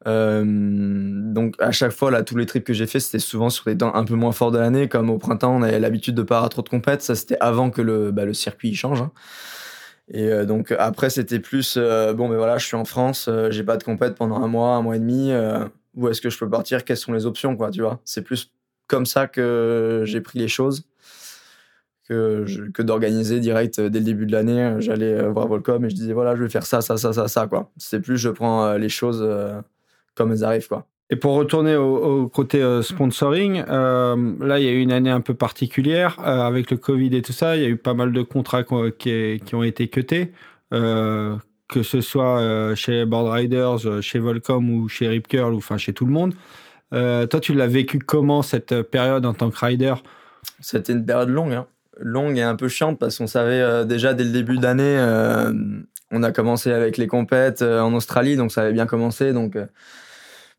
[0.05, 3.65] Euh, donc à chaque fois là tous les trips que j'ai fait c'était souvent sur
[3.65, 6.21] des temps un peu moins forts de l'année comme au printemps on avait l'habitude de
[6.21, 9.11] pas avoir trop de compètes ça c'était avant que le bah, circuit change hein.
[10.11, 13.51] Et euh, donc après, c'était plus euh, bon, mais voilà, je suis en France, euh,
[13.51, 15.31] j'ai pas de compète pendant un mois, un mois et demi.
[15.95, 16.83] où est-ce que je peux partir?
[16.83, 17.99] Quelles sont les options, quoi Tu vois?
[18.05, 18.51] C'est plus
[18.87, 20.85] comme ça que j'ai pris les choses
[22.07, 24.75] que, que d'organiser direct dès le début de l'année.
[24.79, 27.47] J'allais voir Volcom et je disais voilà, je vais faire ça, ça, ça, ça, ça,
[27.47, 27.71] quoi.
[27.77, 29.27] C'est plus je prends les choses
[30.15, 30.87] comme elles arrivent, quoi.
[31.11, 35.09] Et pour retourner au, côté euh, sponsoring, euh, là, il y a eu une année
[35.09, 37.55] un peu particulière euh, avec le Covid et tout ça.
[37.55, 40.31] Il y a eu pas mal de contrats qui, qui ont été cutés,
[40.71, 45.93] que ce soit chez Board Riders, chez Volcom ou chez Rip Curl, ou enfin chez
[45.93, 46.35] tout le monde.
[46.91, 49.95] toi, tu l'as vécu comment cette période en tant que rider?
[50.59, 51.65] C'était une période longue, hein.
[51.97, 54.99] longue et un peu chiante parce qu'on savait déjà dès le début d'année,
[56.11, 59.57] on a commencé avec les compètes en Australie, donc ça avait bien commencé, donc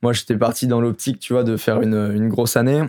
[0.02, 2.82] moi, j'étais parti dans l'optique, tu vois, de faire une, une, grosse année.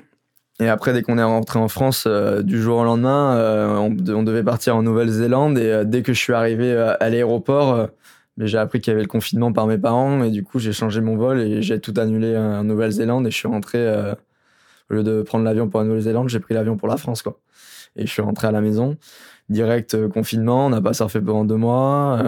[0.59, 4.23] Et après, dès qu'on est rentré en France, euh, du jour au lendemain, euh, on,
[4.23, 5.57] devait partir en Nouvelle-Zélande.
[5.57, 7.89] Et euh, dès que je suis arrivé à l'aéroport,
[8.37, 10.23] j'ai appris qu'il y avait le confinement par mes parents.
[10.23, 13.27] Et du coup, j'ai changé mon vol et j'ai tout annulé en Nouvelle-Zélande.
[13.27, 13.85] Et je suis rentré,
[14.89, 17.39] au lieu de prendre l'avion pour la Nouvelle-Zélande, j'ai pris l'avion pour la France, quoi.
[17.97, 18.97] Et je suis rentré à la maison.
[19.49, 22.21] Direct confinement, on n'a pas surfé pendant deux mois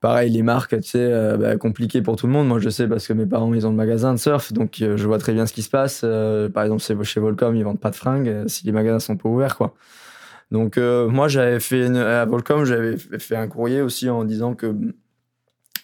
[0.00, 2.46] pareil, les marques, tu sais, euh, bah, compliqué pour tout le monde.
[2.48, 4.96] Moi, je sais parce que mes parents, ils ont le magasin de surf, donc euh,
[4.96, 6.02] je vois très bien ce qui se passe.
[6.04, 9.28] Euh, par exemple, chez Volcom, ils vendent pas de fringues si les magasins sont pas
[9.28, 9.74] ouverts, quoi.
[10.50, 14.72] Donc, moi, j'avais fait à Volcom, j'avais fait un courrier aussi en disant que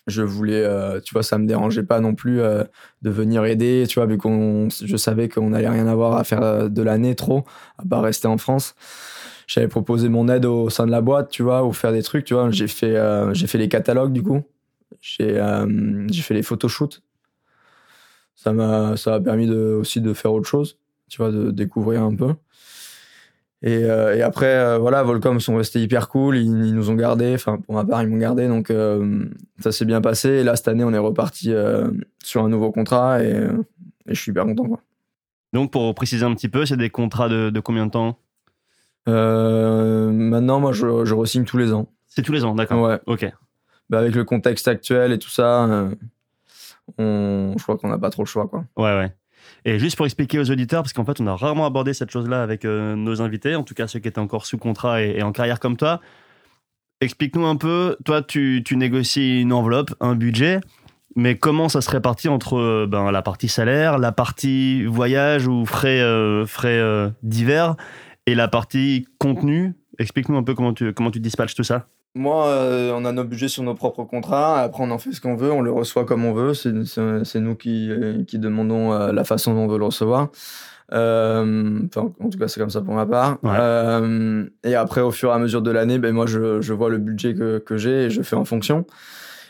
[0.07, 0.65] je voulais,
[1.03, 4.69] tu vois, ça me dérangeait pas non plus de venir aider, tu vois, vu qu'on,
[4.69, 7.45] je savais qu'on allait rien avoir à faire de l'année trop,
[7.79, 8.77] à part rester en France
[9.51, 12.25] j'avais proposé mon aide au sein de la boîte, tu vois, ou faire des trucs,
[12.25, 12.53] tu vois.
[12.53, 14.43] J'ai fait, euh, j'ai fait les catalogues, du coup.
[15.01, 17.03] J'ai, euh, j'ai fait les photoshoots.
[18.37, 20.79] Ça m'a, ça a permis de, aussi de faire autre chose,
[21.09, 22.35] tu vois, de découvrir un peu.
[23.63, 27.59] Et, euh, et après, voilà, Volcom sont restés hyper cool, ils, nous ont gardés, enfin,
[27.59, 28.73] pour ma part, ils m'ont gardé, donc
[29.59, 30.29] ça s'est bien passé.
[30.29, 31.53] Et là, cette année, on est reparti
[32.23, 33.49] sur un nouveau contrat et,
[34.07, 34.81] je suis hyper content, quoi.
[35.53, 38.17] Donc, pour préciser un petit peu, c'est des contrats de, de combien de temps?
[39.07, 41.89] Maintenant, moi, je, je re-signe tous les ans.
[42.07, 42.83] C'est tous les ans, d'accord.
[42.83, 42.99] Ouais.
[43.07, 43.31] Ok.
[43.89, 45.95] Bah, avec le contexte actuel et tout ça, euh,
[46.99, 48.65] on, je crois qu'on n'a pas trop le choix, quoi.
[48.77, 49.13] Ouais, ouais.
[49.65, 52.43] Et juste pour expliquer aux auditeurs, parce qu'en fait, on a rarement abordé cette chose-là
[52.43, 55.23] avec euh, nos invités, en tout cas ceux qui étaient encore sous contrat et, et
[55.23, 56.01] en carrière comme toi.
[57.01, 60.61] Explique-nous un peu, toi, tu, tu négocies une enveloppe, un budget,
[61.17, 65.67] mais comment ça se répartit entre euh, ben, la partie salaire, la partie voyage ou
[65.67, 67.77] frais, euh, frais euh, divers
[68.27, 71.87] et la partie contenu Explique-nous un peu comment tu, comment tu dispatches tout ça.
[72.15, 74.61] Moi, euh, on a nos budgets sur nos propres contrats.
[74.61, 76.55] Après, on en fait ce qu'on veut, on le reçoit comme on veut.
[76.55, 80.31] C'est nous qui, euh, qui demandons euh, la façon dont on veut le recevoir.
[80.93, 83.39] Euh, enfin, en tout cas, c'est comme ça pour ma part.
[83.43, 84.49] Ouais.
[84.65, 86.97] Et après, au fur et à mesure de l'année, ben moi, je, je vois le
[86.97, 88.87] budget que, que j'ai et je fais en fonction.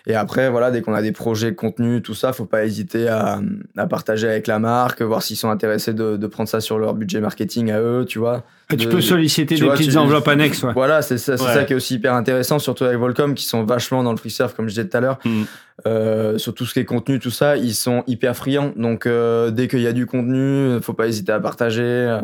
[0.07, 3.41] Et après, voilà, dès qu'on a des projets, contenu, tout ça, faut pas hésiter à,
[3.77, 6.95] à partager avec la marque, voir s'ils sont intéressés de, de prendre ça sur leur
[6.95, 8.45] budget marketing à eux, tu vois.
[8.71, 10.63] Ah, tu De- peux solliciter tu des vois, petites tu- enveloppes annexes.
[10.63, 10.73] Ouais.
[10.73, 11.53] Voilà, c'est ça, c'est Ouais.
[11.55, 14.31] ça qui est aussi hyper intéressant, surtout avec Volcom, qui sont vachement dans le free
[14.31, 15.19] surf, comme je disais tout à l'heure.
[15.25, 15.43] Mm.
[15.87, 18.73] Euh, sur tout ce qui est contenu, tout ça, ils sont hyper friands.
[18.77, 22.21] Donc, euh, dès qu'il y a du contenu, faut pas hésiter à partager euh,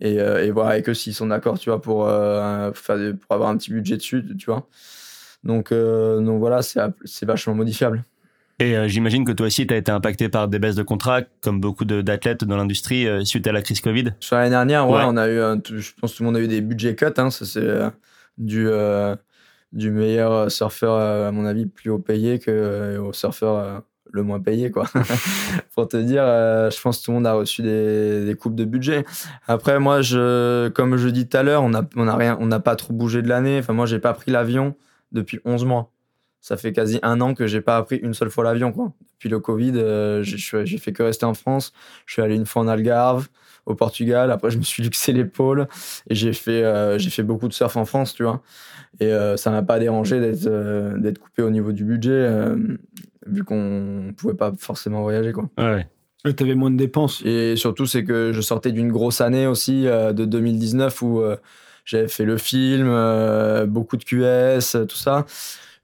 [0.00, 2.96] et, euh, et voir avec eux s'ils sont d'accord, tu vois, pour, euh, pour, faire
[2.98, 4.66] des- pour avoir un petit budget dessus, tu vois.
[5.44, 8.02] Donc, euh, donc voilà, c'est vachement modifiable.
[8.60, 11.22] Et euh, j'imagine que toi aussi, tu as été impacté par des baisses de contrats,
[11.42, 14.12] comme beaucoup d'athlètes dans l'industrie, euh, suite à la crise Covid.
[14.20, 15.04] Sur l'année dernière, ouais, Ouais.
[15.06, 15.38] on a eu,
[15.76, 17.06] je pense que tout le monde a eu des budget cuts.
[17.16, 17.66] Hein, ça c'est
[18.38, 18.68] du
[19.72, 20.94] du meilleur surfeur
[21.26, 24.84] à mon avis plus haut payé que au surfeur le moins payé quoi.
[25.74, 28.64] Pour te dire, je pense que tout le monde a reçu des, des coupes de
[28.64, 29.04] budget.
[29.48, 32.46] Après moi, je comme je dis tout à l'heure, on a on a rien, on
[32.46, 33.58] n'a pas trop bougé de l'année.
[33.58, 34.76] Enfin moi, j'ai pas pris l'avion
[35.12, 35.90] depuis 11 mois.
[36.40, 38.92] Ça fait quasi un an que j'ai pas pris une seule fois l'avion quoi.
[39.14, 41.72] Depuis le Covid, euh, j'ai fait que rester en France.
[42.04, 43.28] Je suis allé une fois en Algarve
[43.66, 44.30] au Portugal.
[44.30, 45.68] Après, je me suis luxé l'épaule
[46.10, 48.42] et j'ai fait, euh, j'ai fait beaucoup de surf en France, tu vois.
[49.00, 52.56] Et euh, ça m'a pas dérangé d'être, euh, d'être coupé au niveau du budget, euh,
[53.26, 55.48] vu qu'on pouvait pas forcément voyager, quoi.
[55.58, 55.88] Ouais.
[56.24, 57.22] Tu avais moins de dépenses.
[57.24, 61.36] Et surtout, c'est que je sortais d'une grosse année aussi, euh, de 2019, où euh,
[61.84, 65.26] j'avais fait le film, euh, beaucoup de QS, euh, tout ça.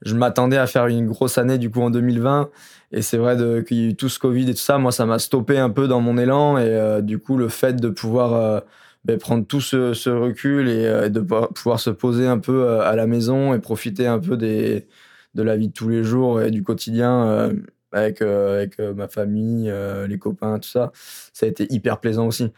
[0.03, 2.51] Je m'attendais à faire une grosse année, du coup, en 2020.
[2.93, 5.07] Et c'est vrai qu'il y a eu tout ce Covid et tout ça, moi, ça
[5.07, 6.59] m'a stoppé un peu dans mon élan.
[6.59, 8.61] Et euh, du coup, le fait de pouvoir euh,
[9.05, 12.81] ben, prendre tout ce, ce recul et euh, de pouvoir- se poser un peu euh,
[12.83, 14.89] à la maison et profiter un peu des,
[15.35, 17.51] de la vie de tous les jours et du quotidien
[17.93, 19.73] avec, avec ma famille,
[20.09, 20.91] les copains, tout ça,
[21.33, 22.53] ça a été hyper plaisant aussi.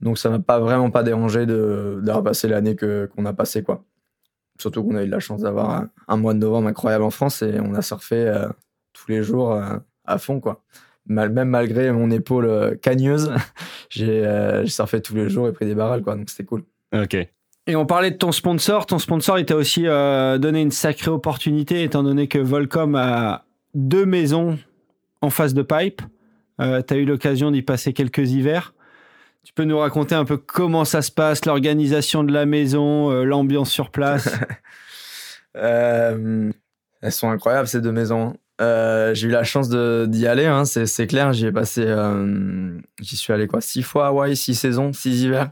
[0.00, 3.62] Donc ça m'a pas vraiment pas dérangé de d'avoir passé l'année que qu'on a passé
[3.62, 3.84] quoi.
[4.58, 7.10] Surtout qu'on a eu de la chance d'avoir un, un mois de novembre incroyable en
[7.10, 8.48] France et on a surfé euh,
[8.92, 10.62] tous les jours euh, à fond quoi.
[11.06, 13.32] Mal, même malgré mon épaule euh, cagneuse,
[13.90, 16.14] j'ai euh, surfé tous les jours et pris des barrales quoi.
[16.14, 16.64] Donc c'était cool.
[16.94, 17.16] Ok.
[17.66, 18.86] Et on parlait de ton sponsor.
[18.86, 23.44] Ton sponsor, il t'a aussi euh, donné une sacrée opportunité, étant donné que Volcom a
[23.74, 24.58] deux maisons
[25.20, 26.02] en face de pipe.
[26.60, 28.74] Euh, tu as eu l'occasion d'y passer quelques hivers.
[29.44, 33.24] Tu peux nous raconter un peu comment ça se passe, l'organisation de la maison, euh,
[33.24, 34.28] l'ambiance sur place?
[35.56, 36.52] Euh,
[37.02, 38.36] elles sont incroyables ces deux maisons.
[38.60, 41.32] Euh, j'ai eu la chance d'y aller, hein, c'est clair.
[41.32, 41.50] J'y
[43.00, 45.50] suis allé six fois à Hawaï, six saisons, six hivers.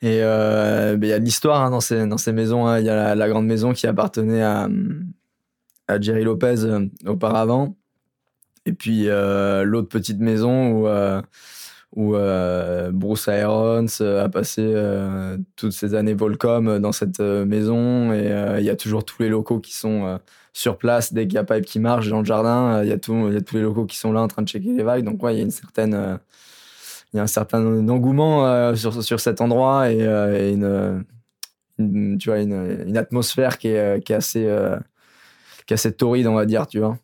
[0.00, 2.68] Et ben, il y a de l'histoire hein, dans ces maisons.
[2.68, 2.78] hein.
[2.78, 4.68] Il y a la, grande maison qui appartenait à
[6.00, 6.66] Jerry Lopez
[7.04, 7.76] auparavant,
[8.64, 10.88] et puis l'autre petite maison où
[11.96, 18.12] où euh, Bruce Irons euh, a passé euh, toutes ces années Volcom dans cette maison.
[18.12, 20.18] Et il y a toujours tous les locaux qui sont
[20.52, 21.12] sur place.
[21.12, 23.62] Dès qu'il y a pipe qui marche dans le jardin il y a tous les
[23.62, 25.04] locaux qui sont là en train de checker les vagues.
[25.04, 26.18] Donc ouais il y a une certaine
[27.14, 29.90] il y a un certain engouement sur sur cet endroit.
[29.90, 31.04] Et, une,
[32.18, 34.48] tu vois une, une atmosphère qui est qui est assez
[35.70, 36.98] assez torride on va dire tu vois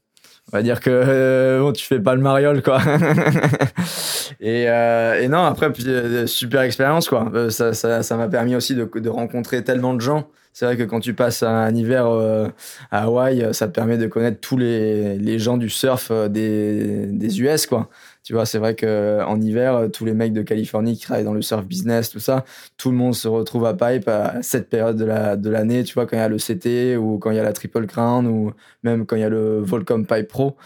[0.55, 2.79] on va dire que euh, bon, tu fais pas le mariole quoi.
[4.41, 7.29] et, euh, et non après euh, super expérience quoi.
[7.35, 10.29] Euh, ça m'a permis aussi de, de rencontrer tellement de gens.
[10.53, 12.47] C'est vrai que quand tu passes un hiver euh,
[12.93, 17.41] à Hawaï, ça te permet de connaître tous les, les gens du surf des, des
[17.43, 17.89] US quoi.
[18.25, 21.35] Tu vois, c'est vrai que en hiver, tous les mecs de Californie qui travaillent dans
[21.35, 22.45] le surf business, tout ça,
[22.79, 25.95] tout le monde se retrouve à Pipe à cette période de la de l'année, tu
[25.95, 28.27] vois, quand il y a le CT ou quand il y a la Triple Crown
[28.27, 28.53] ou
[28.83, 30.57] même quand il y a le Volcom Pipe Pro,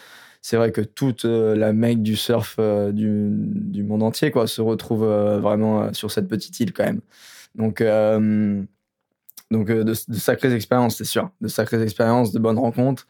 [0.41, 4.61] c'est vrai que toute euh, la mec du surf euh, du, monde entier quoi se
[4.63, 7.01] retrouve euh, vraiment euh, sur cette petite île quand même.
[7.55, 8.63] Donc euh,
[9.51, 13.07] donc euh, de sacrées expériences, c'est sûr, de sacrées expériences, de bonnes rencontres.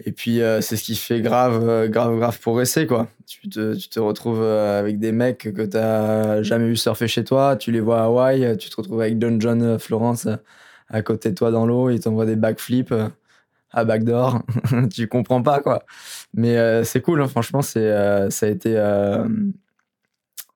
[0.00, 3.08] Et puis, euh, c'est ce qui fait grave, euh, grave, grave progresser, quoi.
[3.26, 7.22] Tu te, tu te retrouves euh, avec des mecs que t'as jamais vu surfer chez
[7.22, 10.26] toi, tu les vois à Hawaï, tu te retrouves avec Don John Florence
[10.88, 12.94] à côté de toi dans l'eau, il t'envoie des backflips
[13.70, 14.42] à backdoor.
[14.92, 15.84] tu comprends pas, quoi.
[16.34, 17.28] Mais c'est cool, hein.
[17.28, 18.72] franchement, c'est, ça a été,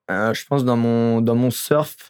[0.09, 2.08] je pense, dans mon, dans mon surf,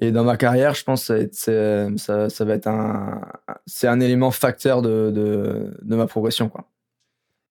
[0.00, 3.20] et dans ma carrière, je pense que ça, ça, ça va être un,
[3.66, 6.48] c'est un élément facteur de, de, de, ma progression.
[6.48, 6.64] Quoi.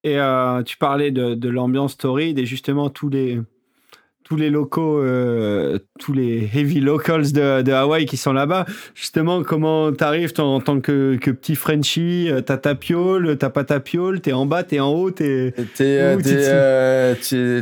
[0.03, 3.39] Et euh, tu parlais de, de l'ambiance torride et justement tous les,
[4.29, 8.65] tous les locaux, euh, tous les heavy locals de, de Hawaï qui sont là-bas.
[8.93, 13.63] Justement, comment t'arrives en tant que, que petit Frenchie euh, T'as ta piole, t'as pas
[13.63, 15.51] ta piole, t'es en bas, t'es en haut, t'es.
[15.75, 17.15] T'es euh,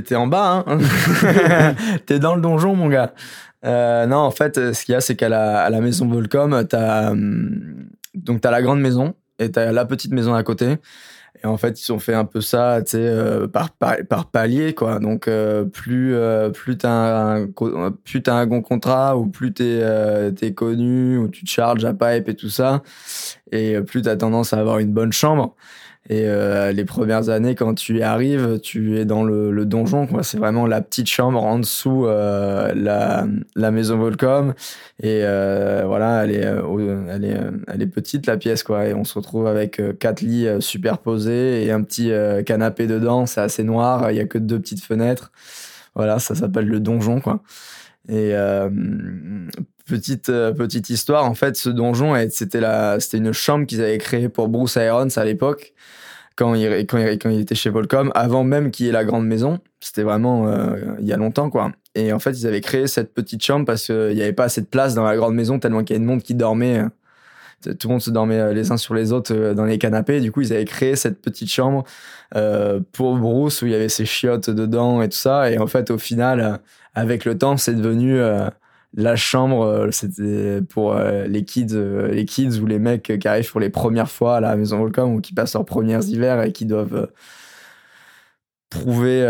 [0.10, 0.78] es, en bas, hein
[2.06, 3.14] T'es dans le donjon, mon gars.
[3.68, 6.66] Euh, non, en fait, ce qu'il y a, c'est qu'à la, à la maison Volcom,
[6.68, 10.78] t'as hum, donc la grande maison et t'as la petite maison à côté.
[11.44, 14.98] Et en fait, ils ont fait un peu ça, euh, par, par, par, palier, quoi.
[14.98, 16.16] Donc, euh, plus
[16.54, 17.48] plus t'as un,
[18.28, 19.84] un bon contrat, ou plus t'es
[20.36, 22.82] t'es connu, ou tu te charges à pipe et tout ça,
[23.52, 25.56] et plus t'as tendance à avoir une bonne chambre.
[26.10, 30.08] Et euh, les premières années, quand tu y arrives, tu es dans le, le donjon.
[30.24, 33.28] C'est vraiment la petite chambre en dessous euh, la,
[33.58, 34.54] la maison Volcom.
[35.04, 38.64] Et euh, voilà, elle est, euh, elle, est, elle est petite la pièce.
[38.64, 38.86] quoi.
[38.86, 42.12] Et on se retrouve avec euh, quatre lits superposés et un petit
[42.46, 43.26] canapé dedans.
[43.26, 44.10] C'est assez noir.
[44.10, 45.34] Il y a que deux petites fenêtres.
[45.94, 47.20] Voilà, ça s'appelle le donjon.
[47.20, 47.42] quoi.
[48.08, 48.34] Et
[49.88, 54.30] petite petite histoire, en fait, ce donjon, c'était la, c'était une chambre qu'ils avaient créée
[54.30, 55.74] pour Bruce Irons à l'époque
[56.38, 59.04] quand il, quand, il, quand il était chez Volcom, avant même qu'il y ait la
[59.04, 59.60] grande maison.
[59.82, 61.72] C'était vraiment euh, il y a longtemps, quoi.
[61.96, 64.62] Et en fait, ils avaient créé cette petite chambre parce qu'il n'y avait pas assez
[64.62, 66.84] de place dans la grande maison, tellement qu'il y avait de monde qui dormait.
[67.64, 70.22] Tout le monde se dormait euh, les uns sur les autres euh, dans les canapés.
[70.22, 71.84] Du coup, ils avaient créé cette petite chambre
[72.36, 75.52] euh, pour Bruce où il y avait ses chiottes dedans et tout ça.
[75.52, 76.60] Et en fait, au final,
[76.94, 78.20] avec le temps, c'est devenu
[78.94, 83.28] la chambre, euh, c'était pour euh, les kids, euh, les kids ou les mecs qui
[83.28, 86.42] arrivent pour les premières fois à la maison Volcom ou qui passent leurs premiers hivers
[86.44, 87.10] et qui doivent
[88.70, 89.24] prouver,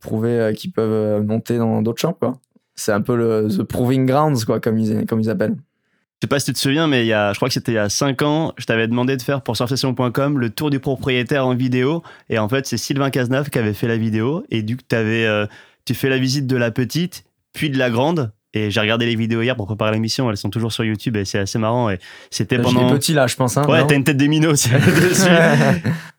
[0.00, 2.38] prouver qu'ils peuvent monter dans d'autres chambres.
[2.74, 5.56] C'est un peu le the proving grounds, quoi, comme ils, comme ils appellent.
[5.56, 7.72] Je sais pas si tu te souviens, mais il y a, je crois que c'était
[7.72, 10.80] il y a 5 ans, je t'avais demandé de faire pour surfsession.com le tour du
[10.80, 12.02] propriétaire en vidéo.
[12.28, 14.44] Et en fait, c'est Sylvain Cazenave qui avait fait la vidéo.
[14.50, 18.32] Et du coup, tu fais la visite de la petite, puis de la grande.
[18.54, 20.30] Et j'ai regardé les vidéos hier pour préparer l'émission.
[20.30, 21.90] Elles sont toujours sur YouTube et c'est assez marrant.
[21.90, 21.98] Et
[22.30, 22.90] c'était pendant.
[22.92, 23.56] petit là, je pense.
[23.56, 24.70] Hein, ouais, t'as une tête de minot dessus.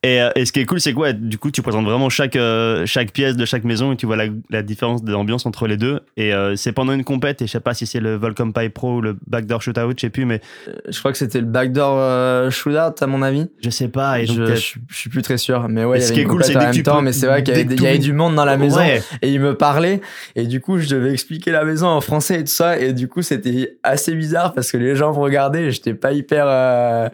[0.03, 2.35] et, euh, et, ce qui est cool, c'est quoi Du coup, tu présentes vraiment chaque
[2.35, 5.77] euh, chaque pièce de chaque maison et tu vois la, la différence d'ambiance entre les
[5.77, 6.01] deux.
[6.17, 7.41] Et euh, c'est pendant une compète.
[7.41, 10.01] Et je sais pas si c'est le Volcom Pipe Pro ou le Backdoor Shootout, je
[10.01, 10.41] sais plus, mais
[10.89, 13.47] je crois que c'était le Backdoor Shootout à mon avis.
[13.63, 14.19] Je sais pas.
[14.19, 15.67] Et je, je, suis plus très sûr.
[15.69, 17.01] Mais ouais, y ce qui est cool, c'est même temps.
[17.01, 20.01] Mais c'est vrai qu'il y, avait du monde dans la maison et il me parlait.
[20.35, 22.79] Et du coup, je devais expliquer la maison en français et tout ça.
[22.79, 26.11] Et du coup, c'était assez bizarre parce que les gens me regardaient et j'étais pas
[26.11, 27.09] hyper, euh,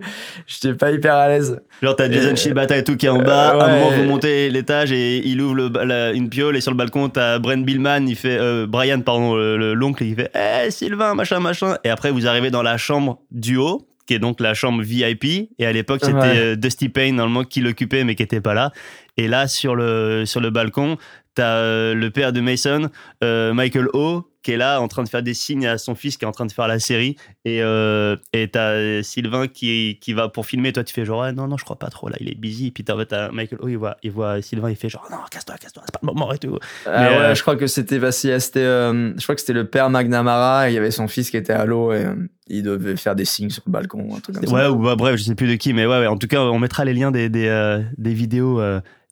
[0.48, 1.60] j'étais pas hyper à l'aise.
[1.82, 3.50] Genre, t'as Jason Shibata et tout qui est en bas.
[3.50, 6.78] à un moment, vous montez l'étage et il ouvre le, une piole et sur le
[6.78, 11.40] balcon, t'as Brent Billman, il fait, euh, Brian, pardon, l'oncle, il fait, eh, Sylvain, machin,
[11.40, 11.78] machin.
[11.84, 15.50] Et après, vous arrivez dans la chambre du haut qui est donc la chambre VIP.
[15.58, 18.72] Et à l'époque, c'était euh, Dusty Payne, normalement, qui l'occupait, mais qui était pas là.
[19.16, 20.98] Et là, sur le, sur le balcon,
[21.36, 22.90] t'as euh, le père de Mason,
[23.24, 26.18] euh, Michael O, qui est là en train de faire des signes à son fils
[26.18, 27.16] qui est en train de faire la série.
[27.46, 30.74] Et euh, et t'as Sylvain qui, qui va pour filmer.
[30.74, 32.72] Toi, tu fais genre, ah, non, non, je crois pas trop, là, il est busy.
[32.72, 35.84] Puis t'as Michael O, il voit, il voit Sylvain, il fait genre, non, casse-toi, casse-toi,
[35.86, 36.58] c'est pas le moment et tout.
[36.86, 40.74] Ah ouais, je crois que c'était, c'était, je crois que c'était le père McNamara, et
[40.74, 42.06] il y avait son fils qui était à l'eau et
[42.48, 45.18] il devait faire des signes sur le balcon, un truc comme ouais, ou bah, bref,
[45.18, 47.12] je sais plus de qui, mais ouais, ouais, en tout cas, on mettra les liens
[47.12, 48.60] des, des, des vidéos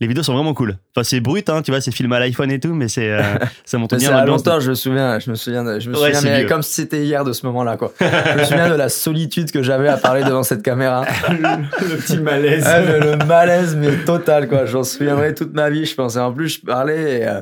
[0.01, 0.77] les vidéos sont vraiment cool.
[0.95, 3.21] Enfin, c'est brut, hein, tu vois, c'est filmé à l'iPhone et tout, mais c'est, euh,
[3.65, 4.45] ça montre bien l'ambiance.
[4.45, 7.25] longtemps, je me souviens, je me souviens, je me souviens, mais comme si c'était hier
[7.25, 7.91] de ce moment-là, quoi.
[7.99, 11.05] je me souviens de la solitude que j'avais à parler devant cette caméra.
[11.29, 12.63] le, petit malaise.
[12.65, 14.65] Ah, le, malaise, mais total, quoi.
[14.65, 16.19] J'en souviendrai toute ma vie, je pensais.
[16.19, 17.41] En plus, je parlais et, euh,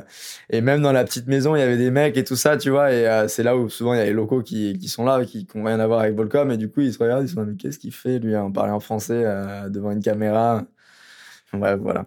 [0.50, 2.70] et, même dans la petite maison, il y avait des mecs et tout ça, tu
[2.70, 5.04] vois, et euh, c'est là où souvent il y a les locaux qui, qui sont
[5.04, 7.22] là, qui, qui ont rien à voir avec Volcom, et du coup, ils se regardent,
[7.22, 9.24] ils se disent, mais qu'est-ce qu'il fait, lui, en parlant en français,
[9.68, 10.64] devant une caméra?
[11.52, 12.04] Ouais, voilà.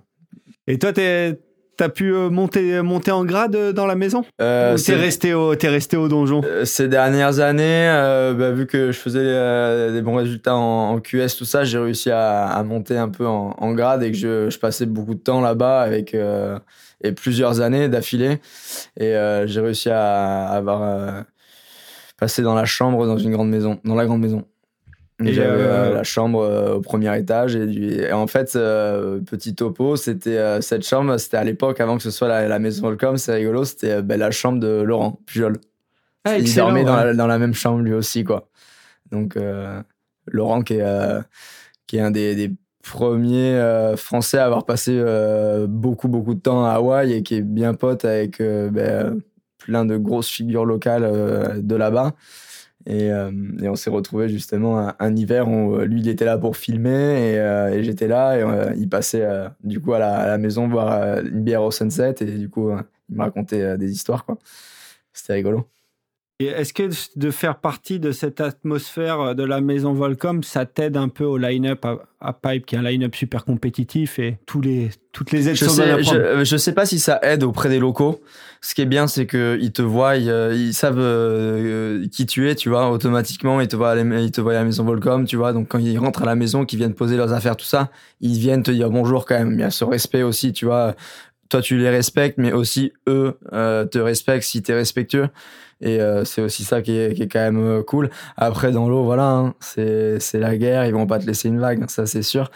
[0.67, 0.93] Et toi,
[1.81, 4.23] T'as pu euh, monter, monter en grade euh, dans la maison?
[4.39, 6.41] Euh, Ou t'es resté, au, es resté au donjon?
[6.45, 7.87] Euh, Ces dernières années,
[8.37, 12.45] bah, vu que je faisais des bons résultats en, QS, tout ça, j'ai réussi à,
[12.45, 15.41] à, monter un peu en, en, grade et que je, je passais beaucoup de temps
[15.41, 16.15] là-bas avec
[17.03, 18.39] et plusieurs années d'affilée.
[18.99, 19.15] Et
[19.45, 21.25] j'ai réussi à, à avoir
[22.19, 24.45] passé dans la chambre dans une grande maison, dans la grande maison.
[25.23, 27.55] J'avais la chambre au premier étage.
[27.55, 28.11] Et, du...
[28.11, 32.59] en fait, petit topo, c'était cette chambre, c'était à l'époque, avant que ce soit la,
[32.59, 35.57] maison Volcom, c'est rigolo, c'était ben, la chambre de Laurent Pujol.
[36.23, 38.49] Ah, il dormait dans, la, dans, la, même chambre lui aussi, quoi.
[39.11, 39.37] Donc,
[40.27, 41.21] Laurent, qui est,
[41.87, 42.51] qui est un des, des
[42.83, 45.03] premiers Français à avoir passé
[45.67, 49.19] beaucoup, beaucoup de temps à Hawaï et qui est bien pote avec ben,
[49.61, 52.13] plein de grosses figures locales euh, de là-bas.
[52.85, 53.31] Et, euh,
[53.61, 57.35] et, on s'est retrouvé justement un, hiver où euh, lui il était là pour filmer
[57.35, 59.27] et, et j'étais là et il passait
[59.63, 62.71] du coup à la, à la, maison boire une bière au sunset et du coup
[63.09, 64.37] il me racontait des histoires quoi.
[65.13, 65.67] C'était rigolo.
[66.45, 70.97] Est-ce que de faire partie de cette atmosphère euh, de la maison Volcom, ça t'aide
[70.97, 71.85] un peu au line-up
[72.19, 75.65] à, Pipe, qui est un line-up super compétitif et tous les, toutes les aides je
[75.65, 76.03] sais,
[76.43, 78.21] je, sais pas si ça aide auprès des locaux.
[78.61, 82.55] Ce qui est bien, c'est qu'ils te voient, ils, euh, savent euh, qui tu es,
[82.55, 83.59] tu vois, automatiquement.
[83.59, 85.51] Ils te voient, à la, ils te voient à la maison Volcom, tu vois.
[85.51, 87.89] Donc quand ils rentrent à la maison, qu'ils viennent poser leurs affaires, tout ça,
[88.19, 89.53] ils viennent te dire bonjour quand même.
[89.53, 90.95] Il y a ce respect aussi, tu vois.
[91.49, 95.27] Toi, tu les respectes, mais aussi eux te respectent si tu es respectueux.
[95.81, 98.09] Et euh, c'est aussi ça qui est, qui est, quand même euh, cool.
[98.37, 101.89] Après, dans l'eau, voilà, hein, c'est la guerre, ils vont pas te laisser une vague,
[101.89, 102.51] ça c'est sûr.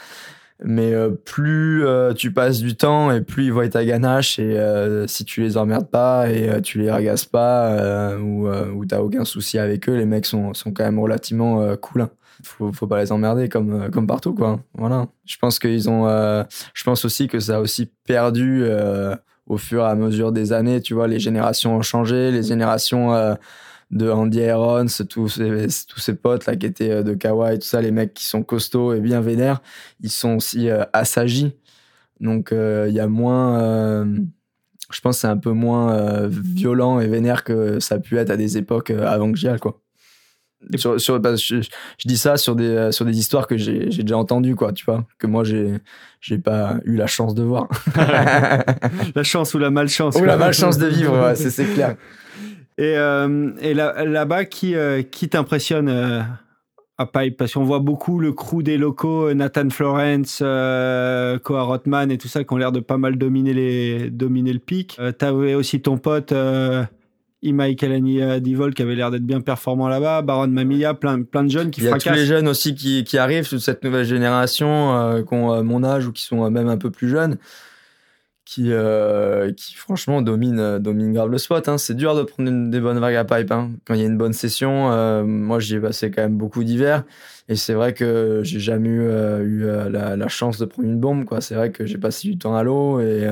[0.63, 1.83] Mais euh, plus
[2.15, 4.57] tu passes du temps et plus ils voient ta ganache et
[5.07, 9.59] si tu les emmerdes pas et tu les agaces pas ou, ou t'as aucun souci
[9.59, 12.01] avec eux, les mecs sont, sont quand même relativement cool.
[12.03, 12.09] Hein.
[12.43, 14.59] Faut, faut pas les emmerder comme, comme partout, quoi.
[14.75, 15.07] Voilà.
[15.25, 16.07] Je pense qu'ils ont,
[16.73, 18.65] je pense aussi que ça a aussi perdu
[19.47, 23.13] au fur et à mesure des années, tu vois, les générations ont changé, les générations
[23.13, 23.35] euh,
[23.91, 27.67] de Andy Irons, tous ces, tous ces potes là qui étaient euh, de Kawaii, tout
[27.67, 29.61] ça, les mecs qui sont costauds et bien vénères,
[30.01, 31.55] ils sont aussi euh, assagis.
[32.21, 34.05] Donc il y a moins,
[34.89, 38.37] je pense, c'est un peu moins violent et vénère que ça a pu être à
[38.37, 39.81] des époques avant que j'y aille, quoi.
[40.75, 41.61] Sur, sur, bah, je,
[42.05, 45.05] dis ça sur des, euh, sur des histoires que j'ai déjà entendues, quoi, tu vois,
[45.19, 47.67] que moi, j'ai pas eu la chance de voir.
[47.95, 50.15] la chance ou la malchance.
[50.15, 51.95] Ou la malchance de vivre, c'est clair.
[52.77, 55.89] Et, euh, et là-bas, qui, euh, qui t'impressionne
[56.97, 62.17] à Pipe Parce qu'on voit beaucoup le crew des locaux, Nathan Florence, Koa Rothman et
[62.17, 64.99] tout ça, qui ont l'air de pas mal dominer, les, dominer le pic.
[65.19, 66.33] T'avais aussi ton pote
[67.45, 71.49] Imai Kalani Divol qui avait l'air d'être bien performant là-bas, Baron Mamia, plein, plein de
[71.49, 72.05] jeunes qui fracassent.
[72.05, 75.23] Il y a tous les jeunes aussi qui, qui arrivent, toute cette nouvelle génération, euh,
[75.23, 77.37] qui ont euh, mon âge ou qui sont euh, même un peu plus jeunes,
[78.45, 78.71] qui,
[79.57, 81.67] qui franchement dominent, dominent grave le spot.
[81.67, 81.79] Hein.
[81.79, 83.51] C'est dur de prendre des bonnes vagues à pipe.
[83.51, 83.71] Hein.
[83.85, 87.05] Quand il y a une bonne session, moi j'y ai passé quand même beaucoup d'hiver.
[87.49, 91.25] Et c'est vrai que j'ai jamais eu, eu la, la, chance de prendre une bombe.
[91.25, 91.41] quoi.
[91.41, 93.27] C'est vrai que j'ai passé du temps à l'eau et,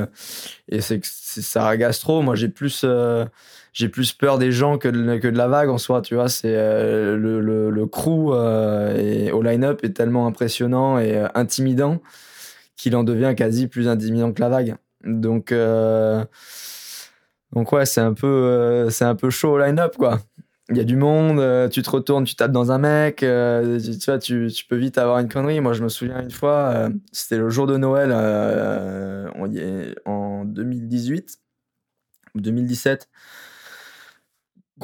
[0.69, 2.23] et c'est ça agace trop.
[2.23, 2.83] Moi j'ai plus
[3.73, 6.29] j'ai plus peur des gens que de, la vague en soi, tu vois.
[6.29, 11.99] C'est euh, le, le, le, crew euh, au line-up est tellement impressionnant et euh, intimidant
[12.77, 14.75] qu'il en devient quasi plus intimidant que la vague.
[15.03, 15.53] Donc,
[17.51, 20.19] donc ouais, c'est un peu, c'est un peu chaud au line-up, quoi.
[20.69, 23.25] Il y a du monde, tu te retournes, tu tapes dans un mec, tu,
[24.05, 25.59] vois, tu, tu, peux vite avoir une connerie.
[25.59, 28.13] Moi, je me souviens une fois, c'était le jour de Noël
[30.05, 31.39] en 2018
[32.35, 33.09] ou 2017.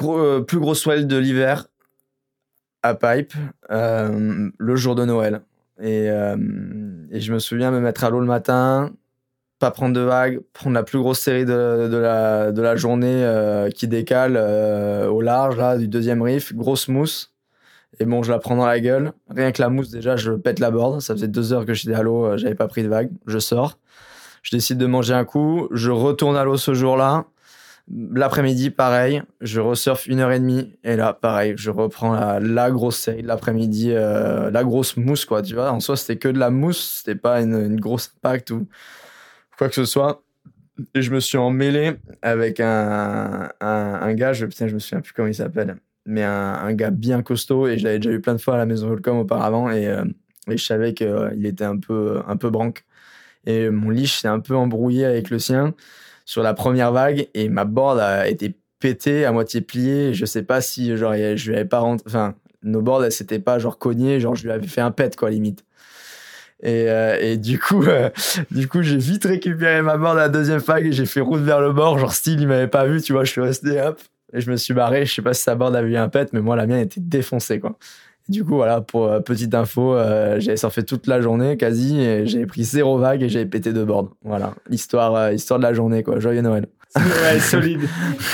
[0.02, 1.66] Euh, plus gros swell de l'hiver
[2.82, 3.34] à Pipe,
[3.70, 5.42] euh, le jour de Noël.
[5.80, 6.36] Et, euh,
[7.10, 8.90] et, je me souviens me mettre à l'eau le matin,
[9.58, 14.36] pas prendre de vagues, prendre la plus grosse série de, la, journée qui décale
[15.08, 17.34] au large, là, du deuxième riff, grosse mousse.
[17.98, 19.12] Et bon, je la prends dans la gueule.
[19.28, 21.00] Rien que la mousse, déjà, je pète la board.
[21.00, 23.10] Ça faisait deux heures que j'étais à l'eau, j'avais pas pris de vague.
[23.26, 23.78] Je sors.
[24.42, 25.68] Je décide de manger un coup.
[25.70, 27.26] Je retourne à l'eau ce jour-là.
[27.92, 30.76] L'après-midi, pareil, je resurfe une heure et demie.
[30.84, 35.42] Et là, pareil, je reprends la, grosse série de l'après-midi, euh, la grosse mousse, quoi.
[35.42, 38.68] Tu vois, en soi, c'était que de la mousse, c'était pas une, grosse impact ou
[39.58, 40.22] quoi que ce soit.
[40.94, 45.12] Et je me suis emmêlé avec un, un, gars, je, putain, je me souviens plus
[45.12, 45.76] comment il s'appelle,
[46.06, 47.66] mais un, gars bien costaud.
[47.66, 49.68] Et je l'avais déjà vu plein de fois à la maison Volcom auparavant.
[49.68, 50.04] Et, euh,
[50.48, 52.84] et je savais qu'il était un peu, un peu branque.
[53.46, 55.74] Et mon liche s'est un peu embrouillé avec le sien
[56.30, 60.14] sur la première vague et ma board a été pétée, à moitié pliée.
[60.14, 63.40] Je sais pas si genre je lui avais pas rentré, enfin nos boards elles s'étaient
[63.40, 65.64] pas genre cognées, genre je lui avais fait un pet quoi limite.
[66.62, 68.10] Et, euh, et du coup, euh,
[68.52, 71.40] du coup, j'ai vite récupéré ma board à la deuxième vague et j'ai fait route
[71.40, 71.98] vers le bord.
[71.98, 74.00] Genre, style, il m'avait pas vu, tu vois, je suis resté, hop,
[74.32, 75.06] et je me suis barré.
[75.06, 77.00] Je sais pas si sa board avait eu un pet, mais moi, la mienne était
[77.00, 77.76] défoncée, quoi.
[78.30, 82.26] Du coup, voilà, pour euh, petite info, euh, j'avais surfé toute la journée quasi et
[82.26, 84.10] j'avais pris zéro vague et j'avais pété deux boards.
[84.24, 86.20] Voilà, l'histoire, euh, histoire de la journée, quoi.
[86.20, 86.66] Joyeux Noël.
[86.96, 87.80] Ouais, solide.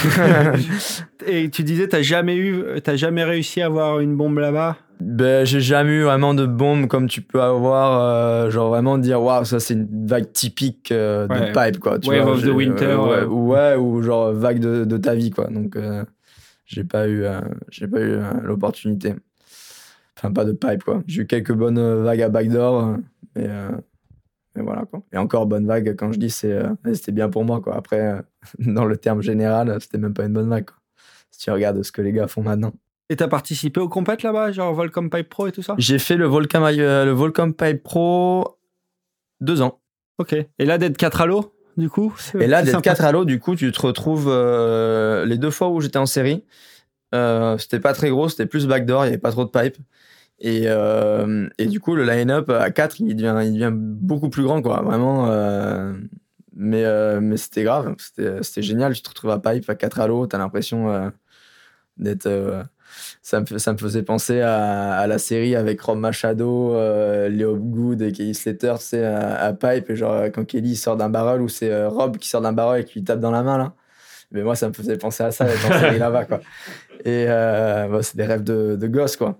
[1.27, 4.77] et tu disais, t'as jamais eu, t'as jamais réussi à avoir une bombe là-bas?
[5.01, 9.21] Ben, j'ai jamais eu vraiment de bombe comme tu peux avoir, euh, genre vraiment dire
[9.23, 11.41] waouh, ça c'est une vague typique euh, Ouais.
[11.41, 11.99] de pipe quoi.
[11.99, 14.97] Tu Wave vois, of the j'ai- winter, euh, ouais, ouais, ou genre vague de, de
[14.97, 15.49] ta vie quoi.
[15.49, 16.03] Donc euh,
[16.65, 17.41] j'ai pas eu, euh,
[17.71, 19.15] j'ai pas eu l'opportunité.
[20.17, 21.03] Enfin pas de pipe quoi.
[21.07, 22.97] J'ai eu quelques bonnes euh, vagues à backdoor, euh,
[23.35, 23.71] mais, euh,
[24.55, 25.03] mais voilà quoi.
[25.13, 26.59] Et encore bonne vague quand je dis c'est,
[26.95, 27.77] c'était bien pour moi quoi.
[27.77, 28.23] Après
[28.59, 30.77] dans le terme général, c'était même pas une bonne vague quoi.
[31.31, 32.73] Si tu regardes ce que les gars font maintenant.
[33.09, 35.77] Et t'as participé au compète là-bas, genre Volcom Pipe Pro et tout ça?
[35.79, 38.57] J'ai fait le Volcom, le Volcom Pipe Pro
[39.41, 39.81] deux ans.
[40.19, 40.35] Ok.
[40.35, 42.91] Et là, d'être 4 à l'eau, du coup Et là, d'être sympa.
[42.91, 46.07] 4 à l'eau, du coup, tu te retrouves euh, les deux fois où j'étais en
[46.07, 46.45] série.
[47.17, 49.77] Euh, c'était pas très gros, c'était plus backdoor, il y avait pas trop de pipe.
[50.41, 54.45] Et, euh, et du coup, le line-up à 4, il devient, il devient beaucoup plus
[54.45, 54.83] grand, quoi.
[54.83, 55.29] Vraiment.
[55.31, 55.95] euh,
[56.59, 56.85] mais
[57.21, 58.95] mais c'était grave, c'était génial.
[58.95, 61.13] Tu te retrouves à pipe à 4 à l'eau, t'as l'impression
[61.99, 62.29] d'être.
[63.23, 66.73] ça, me, ça me faisait penser à, la série avec Rob Machado,
[67.29, 69.91] Leo Good et Kelly Slater, tu sais, à, à Pipe.
[69.91, 72.85] Et genre, quand Kelly sort d'un barrel ou c'est Rob qui sort d'un barrel et
[72.85, 73.75] qui lui tape dans la main, là.
[74.33, 76.41] Mais moi, ça me faisait penser à ça, d'être en série là-bas, quoi.
[77.05, 79.39] Et euh, bah, c'est des rêves de, de gosse, quoi.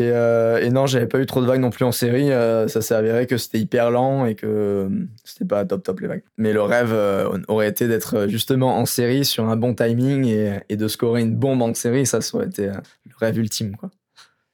[0.00, 2.30] Et, euh, et non, j'avais pas eu trop de vagues non plus en série.
[2.30, 4.88] euh, ça s'est avéré que c'était hyper lent et que euh,
[5.24, 6.22] c'était pas top top les vagues.
[6.36, 10.60] Mais le rêve euh, aurait été d'être justement en série sur un bon timing et,
[10.68, 12.06] et de scorer une bombe en série.
[12.06, 12.72] Ça, ça aurait été le
[13.18, 13.90] rêve ultime, quoi.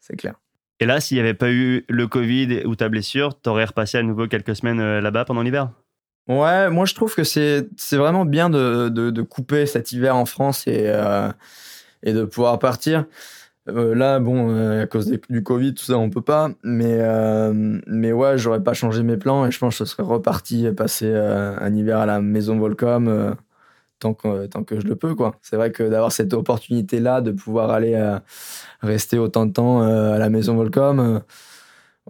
[0.00, 0.34] C'est clair.
[0.80, 4.02] Et là, s'il n'y avait pas eu le Covid ou ta blessure, t'aurais repassé à
[4.02, 5.70] nouveau quelques semaines là-bas pendant l'hiver?
[6.28, 10.24] Ouais, moi je trouve que c'est vraiment bien de, de, de couper cet hiver en
[10.24, 11.28] France et, euh,
[12.02, 13.04] et de pouvoir partir.
[13.68, 16.50] Euh, là, bon, euh, à cause du Covid, tout ça, on peut pas.
[16.64, 17.52] Mais, euh,
[17.86, 21.08] mais ouais, j'aurais pas changé mes plans et je pense que je serais reparti passer
[21.08, 23.32] euh, un hiver à la maison Volcom euh,
[24.00, 25.36] tant, que, tant que je le peux, quoi.
[25.42, 28.00] C'est vrai que d'avoir cette opportunité-là, de pouvoir aller
[28.82, 31.22] rester autant de temps à la maison Volcom,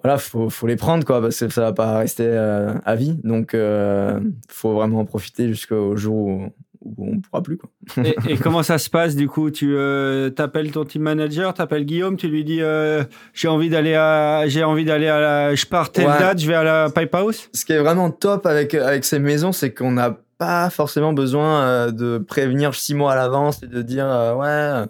[0.03, 3.17] voilà, faut, faut les prendre, quoi, parce que ça va pas rester euh, à vie.
[3.25, 6.43] Donc, euh, faut vraiment en profiter jusqu'au jour où,
[6.85, 7.71] où on pourra plus, quoi.
[8.05, 9.51] et, et comment ça se passe du coup?
[9.51, 13.95] Tu euh, t'appelles ton team manager, t'appelles Guillaume, tu lui dis euh, j'ai envie d'aller
[13.95, 16.19] à j'ai envie d'aller à la je pars telle Ouais.
[16.19, 17.49] date, je vais à la Pipe House?
[17.55, 21.63] Ce qui est vraiment top avec, avec ces maisons, c'est qu'on n'a pas forcément besoin
[21.63, 24.87] euh, de prévenir six mois à l'avance et de dire euh, ouais,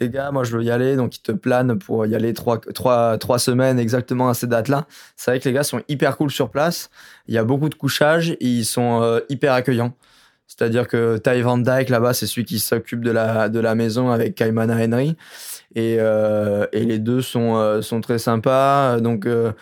[0.00, 2.58] les gars, moi je veux y aller, donc ils te planent pour y aller trois,
[2.58, 4.86] trois, trois semaines exactement à ces dates-là.
[5.16, 6.90] C'est vrai que les gars sont hyper cool sur place.
[7.28, 9.94] Il y a beaucoup de couchage et ils sont euh, hyper accueillants.
[10.46, 14.10] C'est-à-dire que Ty Van Dyke là-bas, c'est celui qui s'occupe de la, de la maison
[14.10, 15.16] avec Kaimana Henry.
[15.74, 19.00] Et, euh, et les deux sont, euh, sont très sympas.
[19.00, 19.52] Donc, euh,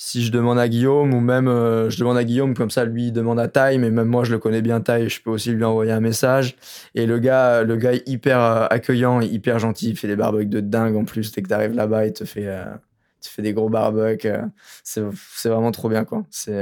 [0.00, 3.06] si je demande à Guillaume, ou même euh, je demande à Guillaume, comme ça, lui,
[3.08, 5.50] il demande à Ty, mais même moi, je le connais bien, Ty, je peux aussi
[5.50, 6.54] lui envoyer un message.
[6.94, 10.46] Et le gars, le gars est hyper euh, accueillant, hyper gentil, il fait des barbecues
[10.46, 11.32] de dingue en plus.
[11.32, 12.62] Dès que t'arrives là-bas, il te fait, euh,
[13.20, 14.28] il te fait des gros barbecues.
[14.84, 15.02] c'est
[15.34, 16.22] c'est vraiment trop bien, quoi.
[16.30, 16.56] C'est.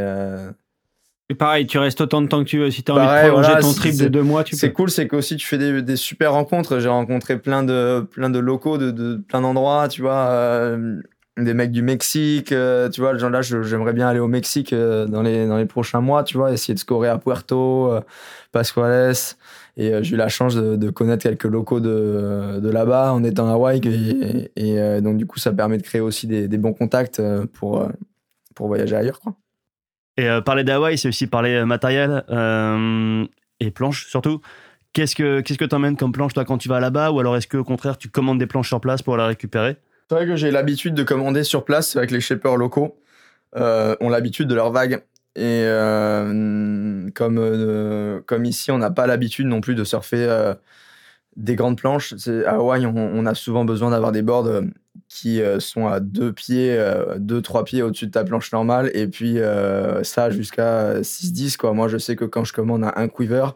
[1.29, 2.71] Et pareil, tu restes autant de temps que tu veux.
[2.71, 4.55] Si tu as envie Pareil, de prolonger voilà, ton trip de c'est- deux mois, tu
[4.55, 4.75] C'est peux.
[4.77, 6.79] cool, c'est qu'aussi tu fais des, des super rencontres.
[6.79, 10.77] J'ai rencontré plein de, plein de locaux de, de plein d'endroits, tu vois,
[11.37, 15.07] des mecs du Mexique, euh, tu vois, genre là, j'aimerais bien aller au Mexique euh,
[15.07, 18.01] dans, les, dans les prochains mois, tu vois, essayer de scorer à Puerto, euh,
[18.53, 19.15] Pascuales.
[19.77, 23.23] Et euh, j'ai eu la chance de, de connaître quelques locaux de, de là-bas en
[23.23, 23.81] étant à Hawaï.
[23.85, 27.21] Et, et, euh, donc, du coup, ça permet de créer aussi des, des bons contacts
[27.21, 27.89] euh, pour, euh,
[28.55, 29.35] pour voyager ailleurs, quoi.
[30.17, 33.27] Et euh, parler d'Hawaï, c'est aussi parler euh, matériel euh,
[33.61, 34.41] et planches surtout.
[34.95, 37.11] Qu'est-ce que qu'est-ce que t'emmènes comme planche toi quand tu vas là-bas?
[37.11, 39.77] Ou alors est-ce que au contraire tu commandes des planches sur place pour la récupérer?
[40.09, 41.95] C'est vrai que j'ai l'habitude de commander sur place.
[41.95, 43.01] Que les shippers locaux
[43.57, 45.03] euh, ont l'habitude de leurs vagues.
[45.37, 50.55] Et euh, comme, euh, comme ici, on n'a pas l'habitude non plus de surfer euh,
[51.37, 52.15] des grandes planches.
[52.47, 54.63] À Hawaï, on, a souvent besoin d'avoir des boards
[55.09, 56.83] qui sont à deux pieds,
[57.19, 58.91] deux, trois pieds au-dessus de ta planche normale.
[58.95, 59.37] Et puis
[60.03, 61.59] ça jusqu'à 6-10.
[61.59, 61.75] Quoi.
[61.75, 63.49] Moi, je sais que quand je commande un, quiver,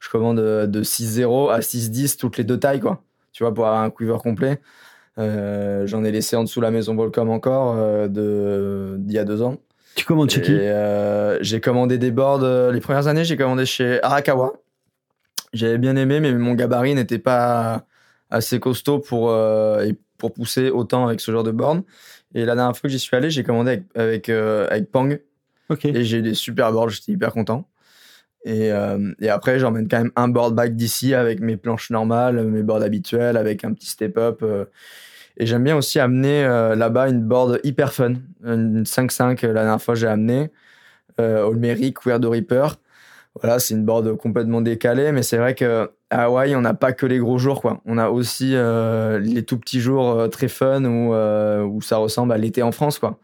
[0.00, 2.80] je commande de 6-0 à 6-10 toutes les deux tailles.
[2.80, 3.02] Quoi.
[3.32, 4.62] Tu vois, pour avoir un quiver complet.
[5.18, 9.24] Euh, J'en ai laissé en dessous la maison Volcom encore euh, de- d'il y a
[9.24, 9.56] deux ans.
[9.94, 12.42] Tu commandes chez qui euh, j'ai commandé des boards.
[12.44, 14.52] euh, les premières années, j'ai commandé chez Arakawa.
[15.54, 17.86] J'avais bien aimé, mais mon gabarit n'était pas
[18.28, 21.82] assez costaud pour, euh, et pour pousser autant avec ce genre de board.
[22.34, 25.18] Et la dernière fois que j'y suis allé, j'ai commandé avec, avec, euh, avec Pang.
[25.70, 25.86] Ok.
[25.86, 27.66] Et j'ai eu des super boards, j'étais hyper content.
[28.44, 32.44] Et, euh, et après, j'emmène quand même un board back d'ici avec mes planches normales,
[32.44, 34.40] mes boards habituels, avec un petit step-up.
[34.42, 34.66] euh.
[35.36, 38.14] Et j'aime bien aussi amener euh, là-bas une board hyper fun.
[38.44, 40.50] Une 5.5, euh, la dernière fois, j'ai amené.
[41.20, 42.76] Euh, Olmeri, Queer de Reaper.
[43.40, 46.92] voilà, c'est une board complètement décalée, mais c'est vrai que à Hawaï, on n'a pas
[46.92, 47.80] que les gros jours, quoi.
[47.84, 51.96] On a aussi euh, les tout petits jours euh, très fun où, euh, où ça
[51.98, 53.18] ressemble à l'été en France, quoi.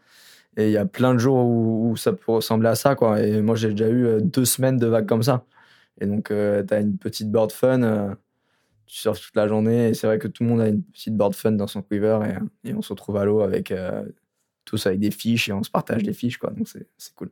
[0.57, 3.21] Et il y a plein de jours où, ça peut ressembler à ça, quoi.
[3.21, 5.45] Et moi, j'ai déjà eu deux semaines de vagues comme ça.
[6.01, 6.33] Et donc, tu
[6.73, 8.15] as une petite board fun,
[8.93, 11.15] tu surfes toute la journée, et c'est vrai que tout le monde a une petite
[11.15, 12.19] board fun dans son quiver,
[12.63, 13.73] et, on se retrouve à l'eau avec
[14.65, 16.51] tous avec des fiches, et on se partage des fiches, quoi.
[16.51, 17.29] Donc, c'est cool.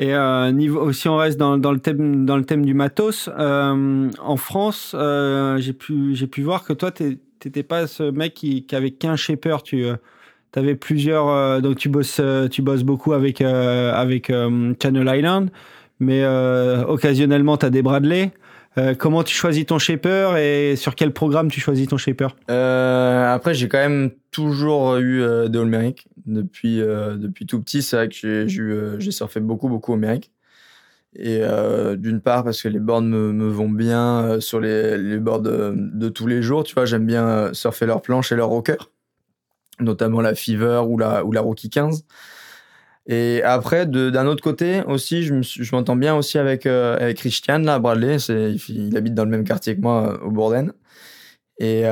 [0.00, 4.10] Et euh, niveau, si on reste dans, le thème, dans le thème du matos, euh,
[4.20, 8.66] en France, euh, j'ai pu, pu voir que toi, tu n'étais pas ce mec qui,
[8.66, 9.62] qui avait qu'un shaper.
[9.62, 9.94] Tu euh,
[10.56, 11.28] avais plusieurs.
[11.28, 12.20] Euh, donc, tu bosses,
[12.50, 14.32] tu bosses beaucoup avec, avec
[14.82, 15.50] Channel Island,
[16.00, 16.26] mais
[16.88, 18.32] occasionnellement, tu as des Bradley.
[18.98, 22.28] Comment tu choisis ton shaper et sur quel programme tu choisis ton shaper?
[22.48, 27.82] Après, j'ai quand même toujours eu de Olmeric depuis, euh, depuis tout petit.
[27.82, 30.30] C'est vrai que j'ai, euh, surfé beaucoup, beaucoup au Mérique.
[31.16, 35.42] Et euh, d'une part, parce que les boards me, vont bien sur les, les boards
[35.42, 36.64] de, tous les jours.
[36.64, 38.90] Tu vois, j'aime bien surfer leurs planches et leurs rockers,
[39.78, 42.04] notamment la Fever ou la, ou la Rookie 15.
[43.06, 48.16] Et après, d'un autre côté aussi, je, m'entends bien aussi avec, avec Christian, là, Bradley.
[48.68, 50.72] Il, habite dans le même quartier que moi, au Bourdaine.
[51.58, 51.84] Et,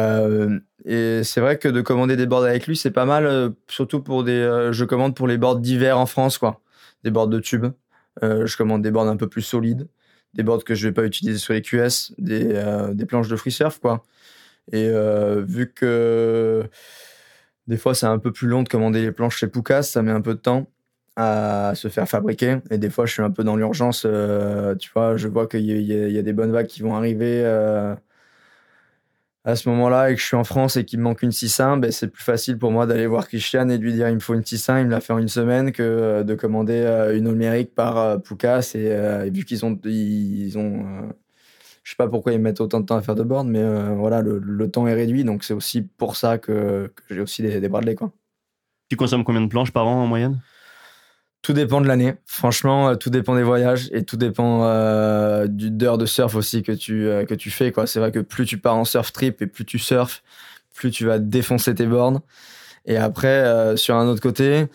[0.85, 4.03] et c'est vrai que de commander des boards avec lui, c'est pas mal, euh, surtout
[4.03, 4.33] pour des.
[4.33, 6.61] Euh, je commande pour les boards d'hiver en France, quoi.
[7.05, 7.67] Des boards de tube.
[8.23, 9.89] Euh, je commande des boards un peu plus solides,
[10.35, 12.63] des boards que je vais pas utiliser sur les QS, des,
[12.93, 14.03] des planches de free surf, quoi.
[14.73, 14.91] Et
[15.47, 16.65] vu que
[17.67, 20.13] des fois c'est un peu plus long de commander les planches chez Poucas, ça met
[20.13, 20.71] un peu de temps
[21.17, 22.59] à se faire fabriquer.
[22.71, 24.07] Et des fois, je suis un peu dans l'urgence.
[24.79, 27.45] tu vois, je vois qu'il y, a des bonnes vagues qui vont arriver
[29.45, 31.81] à ce moment-là et que je suis en France et qu'il me manque une 6.1,
[31.81, 34.21] ben c'est plus facile pour moi d'aller voir Christian et de lui dire il me
[34.21, 37.17] faut une 6.1, il me l'a fait en une semaine que euh, de commander euh,
[37.17, 41.13] une numérique par euh, Poucas et, vu qu'ils ont ils ont
[41.83, 43.63] je sais pas pourquoi ils mettent autant de temps à faire de board mais
[43.95, 47.69] voilà le, temps est réduit donc c'est aussi pour ça que, j'ai aussi des, des
[47.69, 48.13] Bradley quoi.
[48.89, 50.41] Tu consommes combien de planches par an en moyenne?
[51.43, 52.15] Tout dépend de l'année.
[52.25, 56.73] Franchement, euh, tout dépend des voyages et tout dépend euh, d'heures de surf aussi que
[56.73, 57.87] tu euh, que tu fais quoi.
[57.87, 60.23] C'est vrai que plus tu pars en surf trip et plus tu surfes,
[60.75, 62.21] plus tu vas défoncer tes bornes.
[62.87, 64.67] Et après, euh, sur un autre côté,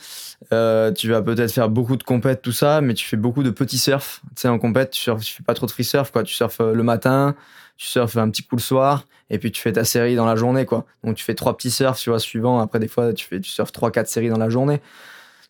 [0.53, 3.49] euh, tu vas peut-être faire beaucoup de compètes, tout ça, mais tu fais beaucoup de
[3.49, 4.21] petits surf.
[4.29, 6.23] Tu sais, en compète, tu, surf, tu fais pas trop de free surf, quoi.
[6.23, 7.35] Tu surfes le matin,
[7.75, 10.37] tu surfes un petit coup le soir, et puis tu fais ta série dans la
[10.37, 10.85] journée, quoi.
[11.03, 12.59] Donc tu fais trois petits surfs, tu vois, suivant.
[12.59, 14.79] Après, des fois, tu fais, tu surfes trois, quatre séries dans la journée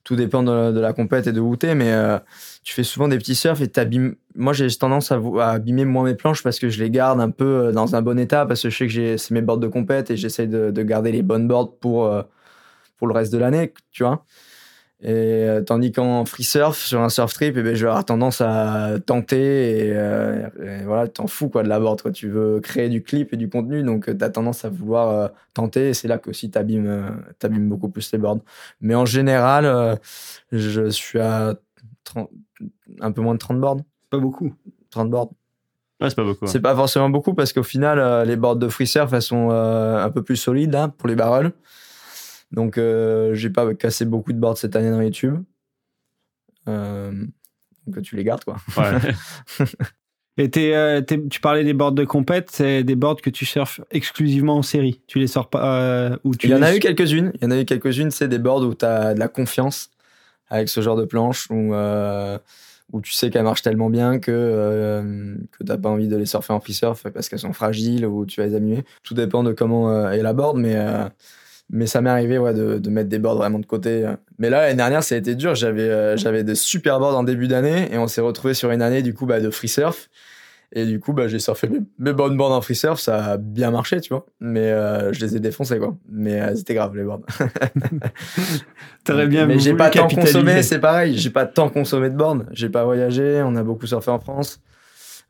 [0.07, 2.17] tout dépend de la, compète et de où t'es, mais euh,
[2.63, 4.15] tu fais souvent des petits surfs et t'abîmes.
[4.35, 7.29] Moi, j'ai tendance à, à, abîmer moins mes planches parce que je les garde un
[7.29, 9.67] peu euh, dans un bon état parce que je sais que c'est mes boards de
[9.67, 12.21] compète et j'essaye de, de, garder les bonnes boards pour euh,
[12.95, 14.23] pour le reste de l'année, tu vois.
[14.99, 18.03] Et euh, tandis qu'en free surf, sur un surf trip, eh ben, je vais avoir
[18.03, 20.49] tendance à tenter et, euh,
[20.85, 22.01] voilà, t'en fous quoi de la board.
[22.01, 22.11] Quoi.
[22.11, 25.27] Tu veux créer du clip et du contenu, donc euh, t'as tendance à vouloir euh,
[25.53, 28.39] tenter et c'est là que aussi t'abîmes, t'abîmes beaucoup plus les boards.
[28.81, 29.99] Mais en général,
[30.51, 31.53] je suis à
[32.03, 32.31] 30,
[32.99, 33.81] un peu moins de 30 boards.
[34.09, 34.51] Pas beaucoup.
[34.89, 35.29] 30 boards.
[36.01, 36.47] Ouais, c'est pas beaucoup.
[36.47, 40.09] C'est pas forcément beaucoup parce qu'au final, les boards de free surf, elles sont un
[40.09, 41.51] peu plus solides là, pour les barrels.
[42.51, 45.43] Donc, euh, j'ai pas cassé beaucoup de boards cette année dans YouTube.
[46.67, 47.11] Euh,
[47.85, 48.57] donc, tu les gardes, quoi.
[48.77, 49.65] Ouais.
[50.37, 54.57] Et euh, tu parlais des boards de compète, c'est des boards que tu surfes exclusivement
[54.57, 55.01] en série.
[55.07, 57.31] Tu les sors pas euh, ou tu Il y en a eu quelques-unes.
[57.35, 58.11] Il y en a eu quelques-unes.
[58.11, 59.89] C'est des boards où tu as de la confiance
[60.49, 62.37] avec ce genre de planche où, euh,
[62.93, 66.27] où tu sais qu'elles marchent tellement bien que, euh, que t'as pas envie de les
[66.27, 68.85] surfer en free surf parce qu'elles sont fragiles ou tu vas les amuser.
[69.01, 70.75] Tout dépend de comment est la board, mais
[71.69, 74.09] mais ça m'est arrivé ouais, de, de, mettre des boards vraiment de côté.
[74.39, 75.55] Mais là, l'année dernière, ça a été dur.
[75.55, 78.81] J'avais euh, j'avais de super boards en début d'année et on s'est retrouvé sur une
[78.81, 80.09] année du coup bah, de free surf.
[80.73, 82.99] Et du coup, bah, j'ai surfé mes, mes, bonnes boards en free surf.
[82.99, 84.25] Ça a bien marché, tu vois.
[84.41, 85.95] Mais euh, je les ai défoncés, quoi.
[86.09, 87.21] Mais euh, c'était grave, les boards.
[89.05, 91.17] T'aurais bien Mais j'ai pas tant consommé, c'est pareil.
[91.17, 92.43] J'ai pas tant consommé de boards.
[92.51, 93.41] J'ai pas voyagé.
[93.45, 94.59] On a beaucoup surfé en France.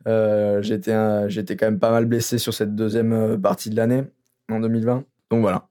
[0.06, 0.94] Euh, j'étais
[1.28, 4.04] j'étais quand même pas mal blessé sur cette deuxième partie de l'année,
[4.50, 5.04] en 2020.
[5.30, 5.68] Donc voilà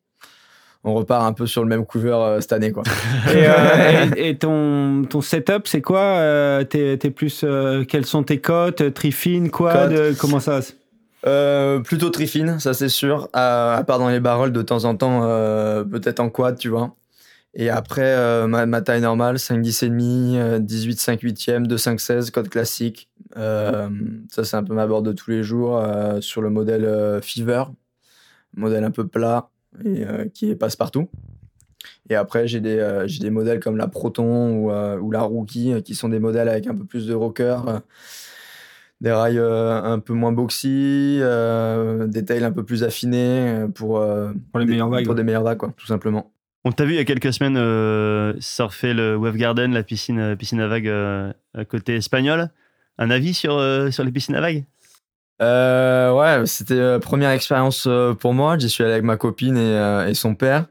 [0.88, 2.84] on repart un peu sur le même cover euh, cette année quoi.
[3.28, 7.46] Euh, et, ton ton setup c'est quoi euh, T'es plus
[7.88, 10.62] quelles sont tes cotes Trifine quoi Comment ça
[11.84, 13.28] Plutôt trifine, ça c'est sûr.
[13.34, 15.22] À, part dans les barrels de temps en temps,
[15.92, 16.96] peut-être en quad, tu vois.
[17.54, 22.32] Et après ma, taille normale, 5 10 et demi, 18 5 8e, 2 5 16
[22.32, 23.10] code classique.
[23.36, 25.84] ça c'est un peu ma board de tous les jours
[26.22, 27.66] sur le modèle Fever,
[28.56, 29.50] modèle un peu plat
[29.84, 31.10] et euh, qui passe partout.
[32.10, 35.22] Et après, j'ai des, euh, j'ai des modèles comme la Proton ou, euh, ou la
[35.22, 37.58] Rookie qui sont des modèles avec un peu plus de rocker.
[39.02, 44.00] des rails euh, un peu moins boxy, euh, des tails un peu plus affinés pour,
[44.00, 45.18] euh, Pour les des, meilleures vagues, Pour ouais.
[45.18, 46.32] des meilleures vagues, quoi, tout simplement.
[46.66, 50.36] On t'a vu il y a quelques semaines euh, surfer le Wave Garden, la piscine,
[50.36, 52.50] piscine à vagues euh, à côté espagnol.
[52.98, 54.66] Un avis sur, euh, sur les piscines à vagues?
[55.42, 58.58] Euh, ouais, c'était la première expérience euh, pour moi.
[58.58, 60.66] J'y suis allé avec ma copine et, euh, et son père.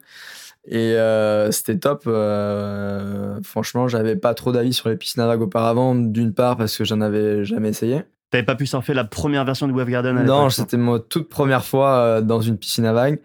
[0.69, 2.05] Et euh, c'était top.
[2.07, 5.95] Euh, franchement, j'avais pas trop d'avis sur les piscines à vagues auparavant.
[5.95, 8.03] D'une part, parce que j'en avais jamais essayé.
[8.31, 11.29] T'avais pas pu surfer la première version du Wave Garden à Non, c'était ma toute
[11.29, 13.21] première fois euh, dans une piscine à vagues.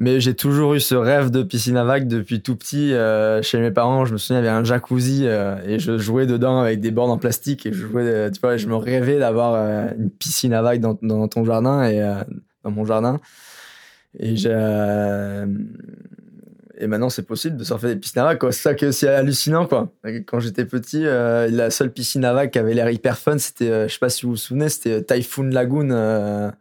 [0.00, 2.92] Mais j'ai toujours eu ce rêve de piscine à vagues depuis tout petit.
[2.94, 5.98] euh, chez mes parents, je me souviens, il y avait un jacuzzi euh, et je
[5.98, 8.76] jouais dedans avec des bornes en plastique et je jouais, euh, tu vois, je me
[8.76, 9.56] rêvais d'avoir
[9.98, 12.00] une piscine à vagues dans, ton jardin et
[12.62, 13.18] dans mon jardin.
[14.20, 14.46] Et
[16.86, 18.38] maintenant, c'est possible de surfer des piscines à vagues.
[18.52, 19.92] C'est ça qui est aussi hallucinant, quoi.
[20.28, 23.92] Quand j'étais petit, la seule piscine à vagues qui avait l'air hyper fun, c'était, je
[23.92, 26.52] sais pas si vous vous souvenez, c'était Typhoon Lagoon.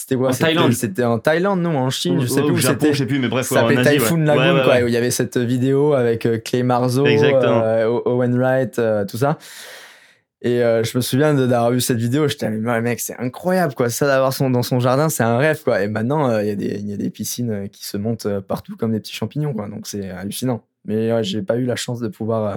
[0.00, 0.72] C'était quoi En Thaïlande.
[0.72, 2.92] C'était en Thaïlande, non En Chine, je sais plus au où Japon, c'était.
[2.94, 3.92] je sais plus, mais bref, Ça s'appelait ouais.
[3.98, 4.82] Typhoon Lagoon, Ouais, ouais, quoi, ouais.
[4.84, 9.16] où il y avait cette vidéo avec euh, Clay Marzo, euh, Owen Wright, euh, tout
[9.16, 9.38] ça.
[10.40, 13.90] Et euh, je me souviens d'avoir vu cette vidéo, j'étais mais mec, c'est incroyable, quoi.
[13.90, 15.82] Ça d'avoir son dans son jardin, c'est un rêve, quoi.
[15.82, 18.28] Et maintenant, euh, il y a des il y a des piscines qui se montent
[18.46, 19.68] partout comme des petits champignons, quoi.
[19.68, 20.62] Donc c'est hallucinant.
[20.84, 22.56] Mais ouais, j'ai pas eu la chance de pouvoir euh,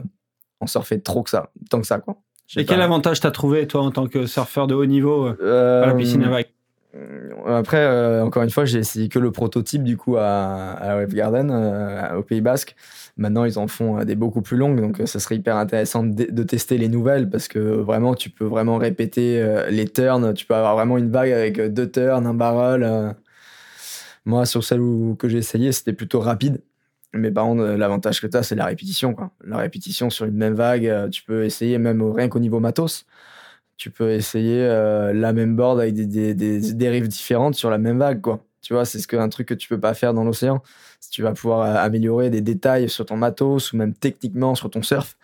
[0.59, 2.17] en surfer trop que ça, tant que ça, quoi.
[2.55, 5.87] Et quel avantage t'as trouvé, toi, en tant que surfeur de haut niveau euh, à
[5.87, 6.49] la piscine à vagues euh,
[7.47, 11.13] Après, euh, encore une fois, j'ai essayé que le prototype du coup à, à Wave
[11.13, 12.75] Garden, euh, au Pays Basque.
[13.17, 16.03] Maintenant, ils en font euh, des beaucoup plus longues, donc euh, ça serait hyper intéressant
[16.03, 20.33] de, tester les nouvelles parce que vraiment, tu peux vraiment répéter euh, les turns.
[20.33, 22.83] Tu peux avoir vraiment une vague avec euh, deux turns, un barrel.
[22.83, 23.13] euh.
[24.25, 26.61] Moi, sur celle où, que j'ai essayé, c'était plutôt rapide.
[27.13, 29.15] Mais par contre, euh, l'avantage que tu as, c'est la répétition.
[29.45, 33.05] La répétition sur une même vague, euh, tu peux essayer même rien qu'au niveau matos.
[33.81, 38.21] Tu peux essayer euh, la même board avec des, dérives différentes sur la même vague.
[38.21, 38.45] Quoi.
[38.61, 40.61] Tu vois, c'est ce que, un truc que tu peux pas faire dans l'océan.
[41.09, 44.83] Tu vas pouvoir euh, améliorer des détails sur ton matos ou même techniquement sur ton
[44.83, 45.17] surf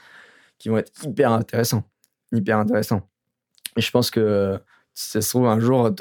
[0.57, 1.83] qui vont être hyper intéressants.
[2.31, 3.07] Hyper intéressants.
[3.75, 4.57] Et je pense que
[4.95, 5.91] si ça se trouve, un jour,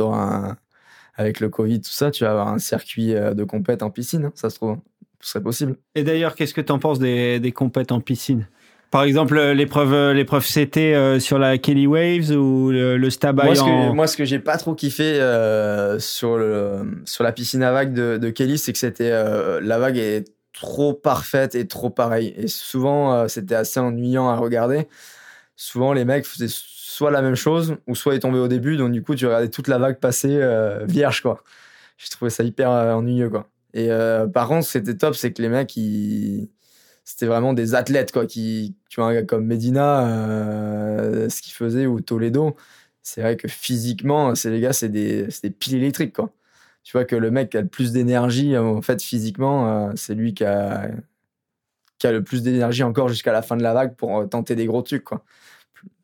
[1.15, 4.25] avec le Covid, tout ça, tu vas avoir un circuit euh, de compète en piscine,
[4.25, 4.79] hein, ça se trouve.
[5.21, 5.77] Ce serait possible.
[5.95, 8.49] Et d'ailleurs, qu'est-ce que t'en penses des, des compètes en piscine?
[8.91, 13.11] Par exemple, euh, l'épreuve euh, l'épreuve CT euh, sur la Kelly Waves ou le, le
[13.11, 13.95] Stabai Moi, ce que, en...
[13.95, 17.93] moi, ce que j'ai pas trop kiffé euh, sur, le, sur la piscine à vagues
[17.93, 22.33] de, de Kelly, c'est que c'était euh, la vague est trop parfaite et trop pareille.
[22.37, 24.87] Et souvent, c'était assez ennuyant à regarder.
[25.57, 28.79] Souvent, les mecs faisaient soit la même chose, ou soit ils tombaient au début.
[28.79, 30.41] Donc, du coup, tu regardais toute la vague passer
[30.85, 31.43] vierge, quoi.
[31.99, 33.49] J'ai trouvé ça hyper ennuyeux, quoi.
[33.75, 33.91] Et
[34.33, 36.49] par contre, c'était top, c'est que les mecs, ils...
[37.07, 38.27] c'était vraiment des athlètes, quoi.
[38.27, 42.57] Qui, tu vois, un gars comme Medina, euh, ce qu'il faisait, ou Toledo,
[43.03, 46.33] c'est vrai que physiquement, c'est les gars, c'est des, des piles électriques, quoi.
[46.83, 50.15] Tu vois que le mec qui a le plus d'énergie, en fait, physiquement, euh, c'est
[50.15, 50.91] lui qui a,
[51.99, 54.55] qui a le plus d'énergie encore jusqu'à la fin de la vague pour euh, tenter
[54.57, 55.25] des gros trucs, quoi.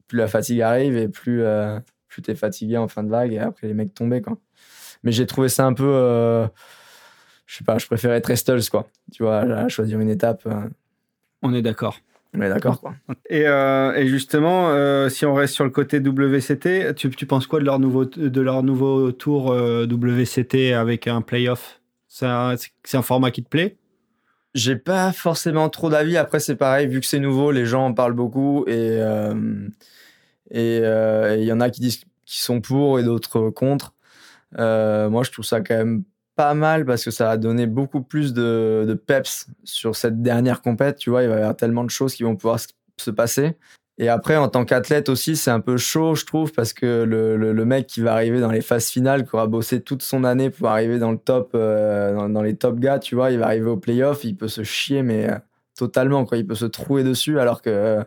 [0.09, 3.39] Plus, la fatigue arrive et plus, euh, plus t'es fatigué en fin de vague et
[3.39, 4.39] après les mecs tombaient, quoi.
[5.05, 6.47] Mais j'ai trouvé ça un peu, euh,
[7.47, 8.89] je sais pas, je préférais être Restles, quoi.
[9.13, 10.49] Tu vois, choisir une étape.
[11.43, 11.99] On est d'accord.
[12.35, 12.95] on est d'accord, quoi.
[13.29, 17.47] Et, euh, et justement, euh, si on reste sur le côté WCT, tu, tu penses
[17.47, 21.81] quoi de leur nouveau, de leur nouveau tour euh, WCT avec un playoff?
[22.09, 23.77] C'est un, format qui te plaît?
[24.55, 26.19] J'ai pas forcément trop d'avis.
[26.19, 29.35] Après, c'est pareil, vu que c'est nouveau, les gens en parlent beaucoup et euh,
[30.51, 33.95] et euh, il y en a qui disent qui sont pour et d'autres contre.
[34.59, 38.03] Euh, moi, je trouve ça quand même pas mal parce que ça va donner beaucoup
[38.03, 40.97] plus de, de peps sur cette dernière compète.
[40.97, 42.59] Tu vois, il va y avoir tellement de choses qui vont pouvoir
[42.99, 43.57] se passer.
[43.99, 47.37] Et après, en tant qu'athlète aussi, c'est un peu chaud, je trouve, parce que le,
[47.37, 50.49] le, mec qui va arriver dans les phases finales, qui aura bossé toute son année
[50.49, 53.47] pour arriver dans le top, euh, dans, dans les top gars, tu vois, il va
[53.47, 55.37] arriver au playoff, il peut se chier, mais euh,
[55.77, 56.39] totalement, quoi.
[56.39, 58.03] Il peut se trouer dessus, alors que, euh,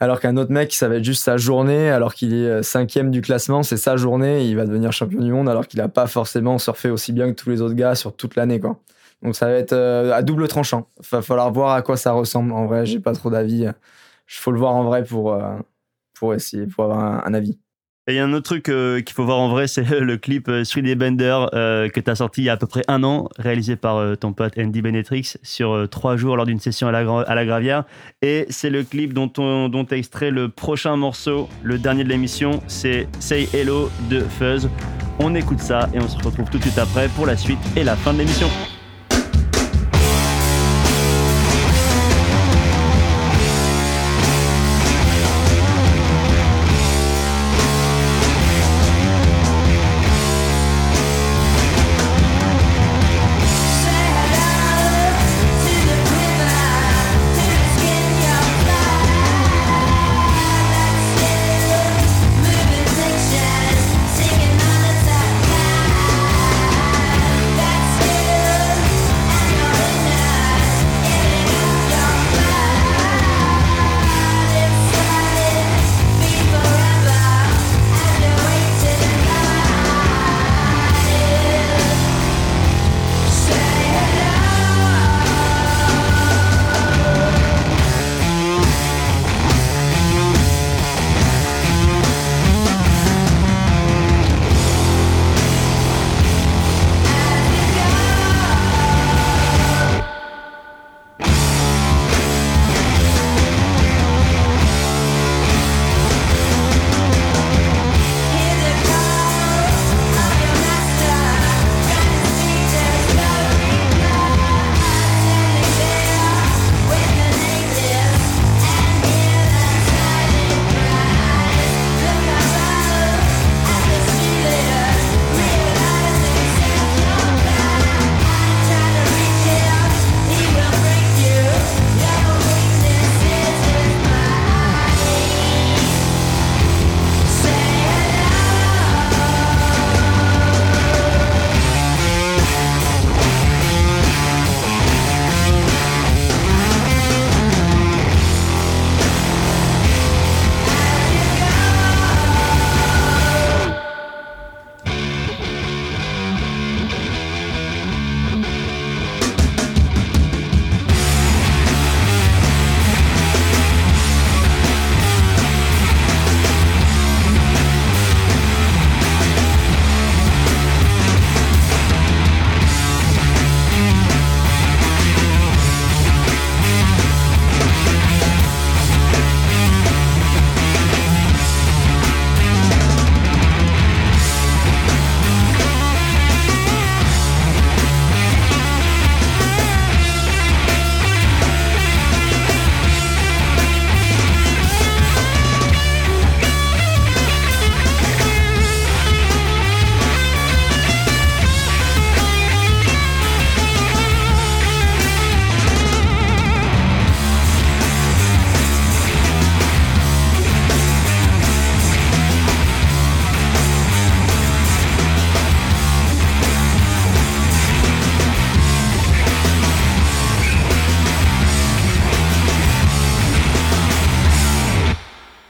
[0.00, 3.10] alors qu'un autre mec, ça va être juste sa journée, alors qu'il est euh, cinquième
[3.10, 6.06] du classement, c'est sa journée, il va devenir champion du monde, alors qu'il a pas
[6.06, 8.78] forcément surfé aussi bien que tous les autres gars sur toute l'année, quoi.
[9.22, 10.88] Donc ça va être euh, à double tranchant.
[11.10, 12.52] Va falloir voir à quoi ça ressemble.
[12.52, 13.62] En vrai, j'ai pas trop d'avis.
[13.64, 13.72] Il
[14.28, 15.56] faut le voir en vrai pour, euh,
[16.14, 17.58] pour essayer, pour avoir un avis.
[18.08, 20.16] Et il y a un autre truc euh, qu'il faut voir en vrai, c'est le
[20.16, 22.82] clip euh, 3D Bender euh, que tu as sorti il y a à peu près
[22.86, 26.60] un an, réalisé par euh, ton pote Andy Benetrix sur euh, trois jours lors d'une
[26.60, 27.82] session à la, à la Gravière.
[28.22, 32.08] Et c'est le clip dont on dont a extrait le prochain morceau, le dernier de
[32.08, 34.70] l'émission, c'est Say Hello de Fuzz.
[35.18, 37.82] On écoute ça et on se retrouve tout de suite après pour la suite et
[37.82, 38.48] la fin de l'émission.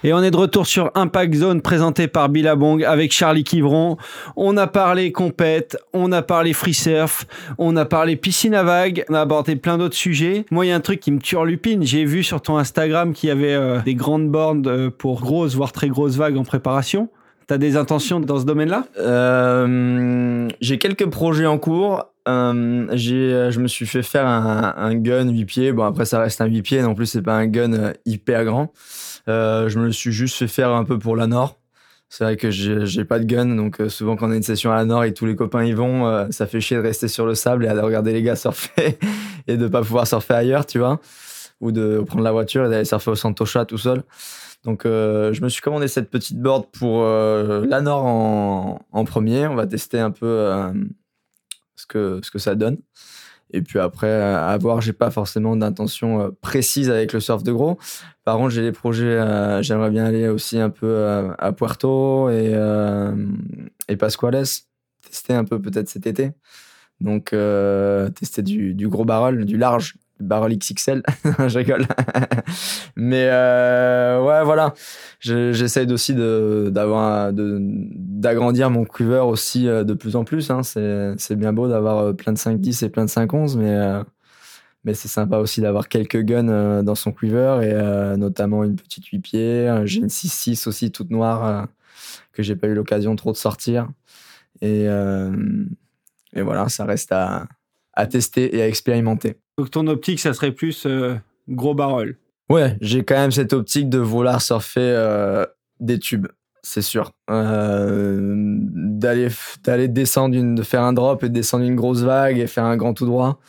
[0.06, 3.96] Et on est de retour sur Impact Zone présenté par Billabong avec Charlie Kivron.
[4.36, 7.26] On a parlé compète, on a parlé free surf,
[7.58, 10.46] on a parlé piscine à vagues, on a abordé plein d'autres sujets.
[10.52, 11.82] Moi, il y a un truc qui me turlupine.
[11.82, 15.56] J'ai vu sur ton Instagram qu'il y avait euh, des grandes bornes euh, pour grosses,
[15.56, 17.08] voire très grosses vagues en préparation.
[17.48, 18.86] T'as des intentions dans ce domaine-là?
[19.00, 22.04] Euh, j'ai quelques projets en cours.
[22.28, 25.72] J'ai, je me suis fait faire un, un gun 8 pieds.
[25.72, 26.82] Bon, après, ça reste un 8 pieds.
[26.82, 28.72] Non plus, c'est pas un gun hyper grand.
[29.28, 31.58] Euh, je me suis juste fait faire un peu pour la Nord.
[32.08, 34.70] C'est vrai que j'ai pas de gun, donc euh, souvent quand on a une session
[34.70, 37.08] à la Nord et tous les copains y vont, euh, ça fait chier de rester
[37.08, 38.96] sur le sable et aller regarder les gars surfer
[39.48, 41.00] et de pas pouvoir surfer ailleurs, tu vois,
[41.60, 44.04] ou de prendre la voiture et d'aller surfer au Santocha tout seul.
[44.62, 49.46] Donc je me suis commandé cette petite board pour la Nord en, en premier.
[49.46, 50.50] On va tester un peu
[51.76, 52.78] ce que ce que ça donne.
[53.52, 57.52] Et puis après, à voir, j'ai pas forcément d'intention euh, précise avec le surf de
[57.52, 57.78] gros.
[58.24, 62.28] Par contre, j'ai des projets, euh, j'aimerais bien aller aussi un peu euh, à Puerto
[62.28, 63.14] et, euh,
[63.88, 64.46] et Pascuales,
[65.08, 66.32] tester un peu peut-être cet été.
[67.00, 67.34] Donc,
[68.14, 71.02] tester du, du gros barrel, du large, barrel XXL.
[71.48, 71.86] Je rigole.
[72.96, 74.74] Mais euh, ouais, voilà.
[75.20, 80.50] Je- J'essaye aussi d'avoir d'agrandir mon quiver aussi euh, de plus en plus.
[80.50, 80.62] Hein.
[80.62, 84.02] C'est bien beau d'avoir euh, plein de 5-10 et plein de 5-11, mais euh,
[84.84, 88.76] mais c'est sympa aussi d'avoir quelques guns euh, dans son quiver et euh, notamment une
[88.76, 89.80] petite 8 pieds.
[89.84, 91.66] J'ai une 6-6 aussi toute noire
[92.32, 93.88] que j'ai pas eu l'occasion trop de sortir.
[94.62, 94.84] Et,
[96.34, 97.46] et voilà, ça reste à,
[97.94, 99.36] à tester et à expérimenter.
[99.58, 101.14] Donc ton optique, ça serait plus euh,
[101.48, 102.16] gros barrel.
[102.50, 105.46] Ouais, j'ai quand même cette optique de vouloir surfer euh,
[105.80, 106.28] des tubes,
[106.62, 107.12] c'est sûr.
[107.30, 109.28] Euh, d'aller
[109.64, 112.64] d'aller descendre une, de faire un drop et de descendre une grosse vague et faire
[112.64, 113.40] un grand tout droit,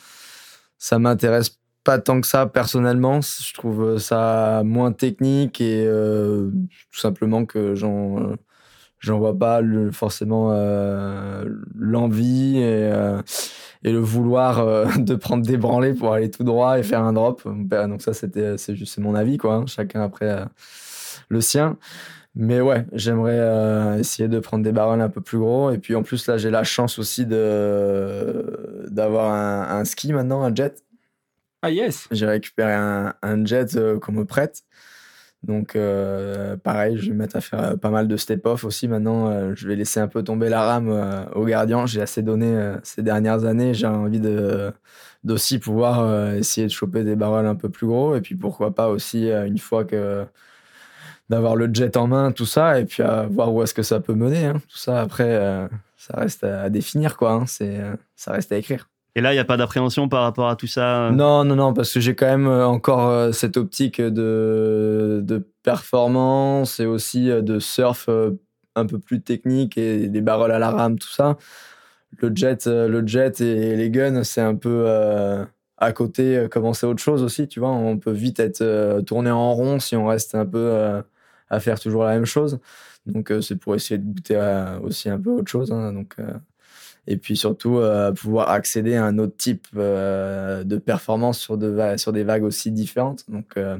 [0.78, 3.20] ça m'intéresse pas tant que ça personnellement.
[3.20, 8.34] Je trouve ça moins technique et tout simplement que j'en
[8.98, 10.52] j'en vois pas le, forcément
[11.76, 12.90] l'envie et,
[13.84, 17.12] et le vouloir euh, de prendre des branlées pour aller tout droit et faire un
[17.12, 17.42] drop.
[17.46, 19.54] Donc ça, c'était, c'est juste mon avis, quoi.
[19.56, 19.66] hein.
[19.66, 20.44] Chacun après euh,
[21.28, 21.76] le sien.
[22.34, 25.70] Mais ouais, j'aimerais euh, essayer de prendre des barrels un peu plus gros.
[25.72, 30.42] Et puis en plus, là, j'ai la chance aussi de, d'avoir un, un ski maintenant,
[30.42, 30.84] un jet.
[31.62, 34.62] Ah yes J'ai récupéré un, un jet euh, qu'on me prête.
[35.44, 38.88] Donc, euh, pareil, je vais me mettre à faire euh, pas mal de step-off aussi.
[38.88, 41.86] Maintenant, euh, je vais laisser un peu tomber la rame au gardien.
[41.86, 43.74] J'ai assez donné ces dernières années.
[43.74, 44.72] J'ai envie de
[45.24, 48.16] d'aussi pouvoir essayer de choper des barrels un peu plus gros.
[48.16, 50.24] Et puis, pourquoi pas aussi, une fois que
[51.28, 54.00] d'avoir le jet en main, tout ça, et puis à voir où est-ce que ça
[54.00, 54.46] peut mener.
[54.46, 54.62] hein.
[54.68, 57.32] Tout ça, après, ça reste à, définir, quoi.
[57.32, 57.46] hein.
[58.16, 58.88] Ça reste à écrire.
[59.18, 61.08] Et là, il n'y a pas d'appréhension par rapport à tout ça.
[61.08, 61.10] euh?
[61.10, 65.44] Non, non, non, parce que j'ai quand même euh, encore euh, cette optique de, de
[65.64, 68.08] performance et aussi de surf
[68.76, 71.36] un peu plus technique et des barrels à la rame, tout ça.
[72.18, 74.86] Le jet, le jet et les guns, c'est un peu
[75.78, 77.70] à côté, commencer autre chose aussi, tu vois.
[77.70, 81.02] On peut vite être tourné en rond si on reste un peu
[81.50, 82.60] à faire toujours la même chose.
[83.06, 84.40] Donc, c'est pour essayer de goûter
[84.80, 85.72] aussi un peu autre chose.
[85.72, 85.92] hein.
[85.92, 86.14] donc,
[87.10, 91.96] et puis surtout euh, pouvoir accéder à un autre type euh, de performance sur, de
[91.96, 93.24] sur des vagues aussi différentes.
[93.30, 93.78] Donc euh,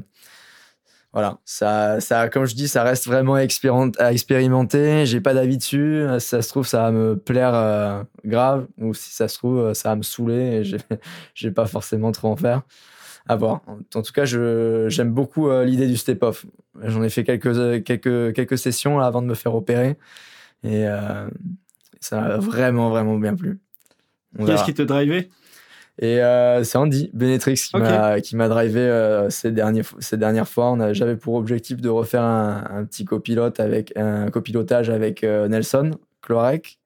[1.13, 5.05] voilà, ça, ça, comme je dis, ça reste vraiment à expérimenter.
[5.05, 6.03] J'ai pas d'avis dessus.
[6.19, 9.89] Si ça se trouve, ça va me plaire grave, ou si ça se trouve, ça
[9.89, 10.63] va me saouler et
[11.33, 12.61] j'ai- pas forcément trop en faire.
[13.27, 13.61] À voir.
[13.95, 16.45] En tout cas, j'aime beaucoup l'idée du step-off.
[16.83, 19.97] J'en ai fait quelques, quelques, quelques sessions avant de me faire opérer.
[20.63, 20.85] Et
[21.99, 23.59] ça m'a vraiment, vraiment bien plu.
[24.37, 25.29] On Qui te drivait?
[26.01, 30.47] Et euh, c'est Andy Benetrix qui m'a qui m'a drivé euh, ces derniers ces dernières
[30.47, 30.77] fois.
[30.93, 35.91] J'avais pour objectif de refaire un, un petit copilote avec un copilotage avec euh, Nelson
[36.21, 36.79] Clorec.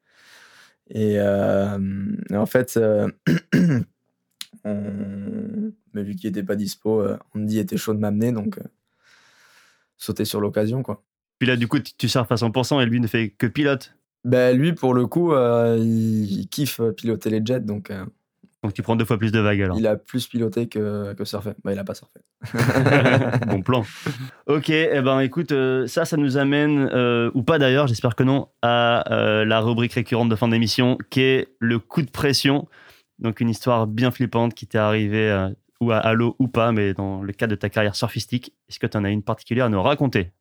[0.90, 1.78] Et, euh,
[2.30, 3.10] et en fait, euh,
[4.64, 8.64] on, mais vu qu'il était pas dispo, Andy était chaud de m'amener donc euh,
[9.98, 11.04] sauter sur l'occasion quoi.
[11.40, 13.96] Puis là, du coup, tu tu surfes à 100% et lui ne fait que pilote.
[14.24, 17.92] Ben lui pour le coup, euh, il, il kiffe piloter les jets donc.
[17.92, 18.06] euh,
[18.64, 19.78] Donc tu prends deux fois plus de vagues alors.
[19.78, 21.52] Il a plus piloté que, que surfé.
[21.64, 22.20] Bah, il a pas surfé.
[23.48, 23.84] bon plan.
[24.48, 28.24] Ok, eh ben écoute, euh, ça, ça nous amène, euh, ou pas d'ailleurs, j'espère que
[28.24, 32.68] non, à euh, la rubrique récurrente de fin d'émission, qui est le coup de pression.
[33.20, 35.50] Donc une histoire bien flippante qui t'est arrivée, euh,
[35.82, 38.54] ou à, l'eau ou pas, mais dans le cadre de ta carrière surfistique.
[38.70, 40.32] Est-ce que tu en as une particulière à nous raconter?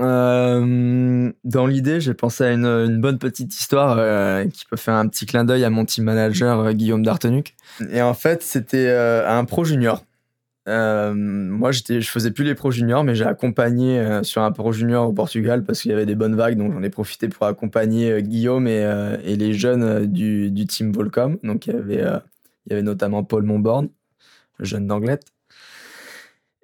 [0.00, 5.06] Euh, dans l'idée, j'ai pensé à une, bonne petite histoire euh, qui peut faire un
[5.08, 7.54] petit clin d'œil à mon team manager euh, Guillaume Dartenuc.
[7.90, 10.04] Et en fait, c'était un pro junior.
[10.66, 15.08] Moi, j'étais, je faisais plus les pro juniors, mais j'ai accompagné sur un pro junior
[15.08, 18.22] au Portugal parce qu'il y avait des bonnes vagues, donc j'en ai profité pour accompagner
[18.22, 21.38] Guillaume et, les jeunes du, team Volcom.
[21.44, 23.88] Donc il y avait, notamment Paul Monborn,
[24.58, 25.35] jeune d'Anglette.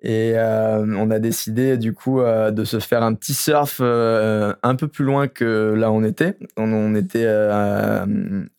[0.04, 4.52] Et euh, on a décidé du coup euh, de se faire un petit surf euh,
[4.64, 6.36] un peu plus loin que là où on était.
[6.56, 8.04] On, on était euh,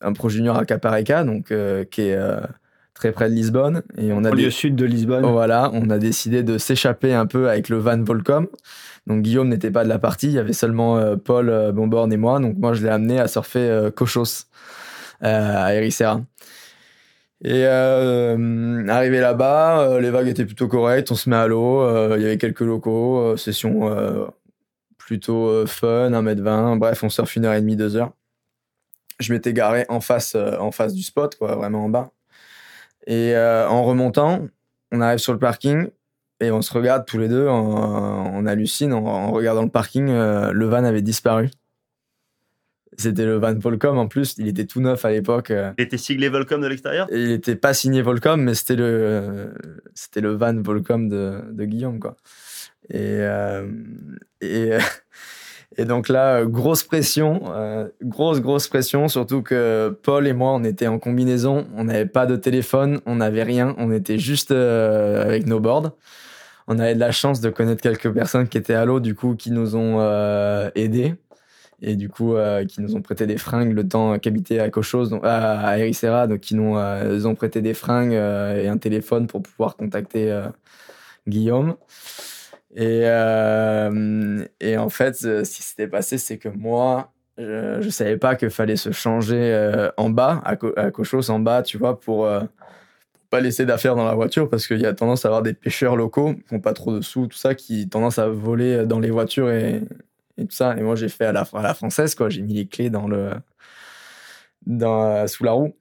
[0.01, 2.39] un pro junior à Caparica, donc euh, qui est euh,
[2.93, 3.81] très près de Lisbonne.
[3.97, 5.25] Et on a lieu sud de Lisbonne.
[5.25, 8.47] voilà, on a décidé de s'échapper un peu avec le van Volcom.
[9.05, 12.39] Donc Guillaume n'était pas de la partie, il y avait seulement Paul Bomborn et moi.
[12.39, 14.45] Donc moi je l'ai amené à surfer euh, Cochos
[15.23, 16.21] euh, à Ericeira.
[17.45, 21.81] Et euh, arrivé là-bas, euh, les vagues étaient plutôt correctes, on se met à l'eau,
[21.81, 23.91] euh, il y avait quelques locaux, euh, session
[24.97, 28.13] plutôt fun, 1m20, bref, on surfe une heure et demie, deux heures.
[29.19, 32.11] Je m'étais garé en face, en face du spot, quoi, vraiment en bas.
[33.05, 34.47] Et en remontant,
[34.93, 35.89] on arrive sur le parking
[36.39, 40.65] et on se regarde tous les deux, on, on hallucine en, regardant le parking, le
[40.65, 41.51] van avait disparu.
[42.97, 45.51] C'était le van Volcom en plus, il était tout neuf à l'époque.
[45.51, 47.07] euh, Il était siglé Volcom de l'extérieur?
[47.11, 49.53] Il était pas signé Volcom, mais c'était le,
[49.93, 52.15] c'était le van Volcom de, de Guillaume, quoi.
[52.89, 53.65] Et, euh,
[54.41, 54.71] et,
[55.77, 60.51] et donc là, euh, grosse pression, euh, grosse, grosse pression, surtout que Paul et moi,
[60.53, 64.51] on était en combinaison, on n'avait pas de téléphone, on n'avait rien, on était juste
[64.51, 65.93] euh, avec nos boards.
[66.67, 69.35] On avait de la chance de connaître quelques personnes qui étaient à l'eau, du coup,
[69.35, 71.15] qui nous ont euh, aidés
[71.85, 75.07] et du coup euh, qui nous ont prêté des fringues le temps qu'habitaient à Cochos,
[75.07, 79.27] donc, à, à donc qui nous euh, ont prêté des fringues euh, et un téléphone
[79.27, 80.41] pour pouvoir contacter
[81.27, 81.75] Guillaume.
[82.75, 88.49] Et, en fait, ce qui s'était passé, c'est que moi, je, je savais pas qu'il
[88.49, 93.41] fallait se changer en bas, à, Co- Cochos, en bas, tu vois, pour, pour pas
[93.41, 96.33] laisser d'affaires dans la voiture, parce qu'il y a tendance à avoir des pêcheurs locaux
[96.33, 99.51] qui n'ont pas trop de sous, tout ça, qui tendance à voler dans les voitures
[99.51, 99.81] et,
[100.37, 100.75] et tout ça.
[100.77, 102.29] Et moi, j'ai fait à la, à la française, quoi.
[102.29, 103.31] J'ai mis les clés dans le,
[104.65, 105.75] dans, sous la roue.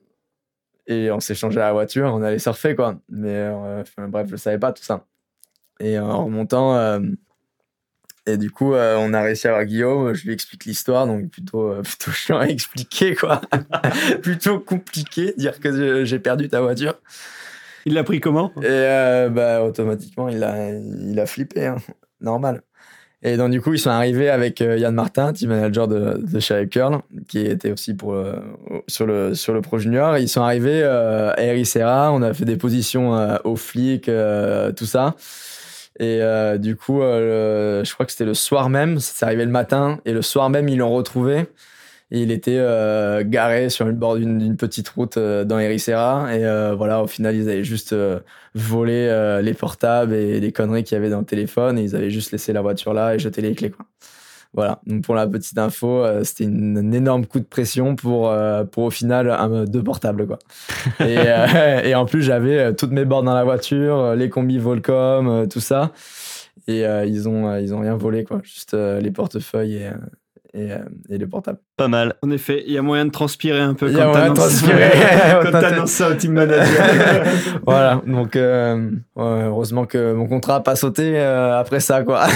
[0.86, 3.00] Et on s'est changé à la voiture, on allait surfer, quoi.
[3.08, 5.06] Mais euh, enfin, bref, je savais pas tout ça.
[5.80, 7.00] Et en remontant, euh,
[8.26, 11.28] et du coup, euh, on a réussi à avoir Guillaume, je lui explique l'histoire, donc
[11.28, 13.40] plutôt, euh, plutôt chiant à expliquer, quoi.
[14.22, 16.94] plutôt compliqué, dire que j'ai perdu ta voiture.
[17.84, 18.52] Il l'a pris comment?
[18.58, 21.76] Et euh, bah, automatiquement, il a, il a flippé, hein.
[22.20, 22.62] normal.
[23.24, 26.40] Et donc, du coup, ils sont arrivés avec euh, Yann Martin, team manager de, de
[26.40, 28.34] chez Curl, qui était aussi pour, euh,
[28.88, 30.18] sur, le, sur le Pro Junior.
[30.18, 34.72] Ils sont arrivés euh, à Ericeira, on a fait des positions euh, aux flics, euh,
[34.72, 35.14] tout ça.
[36.00, 39.44] Et euh, du coup, euh, le- je crois que c'était le soir même, c'est arrivé
[39.44, 41.46] le matin, et le soir même, ils l'ont retrouvé.
[42.14, 46.28] Et il était euh, garé sur le bord d'une petite route euh, dans Ericeira.
[46.36, 48.20] Et euh, voilà, au final, ils avaient juste euh,
[48.54, 51.78] volé euh, les portables et les conneries qu'il y avait dans le téléphone.
[51.78, 53.70] Et ils avaient juste laissé la voiture là et jeté les clés.
[53.70, 53.86] Quoi.
[54.52, 58.28] Voilà, donc pour la petite info, euh, c'était une, un énorme coup de pression pour,
[58.30, 60.26] euh, pour au final un, deux portables.
[60.26, 60.38] Quoi.
[61.00, 65.48] et, euh, et en plus, j'avais toutes mes bornes dans la voiture, les combis Volcom,
[65.48, 65.92] tout ça.
[66.68, 68.40] Et euh, ils, ont, ils ont rien volé, quoi.
[68.44, 69.92] juste euh, les portefeuilles et, euh,
[70.54, 71.58] et, euh, et les portables.
[71.76, 72.14] Pas mal.
[72.22, 74.30] En effet, il y a moyen de transpirer un peu Il y a quand moyen
[74.30, 74.90] de t'annonces- transpirer.
[75.42, 76.66] quand t'annonces ça au team manager.
[77.66, 82.26] voilà, donc euh, ouais, heureusement que mon contrat n'a pas sauté euh, après ça, quoi.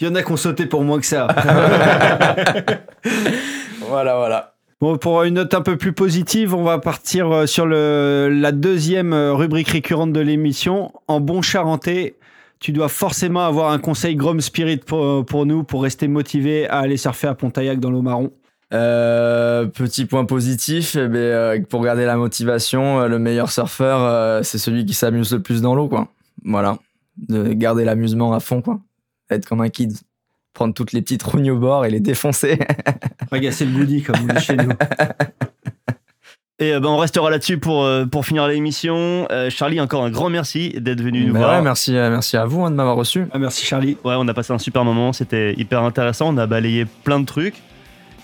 [0.00, 1.28] Il y en a qui ont sauté pour moins que ça.
[3.88, 4.54] voilà, voilà.
[4.80, 8.50] Bon, pour une note un peu plus positive, on va partir euh, sur le, la
[8.50, 10.90] deuxième rubrique récurrente de l'émission.
[11.06, 12.14] En bon charentais,
[12.60, 16.78] tu dois forcément avoir un conseil Grom Spirit pour, pour nous, pour rester motivé à
[16.78, 18.30] aller surfer à Pontaillac dans l'eau marron.
[18.72, 24.44] Euh, petit point positif, eh ben, euh, pour garder la motivation, euh, le meilleur surfeur,
[24.44, 26.08] c'est celui qui s'amuse le plus dans l'eau, quoi.
[26.44, 26.78] Voilà,
[27.16, 28.78] de garder l'amusement à fond, quoi.
[29.30, 29.96] Être comme un kid,
[30.52, 32.58] prendre toutes les petites rognes au bord et les défoncer.
[33.30, 34.70] Ragasser le goodie, comme on dit chez nous.
[36.60, 39.26] Et euh, ben, on restera là-dessus pour, euh, pour finir l'émission.
[39.30, 41.54] Euh, Charlie, encore un grand merci d'être venu nous Ben voir.
[41.56, 43.26] ouais, merci, merci à vous hein, de m'avoir reçu.
[43.32, 43.96] Ah, merci Charlie.
[44.04, 47.24] Ouais, on a passé un super moment, c'était hyper intéressant, on a balayé plein de
[47.24, 47.54] trucs.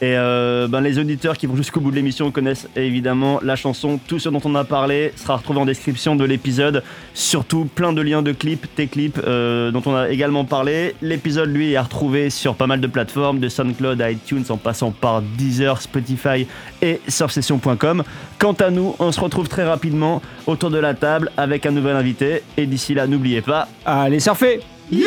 [0.02, 3.98] Et euh, ben, les auditeurs qui vont jusqu'au bout de l'émission connaissent évidemment la chanson.
[4.06, 6.82] Tout ce dont on a parlé sera retrouvé en description de l'épisode.
[7.14, 10.94] Surtout plein de liens de clips, tes clips euh, dont on a également parlé.
[11.01, 14.59] L'épisode, lui, est à retrouver sur pas mal de plateformes, de SoundCloud à iTunes en
[14.59, 16.47] passant par Deezer, Spotify
[16.82, 18.05] et surfsession.com.
[18.39, 21.97] Quant à nous, on se retrouve très rapidement autour de la table avec un nouvel
[21.97, 22.43] invité.
[22.59, 24.60] Et d'ici là, n'oubliez pas, Allez surfer
[24.93, 25.06] You